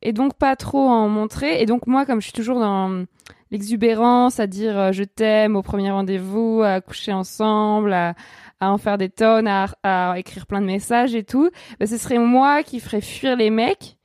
et 0.00 0.12
donc 0.14 0.34
pas 0.34 0.56
trop 0.56 0.88
en 0.88 1.08
montrer. 1.08 1.60
Et 1.60 1.66
donc 1.66 1.86
moi, 1.86 2.06
comme 2.06 2.20
je 2.20 2.26
suis 2.26 2.32
toujours 2.32 2.60
dans 2.60 3.04
l'exubérance, 3.50 4.40
à 4.40 4.46
dire 4.46 4.78
euh, 4.78 4.92
je 4.92 5.04
t'aime 5.04 5.56
au 5.56 5.62
premier 5.62 5.90
rendez-vous, 5.90 6.62
à 6.64 6.80
coucher 6.80 7.12
ensemble, 7.12 7.92
à, 7.92 8.14
en 8.60 8.78
faire 8.78 8.96
des 8.96 9.10
tonnes, 9.10 9.46
à, 9.46 9.66
à 9.82 10.18
écrire 10.18 10.46
plein 10.46 10.62
de 10.62 10.66
messages 10.66 11.14
et 11.14 11.22
tout, 11.22 11.50
bah, 11.78 11.86
ce 11.86 11.98
serait 11.98 12.18
moi 12.18 12.62
qui 12.62 12.80
ferais 12.80 13.02
fuir 13.02 13.36
les 13.36 13.50
mecs 13.50 13.97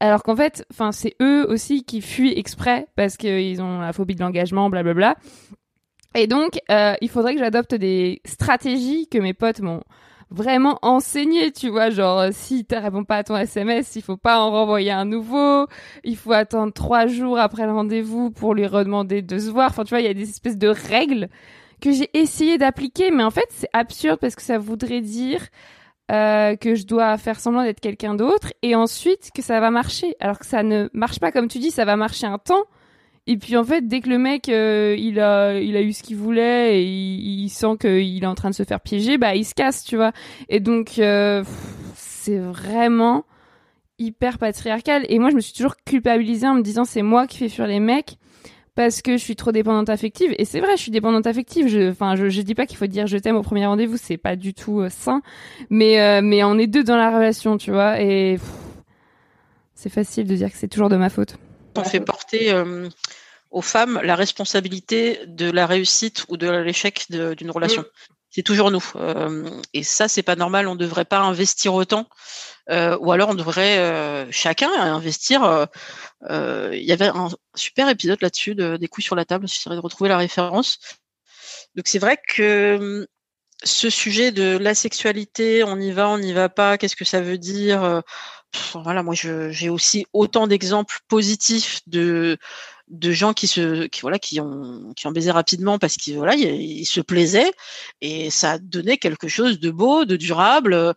alors 0.00 0.22
qu'en 0.22 0.36
fait, 0.36 0.64
enfin, 0.70 0.92
c'est 0.92 1.16
eux 1.20 1.46
aussi 1.48 1.84
qui 1.84 2.00
fuient 2.00 2.38
exprès 2.38 2.86
parce 2.94 3.16
qu'ils 3.16 3.60
ont 3.60 3.80
la 3.80 3.92
phobie 3.92 4.14
de 4.14 4.20
l'engagement, 4.20 4.70
blablabla. 4.70 5.16
Et 6.14 6.26
donc, 6.26 6.60
euh, 6.70 6.94
il 7.00 7.08
faudrait 7.08 7.34
que 7.34 7.40
j'adopte 7.40 7.74
des 7.74 8.22
stratégies 8.24 9.08
que 9.08 9.18
mes 9.18 9.34
potes 9.34 9.60
m'ont 9.60 9.82
vraiment 10.30 10.78
enseigné, 10.82 11.52
tu 11.52 11.68
vois, 11.68 11.90
genre 11.90 12.18
euh, 12.20 12.28
si 12.32 12.64
tu 12.64 12.76
réponds 12.76 13.04
pas 13.04 13.16
à 13.16 13.24
ton 13.24 13.36
SMS, 13.36 13.96
il 13.96 14.02
faut 14.02 14.16
pas 14.16 14.40
en 14.40 14.50
renvoyer 14.50 14.90
un 14.90 15.04
nouveau, 15.04 15.66
il 16.04 16.16
faut 16.16 16.32
attendre 16.32 16.72
trois 16.72 17.06
jours 17.06 17.38
après 17.38 17.64
le 17.64 17.72
rendez-vous 17.72 18.30
pour 18.30 18.54
lui 18.54 18.66
redemander 18.66 19.22
de 19.22 19.38
se 19.38 19.50
voir. 19.50 19.70
Enfin, 19.70 19.84
tu 19.84 19.90
vois, 19.90 20.00
il 20.00 20.06
y 20.06 20.10
a 20.10 20.14
des 20.14 20.28
espèces 20.28 20.58
de 20.58 20.68
règles 20.68 21.28
que 21.80 21.92
j'ai 21.92 22.10
essayé 22.14 22.58
d'appliquer, 22.58 23.10
mais 23.10 23.22
en 23.22 23.30
fait, 23.30 23.46
c'est 23.50 23.70
absurde 23.72 24.18
parce 24.20 24.34
que 24.34 24.42
ça 24.42 24.58
voudrait 24.58 25.00
dire 25.00 25.40
euh, 26.10 26.56
que 26.56 26.74
je 26.74 26.86
dois 26.86 27.16
faire 27.18 27.38
semblant 27.38 27.62
d'être 27.62 27.80
quelqu'un 27.80 28.14
d'autre 28.14 28.52
et 28.62 28.74
ensuite 28.74 29.30
que 29.34 29.42
ça 29.42 29.60
va 29.60 29.70
marcher. 29.70 30.16
Alors 30.20 30.38
que 30.38 30.46
ça 30.46 30.62
ne 30.62 30.88
marche 30.92 31.20
pas 31.20 31.32
comme 31.32 31.48
tu 31.48 31.58
dis, 31.58 31.70
ça 31.70 31.84
va 31.84 31.96
marcher 31.96 32.26
un 32.26 32.38
temps. 32.38 32.64
Et 33.26 33.36
puis 33.36 33.56
en 33.56 33.64
fait, 33.64 33.86
dès 33.86 34.00
que 34.00 34.08
le 34.08 34.18
mec 34.18 34.48
euh, 34.48 34.96
il 34.98 35.20
a 35.20 35.60
il 35.60 35.76
a 35.76 35.82
eu 35.82 35.92
ce 35.92 36.02
qu'il 36.02 36.16
voulait 36.16 36.80
et 36.80 36.84
il, 36.84 37.44
il 37.44 37.50
sent 37.50 37.76
qu'il 37.80 38.22
est 38.22 38.26
en 38.26 38.34
train 38.34 38.48
de 38.50 38.54
se 38.54 38.62
faire 38.62 38.80
piéger, 38.80 39.18
bah 39.18 39.34
il 39.34 39.44
se 39.44 39.54
casse, 39.54 39.84
tu 39.84 39.96
vois. 39.96 40.12
Et 40.48 40.60
donc 40.60 40.98
euh, 40.98 41.44
c'est 41.94 42.38
vraiment 42.38 43.24
hyper 43.98 44.38
patriarcal. 44.38 45.04
Et 45.08 45.18
moi, 45.18 45.30
je 45.30 45.36
me 45.36 45.40
suis 45.40 45.52
toujours 45.52 45.76
culpabilisée 45.84 46.46
en 46.46 46.54
me 46.54 46.62
disant 46.62 46.84
c'est 46.84 47.02
moi 47.02 47.26
qui 47.26 47.38
fais 47.38 47.48
fuir 47.48 47.66
les 47.66 47.80
mecs 47.80 48.16
parce 48.78 49.02
que 49.02 49.16
je 49.16 49.22
suis 49.24 49.34
trop 49.34 49.50
dépendante 49.50 49.88
affective. 49.88 50.32
Et 50.38 50.44
c'est 50.44 50.60
vrai, 50.60 50.76
je 50.76 50.82
suis 50.82 50.92
dépendante 50.92 51.26
affective. 51.26 51.66
Je, 51.66 51.90
enfin, 51.90 52.14
je, 52.14 52.28
je 52.28 52.42
dis 52.42 52.54
pas 52.54 52.64
qu'il 52.64 52.76
faut 52.76 52.86
dire 52.86 53.08
je 53.08 53.18
t'aime 53.18 53.34
au 53.34 53.42
premier 53.42 53.66
rendez-vous, 53.66 53.96
c'est 53.96 54.18
pas 54.18 54.36
du 54.36 54.54
tout 54.54 54.82
euh, 54.82 54.88
sain. 54.88 55.20
Mais, 55.68 56.00
euh, 56.00 56.20
mais 56.22 56.44
on 56.44 56.56
est 56.58 56.68
deux 56.68 56.84
dans 56.84 56.96
la 56.96 57.10
relation, 57.10 57.58
tu 57.58 57.72
vois. 57.72 58.00
Et 58.00 58.38
c'est 59.74 59.88
facile 59.88 60.28
de 60.28 60.36
dire 60.36 60.48
que 60.52 60.56
c'est 60.56 60.68
toujours 60.68 60.90
de 60.90 60.94
ma 60.94 61.10
faute. 61.10 61.34
on 61.74 61.82
fait 61.82 61.98
porter 61.98 62.52
euh, 62.52 62.88
aux 63.50 63.62
femmes 63.62 63.98
la 64.04 64.14
responsabilité 64.14 65.22
de 65.26 65.50
la 65.50 65.66
réussite 65.66 66.26
ou 66.28 66.36
de 66.36 66.48
l'échec 66.48 67.06
d'une 67.10 67.50
relation. 67.50 67.84
C'est 68.30 68.42
toujours 68.44 68.70
nous. 68.70 68.84
Et 69.74 69.82
ça, 69.82 70.06
c'est 70.06 70.22
pas 70.22 70.36
normal. 70.36 70.68
On 70.68 70.74
ne 70.74 70.78
devrait 70.78 71.04
pas 71.04 71.18
investir 71.18 71.74
autant. 71.74 72.06
Ou 72.70 73.10
alors, 73.10 73.30
on 73.30 73.34
devrait 73.34 74.28
chacun 74.30 74.70
investir. 74.70 75.66
Euh, 76.30 76.70
Il 76.74 76.84
y 76.84 76.92
avait 76.92 77.08
un 77.08 77.28
super 77.54 77.88
épisode 77.88 78.20
là-dessus 78.22 78.54
de, 78.54 78.76
des 78.76 78.88
coups 78.88 79.04
sur 79.04 79.16
la 79.16 79.24
table. 79.24 79.48
J'essaierai 79.48 79.76
de 79.76 79.80
retrouver 79.80 80.08
la 80.08 80.18
référence. 80.18 80.78
Donc, 81.74 81.88
c'est 81.88 81.98
vrai 81.98 82.18
que 82.26 82.76
hum, 82.78 83.06
ce 83.64 83.90
sujet 83.90 84.32
de 84.32 84.56
la 84.56 84.74
sexualité, 84.74 85.64
on 85.64 85.78
y 85.78 85.90
va, 85.90 86.08
on 86.08 86.18
n'y 86.18 86.32
va 86.32 86.48
pas, 86.48 86.78
qu'est-ce 86.78 86.96
que 86.96 87.04
ça 87.04 87.20
veut 87.20 87.38
dire 87.38 87.82
euh, 87.82 88.00
voilà, 88.74 89.02
moi, 89.02 89.14
j'ai 89.14 89.68
aussi 89.68 90.06
autant 90.12 90.46
d'exemples 90.46 90.98
positifs 91.08 91.80
de 91.86 92.38
de 92.90 93.12
gens 93.12 93.32
qui 93.34 93.48
se 93.48 93.86
qui 93.86 94.00
voilà 94.02 94.18
qui 94.18 94.40
ont 94.40 94.92
qui 94.96 95.06
ont 95.06 95.12
baisé 95.12 95.30
rapidement 95.30 95.78
parce 95.78 95.96
qu'ils 95.96 96.16
voilà 96.16 96.34
ils, 96.34 96.48
ils 96.80 96.86
se 96.86 97.00
plaisaient 97.00 97.52
et 98.00 98.30
ça 98.30 98.52
a 98.52 98.58
donné 98.58 98.98
quelque 98.98 99.28
chose 99.28 99.60
de 99.60 99.70
beau 99.70 100.04
de 100.04 100.16
durable. 100.16 100.74
Euh, 100.74 100.92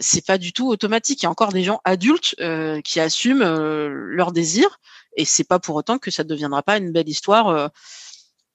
c'est 0.00 0.26
pas 0.26 0.38
du 0.38 0.52
tout 0.52 0.68
automatique. 0.68 1.22
Il 1.22 1.24
y 1.24 1.26
a 1.26 1.30
encore 1.30 1.52
des 1.52 1.64
gens 1.64 1.80
adultes 1.84 2.34
euh, 2.40 2.80
qui 2.82 3.00
assument 3.00 3.42
euh, 3.42 3.88
leurs 3.88 4.32
désirs 4.32 4.80
et 5.16 5.24
c'est 5.24 5.44
pas 5.44 5.58
pour 5.58 5.76
autant 5.76 5.98
que 5.98 6.10
ça 6.10 6.24
ne 6.24 6.28
deviendra 6.28 6.62
pas 6.62 6.78
une 6.78 6.92
belle 6.92 7.08
histoire 7.08 7.48
euh, 7.48 7.68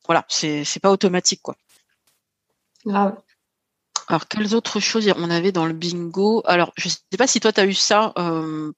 voilà 0.05 0.25
c'est 0.27 0.63
c'est 0.63 0.79
pas 0.79 0.91
automatique 0.91 1.41
quoi. 1.41 1.55
Grave. 2.85 3.17
alors, 4.07 4.27
quelles 4.27 4.55
autres 4.55 4.79
choses 4.79 5.11
on 5.15 5.29
avait 5.29 5.51
dans 5.51 5.65
le 5.65 5.73
bingo? 5.73 6.41
Alors, 6.45 6.73
je 6.75 6.89
sais 6.89 7.17
pas 7.17 7.27
si 7.27 7.39
toi, 7.39 7.53
tu 7.53 7.61
as 7.61 7.65
eu 7.65 7.73
ça 7.73 8.13
euh, 8.17 8.71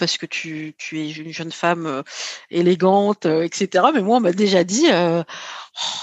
parce 0.00 0.18
que 0.18 0.26
tu, 0.26 0.74
tu 0.78 1.00
es 1.00 1.10
une 1.10 1.32
jeune 1.32 1.52
femme 1.52 1.86
euh, 1.86 2.02
élégante, 2.50 3.26
euh, 3.26 3.42
etc. 3.42 3.84
Mais 3.94 4.00
moi, 4.00 4.16
on 4.16 4.20
m'a 4.20 4.32
déjà 4.32 4.64
dit, 4.64 4.90
euh, 4.90 5.22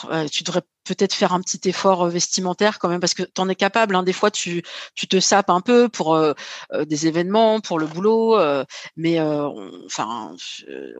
oh, 0.05 0.07
tu 0.31 0.43
devrais 0.43 0.61
peut-être 0.85 1.13
faire 1.13 1.33
un 1.33 1.41
petit 1.41 1.67
effort 1.67 2.07
vestimentaire 2.07 2.79
quand 2.79 2.87
même 2.87 3.01
parce 3.01 3.15
que 3.15 3.23
tu 3.23 3.41
en 3.41 3.49
es 3.49 3.55
capable. 3.55 3.95
Hein. 3.95 4.03
Des 4.03 4.13
fois, 4.13 4.31
tu, 4.31 4.63
tu 4.95 5.07
te 5.07 5.19
sapes 5.19 5.49
un 5.49 5.59
peu 5.59 5.89
pour 5.89 6.17
des 6.73 7.07
événements, 7.07 7.59
pour 7.59 7.77
le 7.77 7.87
boulot. 7.87 8.39
mais 8.95 9.19
enfin, 9.19 10.33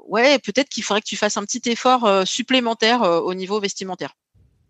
ouais, 0.06 0.40
peut-être 0.40 0.68
qu'il 0.68 0.84
faudrait 0.84 1.02
que 1.02 1.08
tu 1.08 1.16
fasses 1.16 1.38
un 1.38 1.44
petit 1.44 1.62
effort 1.70 2.28
supplémentaire 2.28 3.02
au 3.02 3.34
niveau 3.34 3.62
vestimentaire. 3.62 4.14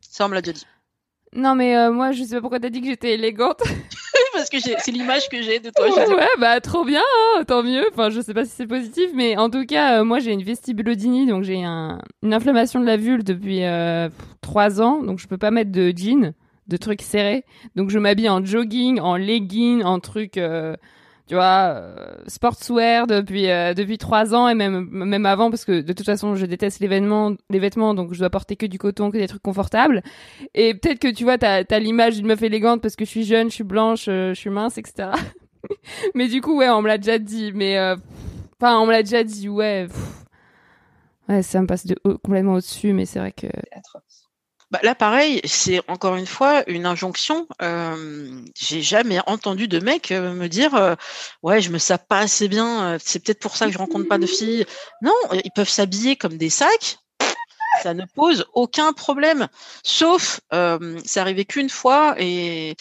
Ça, 0.01 0.25
on 0.25 0.29
me 0.29 0.35
l'a 0.35 0.43
déjà 0.43 0.53
dit. 0.53 0.67
Non, 1.33 1.55
mais 1.55 1.89
moi, 1.89 2.11
je 2.11 2.23
sais 2.23 2.35
pas 2.35 2.41
pourquoi 2.41 2.59
t'as 2.59 2.69
dit 2.69 2.81
que 2.81 2.87
j'étais 2.87 3.13
élégante. 3.13 3.63
parce 4.49 4.63
que 4.63 4.69
j'ai- 4.69 4.75
c'est 4.79 4.91
l'image 4.91 5.27
que 5.29 5.41
j'ai 5.41 5.59
de 5.59 5.69
toi. 5.69 5.85
je 5.89 6.13
ouais, 6.15 6.27
bah 6.39 6.59
trop 6.61 6.85
bien, 6.85 7.01
hein, 7.37 7.43
tant 7.45 7.63
mieux. 7.63 7.83
Enfin, 7.91 8.09
je 8.09 8.21
sais 8.21 8.33
pas 8.33 8.45
si 8.45 8.51
c'est 8.51 8.67
positif, 8.67 9.09
mais 9.13 9.37
en 9.37 9.49
tout 9.49 9.65
cas, 9.65 9.99
euh, 9.99 10.03
moi 10.03 10.19
j'ai 10.19 10.31
une 10.31 10.43
vestibulodynie, 10.43 11.25
donc 11.27 11.43
j'ai 11.43 11.63
un- 11.63 11.99
une 12.23 12.33
inflammation 12.33 12.79
de 12.79 12.85
la 12.85 12.97
vulve 12.97 13.23
depuis 13.23 13.63
euh, 13.63 14.09
trois 14.41 14.81
ans, 14.81 15.01
donc 15.03 15.19
je 15.19 15.27
peux 15.27 15.37
pas 15.37 15.51
mettre 15.51 15.71
de 15.71 15.91
jean, 15.95 16.33
de 16.67 16.77
trucs 16.77 17.01
serrés. 17.01 17.43
Donc 17.75 17.89
je 17.89 17.99
m'habille 17.99 18.29
en 18.29 18.43
jogging, 18.43 18.99
en 18.99 19.15
legging, 19.17 19.83
en 19.83 19.99
trucs, 19.99 20.37
euh, 20.37 20.75
tu 21.27 21.35
vois, 21.35 21.73
euh, 21.75 22.15
sportswear 22.27 23.05
depuis 23.07 23.49
euh, 23.49 23.73
depuis 23.73 23.97
trois 23.97 24.33
ans 24.33 24.47
et 24.47 24.55
même 24.55 24.87
même 24.89 25.25
avant 25.25 25.49
parce 25.49 25.65
que 25.65 25.81
de 25.81 25.93
toute 25.93 26.05
façon 26.05 26.35
je 26.35 26.45
déteste 26.45 26.79
les 26.79 26.87
vêtements, 26.87 27.33
les 27.49 27.59
vêtements, 27.59 27.93
donc 27.93 28.13
je 28.13 28.19
dois 28.19 28.29
porter 28.29 28.55
que 28.55 28.65
du 28.65 28.77
coton, 28.79 29.11
que 29.11 29.17
des 29.17 29.27
trucs 29.27 29.41
confortables. 29.43 30.03
Et 30.55 30.73
peut-être 30.73 30.99
que 30.99 31.09
tu 31.09 31.23
vois, 31.25 31.37
t'as 31.37 31.63
as, 31.69 31.79
l'image 31.79 32.15
d'une 32.15 32.27
meuf 32.27 32.41
élégante 32.41 32.81
parce 32.81 32.95
que 32.95 33.03
je 33.05 33.09
suis 33.09 33.23
jeune, 33.25 33.49
je 33.49 33.55
suis 33.55 33.63
blanche, 33.65 34.05
euh, 34.07 34.33
je 34.33 34.39
suis 34.39 34.49
mince, 34.49 34.77
etc. 34.77 35.09
mais 36.15 36.27
du 36.27 36.41
coup, 36.41 36.57
ouais, 36.57 36.69
on 36.69 36.81
me 36.81 36.87
l'a 36.87 36.97
déjà 36.97 37.17
dit. 37.19 37.51
Mais 37.53 37.77
euh, 37.77 37.95
enfin, 38.61 38.79
on 38.79 38.85
me 38.85 38.91
l'a 38.91 39.03
déjà 39.03 39.23
dit, 39.23 39.49
ouais. 39.49 39.87
pff. 39.87 40.23
Ouais, 41.29 41.41
ça 41.41 41.61
me 41.61 41.67
passe 41.67 41.85
de 41.85 41.97
haut- 42.05 42.17
complètement 42.17 42.53
au-dessus, 42.53 42.93
mais 42.93 43.05
c'est 43.05 43.19
vrai 43.19 43.33
que. 43.33 43.47
Bah, 44.69 44.79
là, 44.83 44.95
pareil, 44.95 45.39
c'est 45.45 45.81
encore 45.87 46.17
une 46.17 46.27
fois 46.27 46.69
une 46.69 46.85
injonction. 46.85 47.47
Euh, 47.61 48.41
j'ai 48.59 48.81
jamais 48.81 49.19
entendu 49.25 49.69
de 49.69 49.79
mec 49.79 50.11
euh, 50.11 50.33
me 50.33 50.47
dire 50.49 50.75
euh, 50.75 50.95
ouais, 51.41 51.61
je 51.61 51.69
me 51.69 51.77
sape 51.77 52.05
pas 52.07 52.19
assez 52.19 52.49
bien. 52.49 52.95
euh, 52.95 52.97
C'est 53.01 53.23
peut-être 53.23 53.39
pour 53.39 53.55
ça 53.55 53.67
que 53.67 53.71
je 53.71 53.77
rencontre 53.77 54.09
pas 54.09 54.17
de 54.17 54.25
filles. 54.25 54.65
Non, 55.01 55.15
ils 55.31 55.51
peuvent 55.55 55.69
s'habiller 55.69 56.17
comme 56.17 56.37
des 56.37 56.49
sacs. 56.49 56.97
Ça 57.81 57.93
ne 57.93 58.03
pose 58.15 58.45
aucun 58.53 58.91
problème. 58.91 59.47
Sauf, 59.83 60.41
euh, 60.51 60.99
c'est 61.05 61.19
arrivé 61.19 61.45
qu'une 61.45 61.69
fois 61.69 62.15
et 62.17 62.75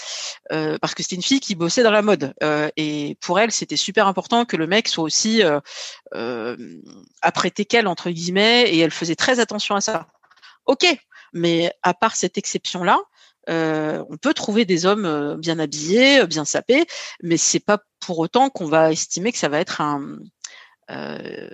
parce 0.49 0.95
que 0.95 1.03
c'était 1.03 1.16
une 1.16 1.22
fille 1.22 1.41
qui 1.41 1.55
bossait 1.55 1.82
dans 1.82 1.91
la 1.91 2.03
mode 2.03 2.32
et 2.76 3.16
pour 3.20 3.39
elle, 3.39 3.53
c'était 3.53 3.76
super 3.76 4.07
important 4.07 4.45
que 4.47 4.57
le 4.57 4.66
mec 4.66 4.89
soit 4.89 5.05
aussi 5.05 5.43
apprêté 7.20 7.64
qu'elle 7.66 7.87
entre 7.87 8.11
guillemets 8.11 8.70
et 8.70 8.78
elle 8.78 8.91
faisait 8.91 9.16
très 9.16 9.39
attention 9.39 9.76
à 9.76 9.80
ça. 9.82 10.07
Ok, 10.64 10.84
mais 11.32 11.72
à 11.82 11.94
part 11.94 12.16
cette 12.16 12.38
exception-là, 12.38 12.98
euh, 13.48 14.04
on 14.10 14.16
peut 14.16 14.34
trouver 14.34 14.64
des 14.64 14.86
hommes 14.86 15.04
euh, 15.06 15.36
bien 15.36 15.58
habillés, 15.58 16.20
euh, 16.20 16.26
bien 16.26 16.44
sapés, 16.44 16.86
mais 17.22 17.36
c'est 17.36 17.60
pas 17.60 17.78
pour 18.00 18.18
autant 18.18 18.50
qu'on 18.50 18.66
va 18.66 18.92
estimer 18.92 19.32
que 19.32 19.38
ça 19.38 19.48
va 19.48 19.60
être 19.60 19.80
un, 19.80 20.18
euh, 20.90 21.48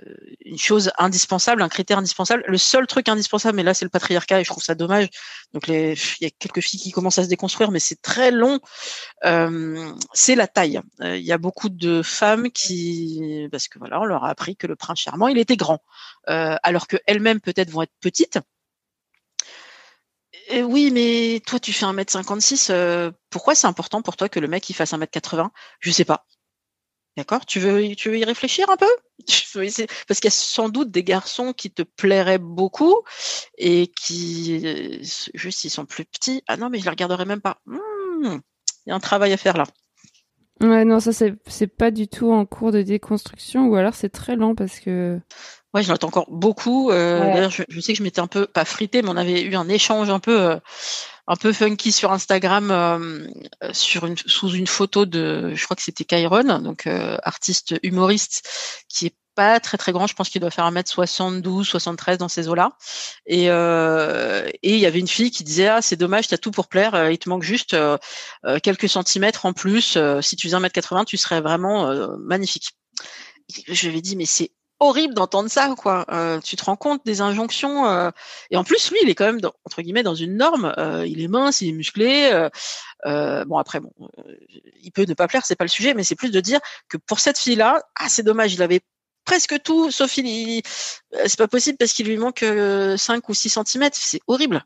une 0.45 0.57
chose 0.57 0.91
indispensable, 0.97 1.61
un 1.63 1.69
critère 1.69 1.97
indispensable. 1.97 2.43
Le 2.47 2.57
seul 2.57 2.85
truc 2.87 3.09
indispensable, 3.09 3.55
mais 3.55 3.63
là 3.63 3.73
c'est 3.73 3.85
le 3.85 3.89
patriarcat 3.89 4.39
et 4.39 4.43
je 4.43 4.49
trouve 4.49 4.63
ça 4.63 4.75
dommage. 4.75 5.09
Donc 5.53 5.67
il 5.67 5.95
y 6.21 6.25
a 6.25 6.29
quelques 6.37 6.61
filles 6.61 6.79
qui 6.79 6.91
commencent 6.91 7.19
à 7.19 7.23
se 7.23 7.29
déconstruire, 7.29 7.71
mais 7.71 7.79
c'est 7.79 8.01
très 8.01 8.31
long. 8.31 8.59
Euh, 9.25 9.91
c'est 10.13 10.35
la 10.35 10.47
taille. 10.47 10.81
Euh, 11.01 11.17
Il 11.17 11.23
y 11.23 11.31
a 11.31 11.37
beaucoup 11.37 11.69
de 11.69 12.01
femmes 12.03 12.51
qui, 12.51 13.47
parce 13.51 13.67
que 13.67 13.79
voilà, 13.79 13.99
on 14.01 14.05
leur 14.05 14.23
a 14.23 14.29
appris 14.29 14.55
que 14.55 14.67
le 14.67 14.75
prince 14.75 14.99
charmant 14.99 15.27
il 15.27 15.37
était 15.37 15.57
grand, 15.57 15.79
alors 16.27 16.87
que 16.87 16.97
elles-mêmes 17.07 17.41
peut-être 17.41 17.69
vont 17.71 17.83
être 17.83 17.93
petites. 18.01 18.39
Et 20.49 20.61
oui, 20.63 20.91
mais 20.91 21.41
toi, 21.45 21.59
tu 21.59 21.71
fais 21.73 21.85
1m56. 21.85 22.69
euh, 22.69 23.11
pourquoi 23.29 23.55
c'est 23.55 23.67
important 23.67 24.01
pour 24.01 24.17
toi 24.17 24.29
que 24.29 24.39
le 24.39 24.47
mec 24.47 24.69
il 24.69 24.73
fasse 24.73 24.93
1m80 24.93 25.51
Je 25.79 25.91
sais 25.91 26.05
pas. 26.05 26.25
D'accord? 27.17 27.45
Tu 27.45 27.59
veux, 27.59 27.95
tu 27.95 28.09
veux 28.09 28.17
y 28.19 28.25
réfléchir 28.25 28.69
un 28.69 28.77
peu? 28.77 28.87
Parce 30.07 30.19
qu'il 30.19 30.25
y 30.25 30.27
a 30.27 30.31
sans 30.31 30.69
doute 30.69 30.91
des 30.91 31.03
garçons 31.03 31.53
qui 31.53 31.71
te 31.71 31.83
plairaient 31.83 32.39
beaucoup 32.39 32.97
et 33.57 33.87
qui, 34.01 34.61
euh, 34.65 34.99
juste, 35.35 35.63
ils 35.65 35.69
sont 35.69 35.85
plus 35.85 36.05
petits. 36.05 36.43
Ah 36.47 36.57
non, 36.57 36.69
mais 36.69 36.79
je 36.79 36.85
les 36.85 36.89
regarderai 36.91 37.25
même 37.25 37.41
pas. 37.41 37.59
Hmm, 37.65 38.39
Il 38.85 38.89
y 38.89 38.91
a 38.91 38.95
un 38.95 38.99
travail 38.99 39.33
à 39.33 39.37
faire 39.37 39.57
là. 39.57 39.65
Ouais, 40.63 40.85
non, 40.85 40.99
ça, 41.01 41.11
c'est 41.11 41.35
c'est 41.45 41.67
pas 41.67 41.91
du 41.91 42.07
tout 42.07 42.31
en 42.31 42.45
cours 42.45 42.71
de 42.71 42.81
déconstruction, 42.81 43.67
ou 43.67 43.75
alors 43.75 43.95
c'est 43.95 44.09
très 44.09 44.35
lent 44.37 44.55
parce 44.55 44.79
que. 44.79 45.19
Ouais, 45.73 45.83
j'en 45.83 45.93
entends 45.95 46.07
encore 46.07 46.29
beaucoup. 46.29 46.91
euh, 46.91 47.19
Ouais. 47.19 47.33
D'ailleurs, 47.33 47.51
je, 47.51 47.63
je 47.67 47.79
sais 47.81 47.93
que 47.93 47.97
je 47.97 48.03
m'étais 48.03 48.21
un 48.21 48.27
peu 48.27 48.45
pas 48.47 48.63
frité, 48.63 49.01
mais 49.01 49.09
on 49.09 49.17
avait 49.17 49.41
eu 49.41 49.55
un 49.55 49.67
échange 49.67 50.09
un 50.09 50.19
peu 50.19 50.39
euh, 50.39 50.59
un 51.27 51.35
peu 51.35 51.51
funky 51.53 51.91
sur 51.91 52.11
Instagram 52.11 52.71
euh, 52.71 53.27
euh, 53.63 53.73
sur 53.73 54.05
une 54.05 54.17
sous 54.17 54.51
une 54.51 54.67
photo 54.67 55.05
de, 55.05 55.53
je 55.55 55.63
crois 55.65 55.75
que 55.75 55.83
c'était 55.83 56.05
Kyron, 56.05 56.59
donc 56.59 56.87
euh, 56.87 57.17
artiste 57.23 57.75
humoriste 57.83 58.47
qui 58.89 59.07
est 59.07 59.15
pas 59.35 59.59
très 59.59 59.77
très 59.77 59.91
grand, 59.91 60.07
je 60.07 60.13
pense 60.15 60.29
qu'il 60.29 60.41
doit 60.41 60.51
faire 60.51 60.65
1m72, 60.65 61.63
73 61.63 62.17
dans 62.17 62.27
ces 62.29 62.47
eaux-là. 62.47 62.71
Et 63.25 63.49
euh, 63.49 64.47
et 64.63 64.73
il 64.75 64.79
y 64.79 64.85
avait 64.85 64.99
une 64.99 65.07
fille 65.07 65.31
qui 65.31 65.43
disait 65.43 65.67
ah 65.67 65.81
c'est 65.81 65.95
dommage, 65.95 66.27
t'as 66.27 66.37
tout 66.37 66.51
pour 66.51 66.67
plaire, 66.67 66.95
euh, 66.95 67.11
il 67.11 67.17
te 67.19 67.29
manque 67.29 67.43
juste 67.43 67.73
euh, 67.73 67.97
euh, 68.45 68.59
quelques 68.61 68.89
centimètres 68.89 69.45
en 69.45 69.53
plus. 69.53 69.95
euh, 69.97 70.21
si 70.21 70.35
tu 70.35 70.47
faisais 70.47 70.57
1m80, 70.57 71.05
tu 71.05 71.17
serais 71.17 71.41
vraiment 71.41 71.87
euh, 71.89 72.15
magnifique. 72.19 72.71
Je 73.67 73.89
lui 73.89 73.97
ai 73.99 74.01
dit 74.01 74.15
mais 74.15 74.25
c'est 74.25 74.51
horrible 74.79 75.13
d'entendre 75.13 75.49
ça 75.49 75.73
quoi? 75.77 76.05
Tu 76.43 76.55
te 76.57 76.65
rends 76.65 76.75
compte 76.75 77.05
des 77.05 77.21
injonctions 77.21 78.11
et 78.51 78.57
en 78.57 78.63
plus 78.65 78.91
lui 78.91 78.97
il 79.03 79.09
est 79.09 79.15
quand 79.15 79.25
même 79.25 79.39
entre 79.65 79.81
guillemets 79.81 80.03
dans 80.03 80.15
une 80.15 80.35
norme. 80.35 80.73
Il 81.05 81.21
est 81.21 81.27
mince, 81.29 81.61
il 81.61 81.69
est 81.69 81.73
musclé. 81.73 82.31
euh, 83.05 83.45
bon 83.45 83.57
après 83.57 83.79
bon, 83.79 83.91
il 84.81 84.91
peut 84.91 85.05
ne 85.07 85.13
pas 85.13 85.27
plaire, 85.27 85.45
c'est 85.45 85.55
pas 85.55 85.63
le 85.65 85.69
sujet, 85.69 85.93
mais 85.93 86.03
c'est 86.03 86.15
plus 86.15 86.31
de 86.31 86.39
dire 86.41 86.59
que 86.89 86.97
pour 86.97 87.19
cette 87.19 87.37
fille 87.37 87.55
là, 87.55 87.81
ah 87.95 88.09
c'est 88.09 88.23
dommage, 88.23 88.53
il 88.53 88.61
avait 88.61 88.81
presque 89.25 89.61
tout, 89.61 89.91
sauf 89.91 90.17
il, 90.17 90.61
euh, 91.15 91.23
c'est 91.25 91.37
pas 91.37 91.47
possible 91.47 91.77
parce 91.77 91.93
qu'il 91.93 92.07
lui 92.07 92.17
manque 92.17 92.43
euh, 92.43 92.97
5 92.97 93.27
ou 93.29 93.33
6 93.33 93.49
centimètres, 93.49 93.97
c'est 93.99 94.21
horrible. 94.27 94.63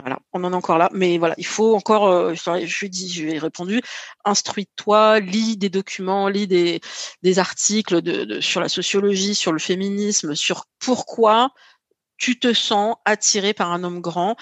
Voilà, 0.00 0.20
on 0.32 0.44
en 0.44 0.52
est 0.52 0.56
encore 0.56 0.78
là, 0.78 0.90
mais 0.92 1.18
voilà, 1.18 1.34
il 1.38 1.46
faut 1.46 1.74
encore, 1.74 2.06
euh, 2.06 2.32
je, 2.34 3.20
lui 3.20 3.32
ai 3.32 3.38
répondu, 3.38 3.82
instruis-toi, 4.24 5.18
lis 5.18 5.56
des 5.56 5.70
documents, 5.70 6.28
lis 6.28 6.46
des, 6.46 6.80
articles 7.38 8.40
sur 8.40 8.60
la 8.60 8.68
sociologie, 8.68 9.34
sur 9.34 9.50
le 9.52 9.58
féminisme, 9.58 10.36
sur 10.36 10.66
pourquoi 10.78 11.50
tu 12.16 12.38
te 12.38 12.52
sens 12.54 12.96
attiré 13.04 13.54
par 13.54 13.72
un 13.72 13.82
homme 13.82 14.00
grand. 14.00 14.36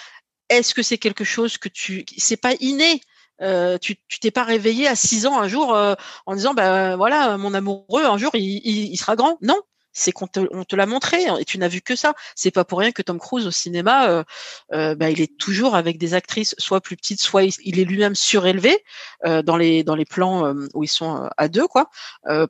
Est-ce 0.50 0.74
que 0.74 0.82
c'est 0.82 0.98
quelque 0.98 1.24
chose 1.24 1.56
que 1.56 1.70
tu, 1.70 2.04
c'est 2.18 2.36
pas 2.36 2.52
inné? 2.60 3.00
Euh, 3.42 3.78
tu 3.78 3.96
t'es 4.20 4.30
pas 4.30 4.44
réveillé 4.44 4.88
à 4.88 4.96
6 4.96 5.26
ans 5.26 5.38
un 5.38 5.48
jour 5.48 5.74
euh, 5.74 5.94
en 6.24 6.34
disant 6.34 6.54
bah 6.54 6.96
voilà 6.96 7.36
mon 7.36 7.52
amoureux 7.52 8.04
un 8.04 8.16
jour 8.16 8.30
il, 8.34 8.96
sera 8.96 9.16
grand. 9.16 9.38
Non 9.42 9.60
c'est 9.96 10.12
qu'on 10.12 10.26
te, 10.26 10.40
on 10.52 10.64
te 10.64 10.76
l'a 10.76 10.84
montré 10.84 11.24
et 11.40 11.44
tu 11.46 11.56
n'as 11.58 11.68
vu 11.68 11.80
que 11.80 11.96
ça. 11.96 12.14
C'est 12.34 12.50
pas 12.50 12.64
pour 12.66 12.80
rien 12.80 12.92
que 12.92 13.00
Tom 13.00 13.18
Cruise 13.18 13.46
au 13.46 13.50
cinéma 13.50 14.10
euh, 14.10 14.24
euh, 14.72 14.94
bah, 14.94 15.10
il 15.10 15.22
est 15.22 15.38
toujours 15.38 15.74
avec 15.74 15.96
des 15.96 16.12
actrices 16.12 16.54
soit 16.58 16.82
plus 16.82 16.96
petites 16.96 17.20
soit 17.20 17.44
il, 17.44 17.80
est 17.80 17.84
lui-même 17.84 18.14
surélevé 18.14 18.76
euh, 19.24 19.42
dans 19.42 19.56
les 19.56 19.84
dans 19.84 19.94
les 19.94 20.04
plans 20.04 20.54
où 20.74 20.84
ils 20.84 20.88
sont 20.88 21.28
à 21.36 21.48
deux 21.48 21.66
quoi. 21.66 21.88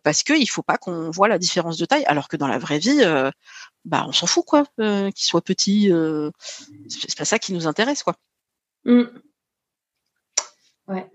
Parce 0.03 0.25
que 0.25 0.33
il 0.33 0.47
faut 0.47 0.63
pas 0.63 0.77
qu'on 0.77 1.11
voit 1.11 1.29
la 1.29 1.39
différence 1.39 1.79
de 1.79 1.85
taille 1.87 2.05
alors 2.07 2.29
que 2.29 2.37
dans 2.37 2.49
la 2.49 2.59
vraie 2.59 2.79
vie 2.79 3.03
bah 3.85 4.05
on 4.09 4.13
s'en 4.13 4.27
fout 4.27 4.45
quoi 4.45 4.65
qu'il 4.77 5.13
soit 5.15 5.43
petit 5.43 5.93
c'est 6.89 7.17
pas 7.17 7.25
ça 7.25 7.39
qui 7.39 7.53
nous 7.53 7.69
intéresse 7.69 8.03
quoi. 8.03 8.17
Mm. 8.85 9.05
Ouais. 10.89 11.07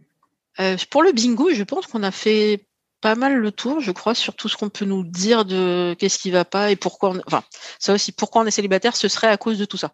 Euh, 0.60 0.76
pour 0.90 1.04
le 1.04 1.12
bingo, 1.12 1.50
je 1.54 1.64
pense 1.64 1.88
qu'on 1.88 2.04
a 2.04 2.12
fait 2.12 2.68
pas 3.00 3.16
mal 3.16 3.36
le 3.36 3.52
tour, 3.52 3.80
je 3.80 3.92
crois, 3.92 4.14
sur 4.14 4.36
tout 4.36 4.48
ce 4.50 4.56
qu'on 4.58 4.70
peut 4.70 4.86
nous 4.86 5.04
dire 5.04 5.46
de 5.46 5.96
qu'est-ce 5.98 6.20
qui 6.20 6.30
va 6.32 6.46
pas 6.46 6.70
et 6.72 6.76
pourquoi. 6.76 7.12
On... 7.12 7.22
Enfin, 7.26 7.44
ça 7.80 7.94
aussi, 7.94 8.12
pourquoi 8.12 8.42
on 8.42 8.46
est 8.46 8.52
célibataire, 8.52 8.96
ce 8.96 9.08
serait 9.08 9.28
à 9.28 9.38
cause 9.38 9.58
de 9.58 9.66
tout 9.66 9.78
ça. 9.78 9.92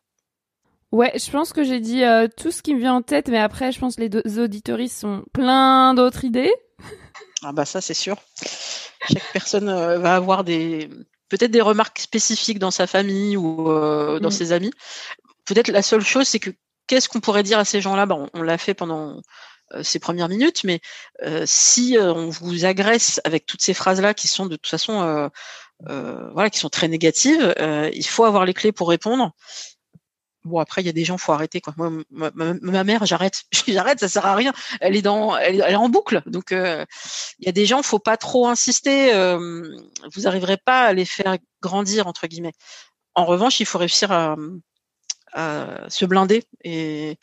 Ouais, 0.92 1.12
je 1.18 1.30
pense 1.32 1.52
que 1.54 1.64
j'ai 1.64 1.80
dit 1.80 2.04
euh, 2.04 2.28
tout 2.36 2.50
ce 2.52 2.62
qui 2.62 2.74
me 2.74 2.80
vient 2.80 2.94
en 2.96 3.02
tête, 3.02 3.28
mais 3.28 3.38
après, 3.40 3.72
je 3.72 3.80
pense 3.80 3.96
que 3.98 4.02
les 4.02 4.10
deux 4.10 4.40
auditoristes 4.40 5.00
sont 5.02 5.24
plein 5.34 5.94
d'autres 5.94 6.24
idées. 6.24 6.54
Ah 7.44 7.52
bah 7.52 7.66
ça, 7.66 7.82
c'est 7.82 7.94
sûr. 7.94 8.18
chaque 9.08 9.32
personne 9.32 9.70
euh, 9.70 10.00
va 10.00 10.16
avoir 10.16 10.44
des 10.44 10.90
peut-être 11.30 11.52
des 11.52 11.62
remarques 11.62 12.00
spécifiques 12.00 12.58
dans 12.58 12.72
sa 12.72 12.88
famille 12.88 13.38
ou 13.38 13.70
euh, 13.70 14.20
dans 14.20 14.30
Mm. 14.30 14.32
ses 14.32 14.52
amis. 14.54 14.72
Peut-être 15.46 15.68
la 15.68 15.84
seule 15.84 16.02
chose, 16.02 16.28
c'est 16.28 16.40
que 16.40 16.50
qu'est-ce 16.88 17.08
qu'on 17.08 17.20
pourrait 17.20 17.44
dire 17.44 17.60
à 17.60 17.64
ces 17.66 17.80
gens-là? 17.80 18.08
Bah, 18.08 18.16
On, 18.18 18.28
on 18.34 18.42
l'a 18.42 18.58
fait 18.58 18.74
pendant 18.74 19.22
ces 19.84 20.00
premières 20.00 20.30
minutes, 20.30 20.64
mais 20.64 20.80
euh, 21.24 21.44
si 21.46 21.98
euh, 21.98 22.14
on 22.14 22.30
vous 22.30 22.66
agresse 22.66 23.22
avec 23.26 23.46
toutes 23.46 23.62
ces 23.62 23.74
phrases-là 23.74 24.14
qui 24.14 24.28
sont 24.28 24.46
de 24.46 24.56
toute 24.56 24.68
façon, 24.68 25.02
euh, 25.02 25.30
euh, 25.90 26.30
voilà, 26.34 26.50
qui 26.50 26.60
sont 26.60 26.70
très 26.70 26.88
négatives, 26.90 27.54
euh, 27.60 27.90
il 27.94 28.06
faut 28.08 28.26
avoir 28.26 28.46
les 28.46 28.54
clés 28.54 28.72
pour 28.74 28.90
répondre. 28.90 29.34
Bon 30.44 30.60
après 30.60 30.82
il 30.82 30.86
y 30.86 30.90
a 30.90 30.94
des 30.94 31.04
gens 31.04 31.18
faut 31.18 31.34
arrêter 31.34 31.60
quoi. 31.60 31.74
Moi 31.78 31.92
ma, 32.10 32.32
ma- 32.34 32.84
mère 32.86 33.06
j'arrête 33.06 33.44
j'arrête 33.68 34.00
ça 34.00 34.08
sert 34.08 34.26
à 34.26 34.36
rien. 34.36 34.54
Elle 34.80 34.96
est 34.96 35.02
dans 35.02 35.36
elle, 35.38 35.60
est- 35.62 35.76
en 35.76 35.90
boucle 35.90 36.22
donc 36.26 36.52
euh, 36.54 36.86
il 37.40 37.46
y 37.46 37.50
a 37.50 37.52
des 37.52 37.66
gens 37.66 37.84
faut 37.84 38.00
pas 38.00 38.16
trop 38.18 38.48
insister. 38.48 39.14
euh, 39.14 39.38
vous 40.16 40.28
arriverez 40.28 40.58
pas 40.58 40.84
à 40.86 40.94
les 40.94 41.06
faire 41.06 41.38
grandir 41.62 42.08
entre 42.08 42.28
guillemets. 42.28 42.54
En 43.16 43.26
revanche 43.26 43.60
il 43.62 43.66
faut 43.68 43.80
réussir 43.80 44.12
à, 44.12 44.36
à 45.34 45.90
se 45.90 46.06
blinder 46.06 46.44
et 46.64 47.18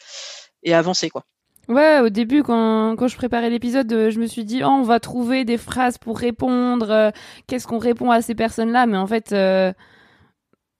et 0.62 0.74
avancer 0.74 1.10
quoi. 1.10 1.24
Ouais, 1.68 2.00
au 2.00 2.08
début, 2.10 2.42
quand, 2.42 2.94
quand 2.96 3.08
je 3.08 3.16
préparais 3.16 3.48
l'épisode, 3.50 3.90
euh, 3.92 4.10
je 4.10 4.20
me 4.20 4.26
suis 4.26 4.44
dit, 4.44 4.62
oh, 4.62 4.68
on 4.68 4.82
va 4.82 5.00
trouver 5.00 5.44
des 5.44 5.56
phrases 5.58 5.98
pour 5.98 6.18
répondre. 6.18 6.90
euh, 6.90 7.10
Qu'est-ce 7.46 7.66
qu'on 7.66 7.78
répond 7.78 8.10
à 8.10 8.20
ces 8.22 8.34
personnes-là? 8.34 8.86
Mais 8.86 8.98
en 8.98 9.06
fait, 9.06 9.32
euh, 9.32 9.72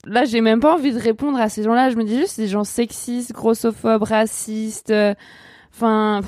là, 0.05 0.25
j'ai 0.25 0.41
même 0.43 0.61
pas 0.61 0.75
envie 0.75 0.93
de 0.93 0.99
répondre 1.01 1.41
à 1.41 1.49
ces 1.49 1.63
gens-là. 1.63 1.91
Je 1.91 1.97
me 1.97 2.05
dis 2.05 2.19
juste, 2.19 2.39
des 2.39 2.49
gens 2.49 2.65
sexistes, 2.65 3.33
grossophobes, 3.33 4.03
racistes. 4.03 4.93
Enfin, 5.73 6.21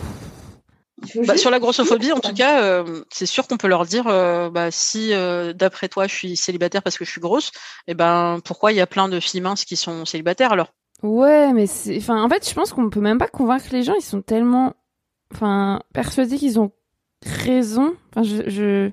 Bah, 1.27 1.37
sur 1.37 1.51
la 1.51 1.59
grossophobie, 1.61 2.13
en 2.13 2.21
tout 2.21 2.33
cas, 2.33 2.83
c'est 3.11 3.27
sûr 3.27 3.47
qu'on 3.47 3.59
peut 3.59 3.69
leur 3.69 3.85
dire, 3.85 4.05
bah, 4.05 4.71
si 4.71 5.13
d'après 5.55 5.89
toi 5.89 6.07
je 6.07 6.15
suis 6.15 6.37
célibataire 6.37 6.83
parce 6.83 6.97
que 6.97 7.05
je 7.05 7.11
suis 7.11 7.21
grosse, 7.21 7.53
et 7.87 7.95
ben 7.95 8.41
pourquoi 8.45 8.73
il 8.73 8.77
y 8.77 8.81
a 8.81 8.87
plein 8.87 9.09
de 9.09 9.21
filles 9.21 9.43
minces 9.43 9.67
qui 9.67 9.77
sont 9.77 10.07
célibataires? 10.07 10.53
Alors 10.53 10.73
ouais, 11.03 11.53
mais 11.53 11.67
c'est. 11.67 11.97
Enfin, 11.99 12.23
en 12.23 12.29
fait, 12.29 12.49
je 12.49 12.55
pense 12.55 12.73
qu'on 12.73 12.91
peut 12.91 13.01
même 13.01 13.19
pas 13.19 13.29
convaincre 13.29 13.67
les 13.73 13.83
gens. 13.83 13.95
Ils 13.95 14.03
sont 14.03 14.23
tellement. 14.23 14.75
Enfin, 15.35 15.81
persuadés 15.93 16.37
qu'ils 16.39 16.59
ont 16.61 16.73
raison. 17.25 17.95
Enfin, 18.11 18.23
je. 18.23 18.49
je... 18.49 18.91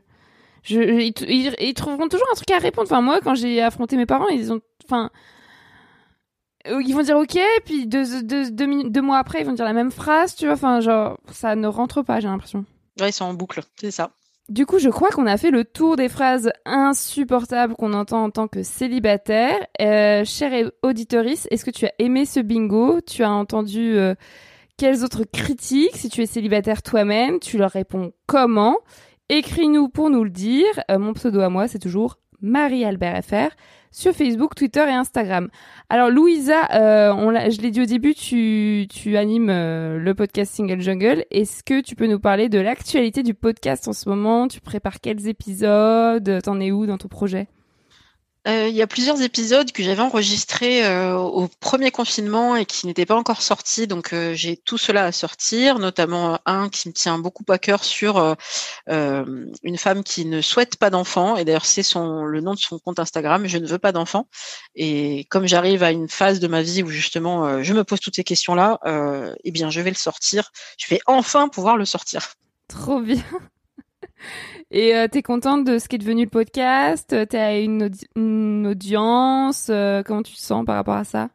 Ils, 0.70 1.74
trouveront 1.74 2.08
toujours 2.08 2.28
un 2.32 2.36
truc 2.36 2.50
à 2.52 2.58
répondre. 2.58 2.88
Enfin, 2.90 3.02
moi, 3.02 3.20
quand 3.22 3.36
j'ai 3.36 3.62
affronté 3.62 3.98
mes 3.98 4.06
parents, 4.06 4.30
ils 4.30 4.52
ont. 4.54 4.62
Enfin. 4.86 5.10
euh, 6.68 6.82
Ils 6.82 6.94
vont 6.94 7.02
dire 7.02 7.18
ok, 7.18 7.38
puis 7.66 7.86
deux, 7.88 8.24
deux, 8.24 8.50
deux, 8.50 8.90
deux 8.90 9.02
mois 9.02 9.18
après, 9.18 9.42
ils 9.42 9.46
vont 9.46 9.54
dire 9.54 9.66
la 9.66 9.74
même 9.74 9.92
phrase, 9.92 10.36
tu 10.36 10.46
vois. 10.46 10.54
Enfin, 10.56 10.80
genre, 10.80 11.20
ça 11.32 11.56
ne 11.56 11.68
rentre 11.68 12.02
pas, 12.02 12.20
j'ai 12.20 12.28
l'impression. 12.30 12.66
Ouais, 13.00 13.10
ils 13.10 13.14
sont 13.14 13.26
en 13.26 13.34
boucle, 13.34 13.62
c'est 13.80 13.92
ça. 13.92 14.12
Du 14.50 14.66
coup, 14.66 14.78
je 14.78 14.90
crois 14.90 15.10
qu'on 15.10 15.26
a 15.26 15.38
fait 15.38 15.52
le 15.52 15.64
tour 15.64 15.96
des 15.96 16.10
phrases 16.10 16.52
insupportables 16.66 17.76
qu'on 17.76 17.94
entend 17.94 18.26
en 18.26 18.30
tant 18.30 18.50
que 18.50 18.62
célibataire. 18.62 19.56
Euh, 19.82 20.26
chère 20.26 20.70
auditorice, 20.82 21.48
est-ce 21.50 21.64
que 21.64 21.72
tu 21.72 21.86
as 21.86 21.94
aimé 21.98 22.26
ce 22.26 22.42
bingo? 22.42 23.00
Tu 23.02 23.24
as 23.24 23.32
entendu 23.32 23.96
euh, 23.96 24.16
quelles 24.76 25.06
autres 25.06 25.24
critiques? 25.24 25.96
Si 25.96 26.10
tu 26.10 26.22
es 26.22 26.26
célibataire 26.26 26.84
toi-même, 26.84 27.40
tu 27.40 27.58
leur 27.58 27.72
réponds 27.72 28.12
comment? 28.26 28.78
Écris-nous 29.30 29.88
pour 29.88 30.10
nous 30.10 30.26
le 30.26 30.30
dire. 30.30 30.68
Euh, 30.92 31.00
mon 31.00 31.14
pseudo 31.14 31.40
à 31.40 31.48
moi, 31.48 31.70
c'est 31.70 31.80
toujours 31.80 32.18
Marie-Albert 32.42 33.24
FR 33.24 33.56
sur 33.94 34.14
Facebook, 34.14 34.56
Twitter 34.56 34.84
et 34.90 34.94
Instagram. 34.94 35.48
Alors 35.90 36.10
Louisa, 36.10 36.68
euh, 36.74 37.14
on 37.14 37.32
je 37.50 37.62
l'ai 37.62 37.72
dit 37.72 37.82
au 37.82 37.86
début, 37.86 38.14
tu, 38.14 38.88
tu 38.90 39.16
animes 39.16 39.50
euh, 39.50 39.98
le 39.98 40.14
podcast 40.14 40.54
Single 40.54 40.82
Jungle. 40.82 41.24
Est-ce 41.32 41.64
que 41.64 41.80
tu 41.80 41.96
peux 41.96 42.08
nous 42.08 42.20
parler 42.20 42.50
de 42.50 42.60
l'actualité 42.60 43.24
du 43.24 43.34
podcast 43.34 43.88
en 43.88 43.94
ce 43.94 44.10
moment? 44.10 44.48
Tu 44.48 44.60
prépares 44.60 45.00
quels 45.00 45.28
épisodes? 45.28 46.42
T'en 46.44 46.60
es 46.60 46.72
où 46.72 46.86
dans 46.86 46.98
ton 46.98 47.08
projet? 47.08 47.48
Euh, 48.46 48.68
il 48.68 48.76
y 48.76 48.82
a 48.82 48.88
plusieurs 48.88 49.22
épisodes 49.22 49.72
que 49.72 49.84
j'avais 49.84 50.02
enregistrés 50.02 50.86
euh, 50.86 51.16
au 51.16 51.48
premier 51.48 51.92
confinement 51.92 52.58
et 52.58 52.66
qui 52.66 52.88
n'étaient 52.88 53.06
pas 53.06 53.16
encore 53.16 53.42
sortis, 53.42 53.88
donc 53.88 54.12
euh, 54.12 54.34
j'ai 54.34 54.58
tout 54.58 54.78
cela 54.78 55.06
à 55.06 55.12
sortir, 55.14 55.80
notamment 55.80 56.40
un 56.46 56.68
qui 56.68 56.90
me 56.90 56.94
tient 56.94 57.18
beaucoup 57.18 57.46
à 57.50 57.58
cœur 57.58 57.86
sur 57.86 58.36
une 58.88 59.78
femme 59.78 60.04
qui 60.04 60.26
ne 60.26 60.42
souhaite 60.42 60.76
pas 60.76 60.90
d'enfant, 60.90 61.38
et 61.38 61.46
d'ailleurs 61.46 61.66
c'est 61.66 61.84
le 61.94 62.42
nom 62.42 62.54
de 62.54 62.60
son 62.60 62.80
compte 62.80 63.00
Instagram, 63.00 63.48
je 63.48 63.58
ne 63.58 63.68
veux 63.68 63.80
pas 63.80 63.92
d'enfant. 63.92 64.28
Et 64.76 65.26
comme 65.30 65.48
j'arrive 65.48 65.84
à 65.84 65.92
une 65.92 66.10
phase 66.10 66.40
de 66.40 66.48
ma 66.48 66.62
vie 66.62 66.84
où 66.84 66.90
justement 66.90 67.64
je 67.64 67.74
me 67.74 67.84
pose 67.84 68.00
toutes 68.00 68.16
ces 68.16 68.24
questions-là, 68.24 68.80
eh 69.44 69.52
bien 69.52 69.70
je 69.70 69.80
vais 69.82 69.90
le 69.90 69.96
sortir, 69.96 70.52
je 70.78 70.88
vais 70.88 71.00
enfin 71.06 71.48
pouvoir 71.48 71.78
le 71.78 71.86
sortir. 71.86 72.34
Trop 72.68 73.00
bien. 73.00 73.24
Et 74.72 74.96
euh, 74.96 75.08
t'es 75.08 75.22
contente 75.22 75.66
de 75.66 75.78
ce 75.78 75.88
qui 75.88 75.96
est 75.96 76.00
devenu 76.00 76.24
le 76.24 76.30
podcast? 76.30 77.16
T'as 77.30 77.60
une, 77.60 77.92
une 78.16 78.68
audience? 78.68 79.68
Euh, 79.70 80.02
Comment 80.04 80.24
tu 80.24 80.34
te 80.34 80.42
sens 80.42 80.66
par 80.66 80.76
rapport 80.76 80.96
à 80.96 81.04
ça? 81.04 81.30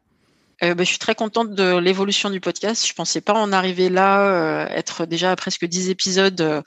Euh, 0.64 0.74
bah, 0.74 0.82
je 0.82 0.89
suis 0.89 0.99
très 0.99 1.14
contente 1.14 1.55
de 1.55 1.76
l'évolution 1.78 2.30
du 2.30 2.41
podcast. 2.41 2.86
Je 2.86 2.93
pensais 2.93 3.20
pas 3.20 3.34
en 3.34 3.53
arriver 3.53 3.89
là, 3.89 4.64
euh, 4.64 4.66
être 4.68 5.07
déjà 5.07 5.30
à 5.30 5.36
presque 5.36 5.64
10 5.64 5.89
épisodes 5.91 6.41
euh, 6.41 6.62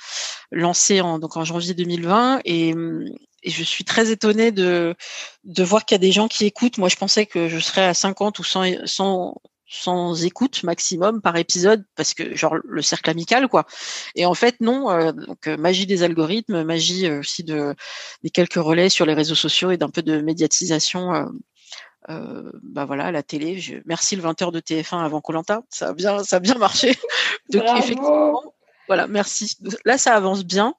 lancés 0.52 1.02
en, 1.02 1.20
donc 1.20 1.36
en 1.36 1.44
janvier 1.44 1.74
2020. 1.74 2.42
Et, 2.46 2.74
hum, 2.74 3.06
et 3.44 3.50
je 3.50 3.64
suis 3.64 3.84
très 3.84 4.12
étonnée 4.12 4.52
de, 4.52 4.96
de 5.44 5.64
voir 5.64 5.86
qu'il 5.86 5.96
y 5.96 6.00
a 6.00 6.00
des 6.00 6.12
gens 6.12 6.28
qui 6.28 6.46
écoutent. 6.46 6.78
Moi, 6.78 6.90
je 6.90 6.96
pensais 6.96 7.26
que 7.26 7.50
je 7.50 7.60
serais 7.60 7.86
à 7.86 7.94
50 7.94 8.40
ou 8.40 8.44
100, 8.44 8.86
100, 8.86 9.36
100 9.72 10.16
écoutes 10.24 10.64
maximum 10.64 11.22
par 11.22 11.38
épisode, 11.38 11.86
parce 11.96 12.14
que 12.14 12.36
genre 12.36 12.56
le 12.64 12.82
cercle 12.82 13.10
amical, 13.10 13.48
quoi. 13.48 13.66
Et 14.16 14.26
en 14.26 14.34
fait, 14.34 14.60
non. 14.60 14.92
euh, 14.92 15.12
donc 15.14 15.48
euh, 15.48 15.58
magie 15.58 15.86
des 15.86 16.04
algorithmes, 16.04 16.64
magie 16.64 17.08
euh, 17.08 17.20
aussi 17.20 17.44
de 17.44 17.74
des 18.24 18.30
quelques 18.30 18.56
relais 18.56 18.90
sur 18.90 19.06
les 19.06 19.14
réseaux 19.14 19.36
sociaux 19.36 19.72
et 19.72 19.78
d'un 19.78 19.90
peu 19.90 20.02
de 20.02 20.22
médiatisation. 20.22 21.14
euh, 21.16 21.26
euh, 22.10 22.52
bah 22.64 22.86
voilà, 22.86 23.12
la 23.12 23.24
télé. 23.24 23.60
Je, 23.60 23.76
merci 23.86 24.16
le 24.16 24.24
20h 24.24 24.52
de 24.52 24.60
TF1 24.60 25.04
avant 25.06 25.22
Colanta, 25.22 25.62
ça 25.70 25.90
a 25.90 25.94
bien, 25.94 26.24
ça 26.24 26.38
a 26.38 26.40
bien 26.40 26.56
marché. 26.56 26.96
Donc 27.50 27.64
Bravo. 27.64 27.80
effectivement, 27.80 28.54
voilà, 28.88 29.08
merci. 29.08 29.56
Là, 29.86 29.98
ça 29.98 30.16
avance 30.16 30.44
bien. 30.44 30.74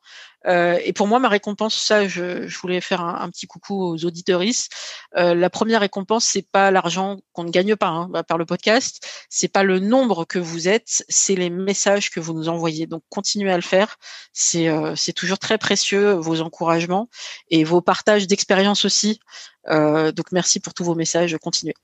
Euh, 0.47 0.79
et 0.85 0.93
pour 0.93 1.07
moi, 1.07 1.19
ma 1.19 1.29
récompense, 1.29 1.75
ça, 1.75 2.09
je, 2.09 2.47
je 2.47 2.59
voulais 2.59 2.81
faire 2.81 3.01
un, 3.01 3.29
petit 3.31 3.47
coucou 3.47 3.83
aux 3.83 4.05
auditeuristes. 4.05 4.73
Euh, 5.17 5.35
la 5.35 5.51
première 5.51 5.81
récompense, 5.81 6.25
c'est 6.25 6.47
pas 6.47 6.71
l'argent 6.71 7.19
qu'on 7.33 7.45
ne 7.45 7.51
gagne 7.51 7.77
pas 7.77 7.89
hein, 7.89 8.11
par 8.27 8.39
le 8.39 8.45
podcast, 8.45 9.07
c'est 9.29 9.49
pas 9.49 9.63
le 9.63 9.79
nombre 9.79 10.25
que 10.25 10.39
vous 10.39 10.69
êtes, 10.69 11.05
c'est 11.09 11.35
les 11.35 11.51
messages 11.51 12.11
que 12.11 12.21
vous 12.21 12.35
nous 12.35 12.49
envoyez. 12.49 12.87
Donc 12.87 13.03
continuez 13.09 13.53
à 13.53 13.57
le 13.57 13.63
faire. 13.63 13.99
C'est 14.33 14.69
euh, 14.69 14.95
c'est 14.97 15.13
toujours 15.13 15.39
très 15.39 15.59
précieux 15.59 16.13
vos 16.13 16.41
encouragements 16.41 17.09
et 17.51 17.65
vos 17.65 17.81
partages 17.81 18.27
d'expérience 18.27 18.85
aussi. 18.85 19.21
Euh, 19.69 20.13
donc 20.13 20.33
merci 20.33 20.61
pour 20.61 20.75
tous 20.75 20.85
vos 20.85 20.95
messages. 20.95 21.37
Continuez. 21.41 21.75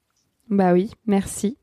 Bah 0.48 0.72
oui, 0.72 0.90
merci. 1.06 1.58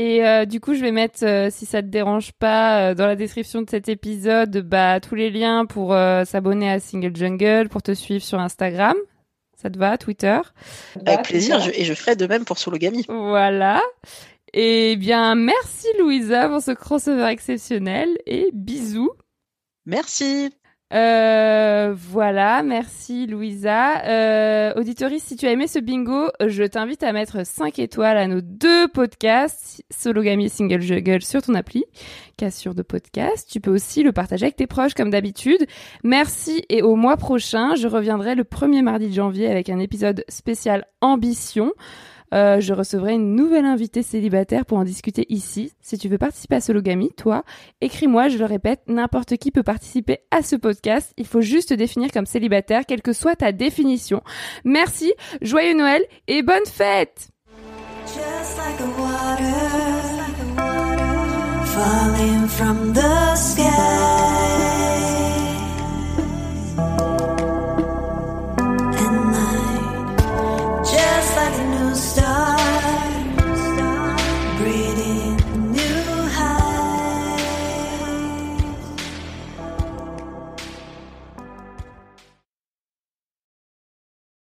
Et 0.00 0.24
euh, 0.24 0.44
du 0.44 0.60
coup, 0.60 0.74
je 0.74 0.80
vais 0.80 0.92
mettre, 0.92 1.24
euh, 1.24 1.48
si 1.50 1.66
ça 1.66 1.82
te 1.82 1.88
dérange 1.88 2.30
pas, 2.32 2.90
euh, 2.90 2.94
dans 2.94 3.06
la 3.08 3.16
description 3.16 3.62
de 3.62 3.68
cet 3.68 3.88
épisode, 3.88 4.58
bah, 4.58 5.00
tous 5.00 5.16
les 5.16 5.28
liens 5.28 5.66
pour 5.66 5.92
euh, 5.92 6.24
s'abonner 6.24 6.70
à 6.70 6.78
Single 6.78 7.16
Jungle, 7.16 7.68
pour 7.68 7.82
te 7.82 7.92
suivre 7.94 8.22
sur 8.22 8.38
Instagram. 8.38 8.94
Ça 9.60 9.70
te 9.70 9.76
va, 9.78 9.98
Twitter? 9.98 10.38
Avec 11.04 11.24
plaisir. 11.24 11.58
je- 11.58 11.72
et 11.74 11.82
je 11.84 11.94
ferai 11.94 12.14
de 12.14 12.26
même 12.28 12.44
pour 12.44 12.58
Sologami. 12.58 13.06
Voilà. 13.08 13.82
Et 14.54 14.94
bien, 14.94 15.34
merci 15.34 15.88
Louisa 15.98 16.48
pour 16.48 16.62
ce 16.62 16.70
crossover 16.70 17.26
exceptionnel 17.26 18.08
et 18.24 18.50
bisous. 18.52 19.10
Merci. 19.84 20.50
Euh, 20.94 21.94
voilà, 21.94 22.62
merci 22.62 23.26
Louisa. 23.26 24.04
Euh, 24.06 24.72
si 25.18 25.36
tu 25.36 25.46
as 25.46 25.52
aimé 25.52 25.66
ce 25.66 25.78
bingo, 25.78 26.30
je 26.46 26.64
t'invite 26.64 27.02
à 27.02 27.12
mettre 27.12 27.44
5 27.44 27.78
étoiles 27.78 28.16
à 28.16 28.26
nos 28.26 28.40
deux 28.40 28.88
podcasts, 28.88 29.82
Sologamy 29.90 30.46
et 30.46 30.48
Single 30.48 30.80
Juggle 30.80 31.22
sur 31.22 31.42
ton 31.42 31.54
appli, 31.54 31.84
cassure 32.36 32.74
de 32.74 32.82
podcast. 32.82 33.48
Tu 33.50 33.60
peux 33.60 33.70
aussi 33.70 34.02
le 34.02 34.12
partager 34.12 34.46
avec 34.46 34.56
tes 34.56 34.66
proches 34.66 34.94
comme 34.94 35.10
d'habitude. 35.10 35.66
Merci 36.04 36.64
et 36.70 36.82
au 36.82 36.96
mois 36.96 37.16
prochain, 37.16 37.74
je 37.74 37.86
reviendrai 37.86 38.34
le 38.34 38.44
premier 38.44 38.80
mardi 38.80 39.08
de 39.08 39.14
janvier 39.14 39.50
avec 39.50 39.68
un 39.68 39.78
épisode 39.78 40.24
spécial 40.28 40.86
ambition. 41.00 41.72
Euh, 42.34 42.60
je 42.60 42.74
recevrai 42.74 43.14
une 43.14 43.34
nouvelle 43.34 43.64
invitée 43.64 44.02
célibataire 44.02 44.66
pour 44.66 44.78
en 44.78 44.84
discuter 44.84 45.26
ici. 45.28 45.72
Si 45.80 45.98
tu 45.98 46.08
veux 46.08 46.18
participer 46.18 46.56
à 46.56 46.60
Sologamy, 46.60 47.10
toi, 47.16 47.44
écris-moi, 47.80 48.28
je 48.28 48.38
le 48.38 48.44
répète, 48.44 48.82
n'importe 48.86 49.36
qui 49.36 49.50
peut 49.50 49.62
participer 49.62 50.18
à 50.30 50.42
ce 50.42 50.56
podcast. 50.56 51.12
Il 51.16 51.26
faut 51.26 51.40
juste 51.40 51.70
te 51.70 51.74
définir 51.74 52.10
comme 52.12 52.26
célibataire, 52.26 52.84
quelle 52.86 53.02
que 53.02 53.12
soit 53.12 53.36
ta 53.36 53.52
définition. 53.52 54.22
Merci, 54.64 55.12
joyeux 55.40 55.76
Noël 55.76 56.02
et 56.26 56.42
bonne 56.42 56.66
fête. 56.66 57.28